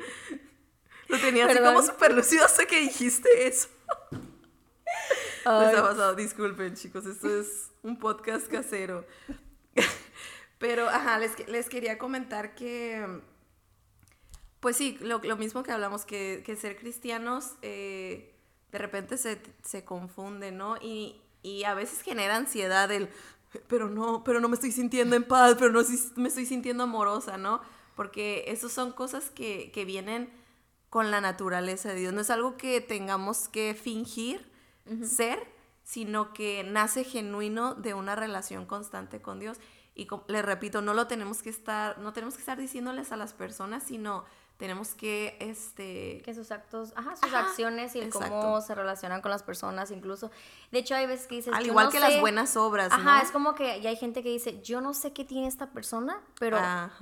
Lo 1.07 1.19
tenía 1.19 1.47
así 1.47 1.59
como 1.61 1.81
súper 1.81 2.13
lucido 2.13 2.45
hasta 2.45 2.67
que 2.67 2.81
dijiste 2.81 3.47
eso. 3.47 3.69
Les 5.45 5.77
ha 5.77 5.83
pasado, 5.83 6.15
disculpen 6.15 6.75
chicos, 6.75 7.05
esto 7.07 7.29
es 7.29 7.71
un 7.83 7.99
podcast 7.99 8.47
casero. 8.47 9.05
Pero, 10.59 10.89
ajá, 10.89 11.19
les, 11.19 11.49
les 11.49 11.69
quería 11.69 11.99
comentar 11.99 12.55
que, 12.55 13.05
pues 14.61 14.77
sí, 14.77 14.97
lo, 15.01 15.19
mismo 15.37 15.65
que 15.65 15.73
hablamos, 15.73 16.05
que, 16.05 16.57
ser 16.61 16.77
cristianos 16.77 17.55
eh, 17.63 18.37
de 18.71 18.79
repente 18.79 19.17
se, 19.17 19.43
se 19.65 19.85
confunde, 19.85 20.53
¿no? 20.53 20.77
Y, 20.81 21.19
a 21.67 21.75
veces 21.75 22.03
genera 22.03 22.37
ansiedad 22.37 22.89
el, 22.93 23.09
pero 23.67 23.89
no, 23.89 24.23
pero 24.23 24.39
no 24.39 24.49
me 24.49 24.55
estoy 24.55 24.71
sintiendo 24.71 25.17
en 25.17 25.25
paz, 25.25 25.57
pero 25.59 25.73
no 25.73 25.83
me 26.15 26.29
estoy 26.29 26.47
sintiendo 26.47 26.85
amorosa, 26.85 27.37
¿no? 27.37 27.61
Porque 27.97 28.45
esas 28.47 28.71
son 28.71 28.93
cosas 28.93 29.31
que, 29.31 29.73
que 29.73 29.85
vienen 29.85 30.31
con 30.89 31.11
la 31.11 31.21
naturaleza 31.21 31.89
de 31.89 31.97
Dios. 31.97 32.13
No 32.13 32.21
es 32.21 32.31
algo 32.31 32.57
que 32.57 32.81
tengamos 32.81 33.49
que 33.49 33.75
fingir 33.75 34.52
ser, 35.05 35.39
sino 35.85 36.33
que 36.33 36.65
nace 36.65 37.05
genuino 37.05 37.75
de 37.75 37.95
una 37.95 38.15
relación 38.15 38.67
constante 38.67 39.21
con 39.21 39.39
Dios. 39.39 39.59
Y 39.95 40.09
le 40.29 40.43
repito, 40.43 40.81
no 40.81 40.95
lo 40.95 41.07
tenemos 41.07 41.43
que 41.43 41.51
estar, 41.51 41.99
no 41.99 42.13
tenemos 42.13 42.35
que 42.35 42.41
estar 42.41 42.59
diciéndoles 42.59 43.13
a 43.13 43.17
las 43.17 43.35
personas, 43.35 43.83
sino 43.83 44.25
tenemos 44.63 44.95
que 44.95 45.37
este 45.41 46.23
que 46.25 46.35
sus 46.35 46.53
actos 46.53 46.93
ajá 46.95 47.17
sus 47.17 47.35
acciones 47.35 47.97
y 47.97 47.99
el 47.99 48.11
cómo 48.11 48.61
se 48.61 48.77
relacionan 48.77 49.21
con 49.21 49.33
las 49.33 49.43
personas 49.43 49.91
incluso. 49.91 50.31
De 50.71 50.79
hecho 50.79 50.95
hay 50.95 51.07
veces 51.07 51.27
que 51.27 51.35
dices 51.35 51.53
al 51.53 51.67
igual 51.67 51.91
que 51.91 51.99
las 51.99 52.21
buenas 52.21 52.57
obras 52.57 52.93
ajá 52.93 53.23
es 53.23 53.33
como 53.33 53.57
que 53.57 53.81
ya 53.81 53.91
hay 53.91 53.97
gente 53.97 54.23
que 54.23 54.29
dice 54.29 54.63
yo 54.63 54.81
no 54.81 54.95
sé 54.95 55.13
qué 55.13 55.25
tiene 55.25 55.49
esta 55.49 55.71
persona 55.71 56.21
pero 56.39 56.59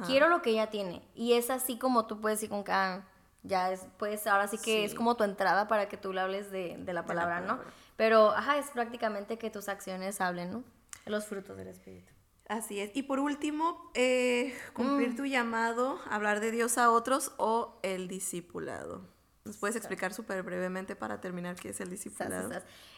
quiero 0.07 0.31
lo 0.31 0.41
que 0.41 0.51
ella 0.51 0.71
tiene 0.71 1.03
y 1.15 1.35
es 1.35 1.51
así 1.51 1.79
como 1.79 2.07
tú 2.07 2.19
puedes 2.19 2.43
ir 2.43 2.49
con 2.49 2.63
cada 2.63 2.95
ah, 2.95 3.05
ya 3.43 3.73
es 3.73 3.87
pues 3.99 4.27
ahora 4.27 4.49
sí 4.49 4.59
que 4.59 4.85
es 4.85 4.95
como 4.95 5.17
tu 5.17 5.25
entrada 5.25 5.69
para 5.69 5.89
que 5.89 5.97
tú 5.97 6.13
le 6.13 6.21
hables 6.21 6.51
de, 6.51 6.77
de 6.79 6.93
la 6.93 7.05
palabra 7.05 7.41
no 7.41 7.59
pero, 8.01 8.31
ajá, 8.31 8.57
es 8.57 8.71
prácticamente 8.71 9.37
que 9.37 9.51
tus 9.51 9.69
acciones 9.69 10.23
hablen, 10.23 10.51
¿no? 10.51 10.65
Los 11.05 11.27
frutos 11.27 11.59
del 11.59 11.69
Espíritu. 11.69 12.11
Así 12.49 12.81
es. 12.81 12.91
Y 12.95 13.03
por 13.03 13.21
último, 13.21 13.91
eh, 13.93 14.59
cumplir 14.73 15.11
mm. 15.11 15.17
tu 15.17 15.27
llamado, 15.27 16.01
hablar 16.09 16.41
de 16.41 16.51
Dios 16.51 16.79
a 16.79 16.91
otros 16.91 17.33
o 17.37 17.79
el 17.83 18.09
discipulado. 18.09 19.03
¿Nos 19.45 19.59
puedes 19.59 19.77
explicar 19.77 20.15
súper 20.15 20.43
brevemente 20.43 20.97
para 20.97 21.21
terminar 21.21 21.57
qué 21.57 21.69
es 21.69 21.81
el 21.83 21.91
discipulado? 21.91 22.51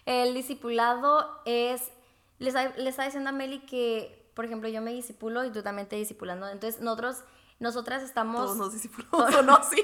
El 0.07 0.35
discipulado 0.35 1.43
es, 1.47 1.91
les, 2.39 2.55
le 2.55 2.89
está 2.89 3.05
diciendo 3.05 3.31
a 3.31 3.33
Meli 3.33 3.59
que, 3.59 4.31
por 4.35 4.45
ejemplo, 4.45 4.69
yo 4.69 4.83
me 4.83 4.93
disipulo 4.93 5.45
y 5.45 5.51
tú 5.51 5.65
también 5.65 5.89
te 5.89 5.97
disipulando. 5.97 6.49
Entonces, 6.49 6.81
nosotros, 6.81 7.25
nosotras 7.63 8.03
estamos... 8.03 8.45
Todos 8.45 8.57
nos 8.57 8.73
disipulamos, 8.73 9.35
¿o 9.39 9.43
no? 9.43 9.59
Sí. 9.65 9.83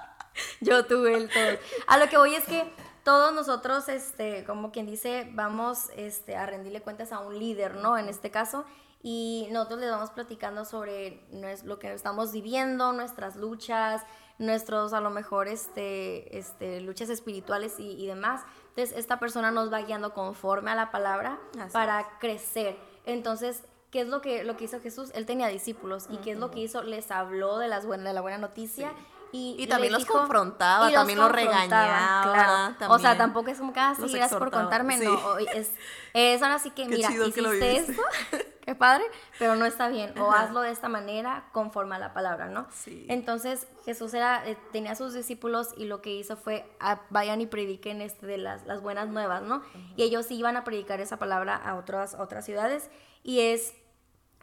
yo, 0.60 0.84
tú, 0.84 1.06
él, 1.06 1.30
todos. 1.32 1.58
A 1.86 1.96
lo 1.96 2.08
que 2.08 2.18
voy 2.18 2.34
es 2.34 2.44
que 2.44 2.70
todos 3.04 3.32
nosotros, 3.32 3.88
este, 3.88 4.44
como 4.44 4.72
quien 4.72 4.84
dice, 4.84 5.30
vamos 5.32 5.86
este, 5.96 6.36
a 6.36 6.44
rendirle 6.44 6.82
cuentas 6.82 7.12
a 7.12 7.20
un 7.20 7.38
líder, 7.38 7.76
¿no? 7.76 7.96
En 7.96 8.08
este 8.08 8.30
caso, 8.30 8.66
y 9.02 9.48
nosotros 9.52 9.80
les 9.80 9.90
vamos 9.90 10.10
platicando 10.10 10.64
sobre 10.64 11.22
lo 11.64 11.78
que 11.78 11.92
estamos 11.94 12.32
viviendo, 12.32 12.92
nuestras 12.92 13.36
luchas, 13.36 14.02
nuestros 14.38 14.92
a 14.92 15.00
lo 15.00 15.10
mejor 15.10 15.46
este, 15.48 16.36
este, 16.36 16.80
luchas 16.80 17.08
espirituales 17.08 17.76
y, 17.78 18.06
demás. 18.06 18.42
Entonces, 18.70 18.96
esta 18.96 19.20
persona 19.20 19.52
nos 19.52 19.72
va 19.72 19.82
guiando 19.82 20.14
conforme 20.14 20.72
a 20.72 20.74
la 20.74 20.90
palabra 20.90 21.38
para 21.72 22.18
crecer. 22.18 22.76
Entonces, 23.06 23.62
¿qué 23.90 24.02
es 24.02 24.08
lo 24.08 24.20
que, 24.20 24.44
lo 24.44 24.56
que 24.56 24.64
hizo 24.64 24.80
Jesús? 24.80 25.10
Él 25.14 25.26
tenía 25.26 25.48
discípulos. 25.48 26.06
¿Y 26.10 26.18
qué 26.18 26.32
es 26.32 26.38
lo 26.38 26.50
que 26.50 26.60
hizo? 26.60 26.82
Les 26.82 27.10
habló 27.10 27.58
de, 27.58 27.68
las 27.68 27.88
de 27.88 28.12
la 28.12 28.20
buena 28.20 28.38
noticia. 28.38 28.92
Y, 29.30 29.66
también 29.66 29.92
los 29.92 30.06
confrontaba, 30.06 30.90
también 30.90 31.18
los, 31.18 31.30
regañaba. 31.30 32.76
O 32.88 32.98
sea, 32.98 33.16
tampoco 33.18 33.50
es 33.50 33.58
como 33.58 33.72
que, 33.72 33.80
ah, 33.80 33.94
sí, 33.94 34.10
gracias 34.10 34.38
por 34.38 34.50
contarme, 34.50 34.96
no. 34.96 35.38
Es, 35.38 35.72
es 36.14 36.42
ahora 36.42 36.58
sí 36.58 36.70
que, 36.70 36.86
mira, 36.86 37.10
hiciste 37.12 37.76
esto, 37.76 38.02
qué 38.64 38.74
padre, 38.74 39.04
pero 39.38 39.54
no 39.54 39.66
está 39.66 39.88
bien. 39.88 40.18
O 40.18 40.32
hazlo 40.32 40.62
de 40.62 40.70
esta 40.70 40.88
manera 40.88 41.44
conforme 41.52 41.96
a 41.96 41.98
la 41.98 42.14
palabra, 42.14 42.46
¿no? 42.46 42.68
Sí. 42.72 43.04
Entonces, 43.10 43.66
Jesús 43.84 44.14
era, 44.14 44.48
eh, 44.48 44.56
tenía 44.72 44.92
a 44.92 44.96
sus 44.96 45.12
discípulos 45.12 45.74
y 45.76 45.84
lo 45.84 46.00
que 46.00 46.14
hizo 46.14 46.38
fue, 46.38 46.66
ah, 46.80 47.02
vayan 47.10 47.42
y 47.42 47.46
prediquen 47.46 48.00
este 48.00 48.26
de 48.26 48.38
las, 48.38 48.64
las 48.64 48.80
buenas 48.80 49.08
nuevas, 49.08 49.42
¿no? 49.42 49.62
Y 49.96 50.04
ellos 50.04 50.30
iban 50.30 50.56
a 50.56 50.64
predicar 50.64 51.02
esa 51.02 51.18
palabra 51.18 51.54
a 51.54 51.74
otras, 51.74 52.14
otras 52.18 52.46
ciudades 52.46 52.88
y 53.22 53.40
es 53.40 53.74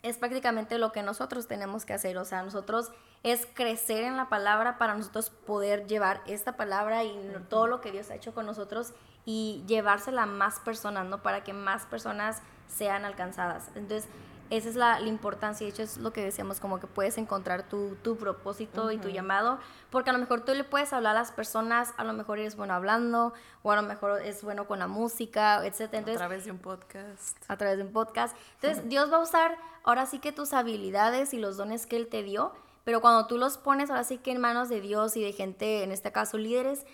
es 0.06 0.18
prácticamente 0.18 0.78
lo 0.78 0.91
que 0.91 1.01
nosotros 1.01 1.47
tenemos 1.47 1.84
que 1.84 1.93
hacer. 1.93 2.18
O 2.20 2.26
sea, 2.26 2.43
nosotros 2.43 2.91
es 3.24 3.47
crecer 3.56 4.03
en 4.03 4.18
la 4.18 4.30
palabra 4.30 4.78
para 4.78 4.93
nosotros 4.93 5.32
poder 5.32 5.88
llevar 5.88 6.22
esta 6.28 6.56
palabra 6.56 7.03
y 7.03 7.18
todo 7.49 7.66
lo 7.66 7.82
que 7.82 7.91
Dios 7.91 8.12
ha 8.12 8.16
hecho 8.16 8.34
con 8.34 8.45
nosotros 8.45 8.93
y 9.26 9.64
llevársela 9.68 10.24
a 10.24 10.28
más 10.28 10.60
personas, 10.60 11.08
¿no? 11.08 11.24
Para 11.24 11.43
que 11.43 11.53
más 11.53 11.88
personas 11.88 12.43
sean 12.68 13.03
alcanzadas. 13.03 13.70
Entonces, 13.70 14.08
esa 14.50 14.70
es 14.70 14.76
la, 14.76 15.02
importancia, 15.02 15.66
de 15.66 15.72
hecho 15.72 15.84
es 15.84 15.98
lo 15.98 16.14
que 16.14 16.24
decíamos, 16.24 16.60
como 16.60 16.80
que 16.80 16.88
puedes 16.88 17.18
encontrar 17.18 17.68
tu, 17.68 17.98
propósito 18.18 18.91
y 18.91 18.98
tu 18.98 19.10
llamado, 19.10 19.60
porque 19.89 20.12
a 20.12 20.14
lo 20.14 20.20
mejor 20.20 20.41
tú 20.41 20.54
le 20.54 20.64
puedes 20.64 20.93
hablar 20.93 21.16
a 21.16 21.20
las 21.20 21.32
personas, 21.32 21.93
a 21.98 22.04
lo 22.04 22.14
mejor 22.14 22.39
eres 22.39 22.56
bueno 22.56 22.74
hablando, 22.74 23.34
o 23.64 23.72
a 23.72 23.76
lo 23.76 23.82
mejor 23.82 24.22
es 24.22 24.43
bueno 24.43 24.68
con 24.68 24.80
la 24.80 24.88
música, 24.88 25.66
etc. 25.66 25.82
Entonces, 25.93 26.16
a 26.16 26.20
través 26.20 26.46
de 26.46 26.52
un 26.52 26.60
podcast. 26.60 27.38
A 27.48 27.58
través 27.58 27.78
de 27.78 27.84
un 27.84 27.91
podcast. 27.91 28.36
Entonces, 28.62 28.88
Dios 28.88 29.12
va 29.12 29.18
a 29.18 29.22
usar 29.22 29.58
ahora 29.84 30.06
sí 30.06 30.20
que 30.20 30.32
tus 30.32 30.54
habilidades 30.54 31.34
y 31.34 31.39
los 31.39 31.58
dones 31.58 31.88
que 31.88 31.96
Él 31.96 32.08
te 32.08 32.24
dio, 32.24 32.54
pero 32.84 33.02
cuando 33.02 33.26
tú 33.26 33.38
los 33.38 33.58
pones 33.58 33.89
ahora 33.89 34.04
sí 34.04 34.20
que 34.20 34.32
en 34.32 34.39
manos 34.39 34.70
de 34.70 34.80
Dios 34.80 35.18
y 35.18 35.24
de 35.24 35.34
gente, 35.34 35.84
en 35.84 35.91
este 35.91 36.12
caso 36.12 36.38
líderes, 36.38 36.86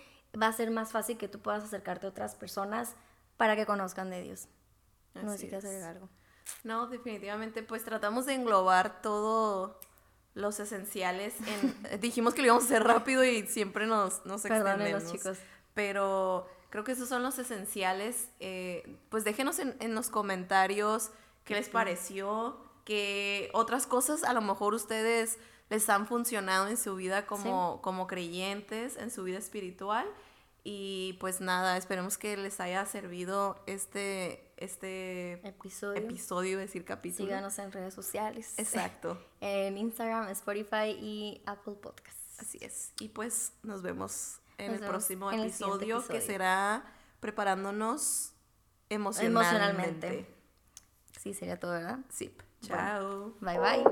va 0.41 0.47
a 0.47 0.54
ser 0.54 0.72
más 0.72 0.91
fácil 0.91 1.18
que 1.18 1.28
tú 1.28 1.39
puedas 1.39 1.64
acercarte 1.64 2.06
a 2.06 2.10
otras 2.10 2.36
personas 2.36 2.95
para 3.36 3.56
que 3.56 3.66
conozcan 3.66 4.10
de 4.10 4.22
Dios. 4.22 4.47
no 5.16 5.32
sé 5.32 5.38
si 5.39 5.47
quieres 5.47 5.66
agregar 5.66 5.95
algo. 5.95 6.10
No, 6.64 6.88
definitivamente, 6.88 7.64
pues 7.64 7.84
tratamos 7.84 8.26
de 8.26 8.36
englobar 8.36 9.02
todo 9.02 9.80
los 10.34 10.60
esenciales. 10.60 11.34
En, 11.47 11.99
dijimos 12.02 12.34
que 12.34 12.41
lo 12.41 12.47
íbamos 12.47 12.64
a 12.64 12.68
hacer 12.68 12.84
rápido 12.84 13.24
y 13.24 13.47
siempre 13.47 13.88
nos, 13.88 14.26
nos 14.26 14.45
extendemos. 14.45 15.04
los 15.04 15.12
chicos. 15.12 15.38
Pero 15.74 16.47
creo 16.70 16.84
que 16.84 16.93
esos 16.93 17.10
son 17.10 17.24
los 17.24 17.39
esenciales. 17.39 18.30
Eh, 18.39 18.97
pues 19.10 19.24
déjenos 19.24 19.60
en, 19.60 19.76
en, 19.80 19.95
los 19.95 20.10
comentarios 20.10 21.12
qué 21.43 21.56
les 21.56 21.70
pareció, 21.70 22.58
que 22.86 23.49
otras 23.54 23.88
cosas 23.88 24.24
a 24.24 24.34
lo 24.34 24.41
mejor 24.41 24.74
ustedes 24.74 25.38
les 25.70 25.89
han 25.89 26.06
funcionado 26.06 26.68
en 26.68 26.78
su 26.78 26.95
vida 26.95 27.26
como, 27.26 27.82
como 27.82 28.06
creyentes, 28.06 28.97
en 28.97 29.10
su 29.10 29.24
vida 29.24 29.38
espiritual. 29.38 30.06
Y 30.64 31.18
pues 31.20 31.41
nada, 31.41 31.78
esperemos 31.78 32.18
que 32.18 32.36
les 32.38 32.60
haya 32.60 32.86
servido 32.86 33.64
este, 33.66 34.51
este 34.62 35.34
episodio. 35.47 36.01
episodio, 36.01 36.59
decir 36.59 36.86
capítulo. 36.86 37.28
Síganos 37.28 37.57
en 37.59 37.72
redes 37.72 37.93
sociales. 37.93 38.53
Exacto. 38.57 39.22
en 39.41 39.78
Instagram, 39.78 40.30
Spotify 40.30 40.95
y 40.99 41.41
Apple 41.45 41.76
Podcasts. 41.76 42.39
Así 42.39 42.59
es. 42.62 42.93
Y 42.99 43.09
pues 43.09 43.53
nos 43.64 43.82
vemos 43.82 44.39
en 44.57 44.74
el 44.74 44.80
próximo 44.80 45.32
episodio, 45.32 46.05
que 46.07 46.22
será 46.22 46.86
preparándonos 47.20 48.34
emocionalmente. 48.89 50.28
Sí, 51.20 51.34
sería 51.34 51.59
todo, 51.59 51.72
¿verdad? 51.72 51.99
Sí. 52.09 52.36
Chao. 52.62 53.34
bye 53.41 53.59
bye. 53.59 53.84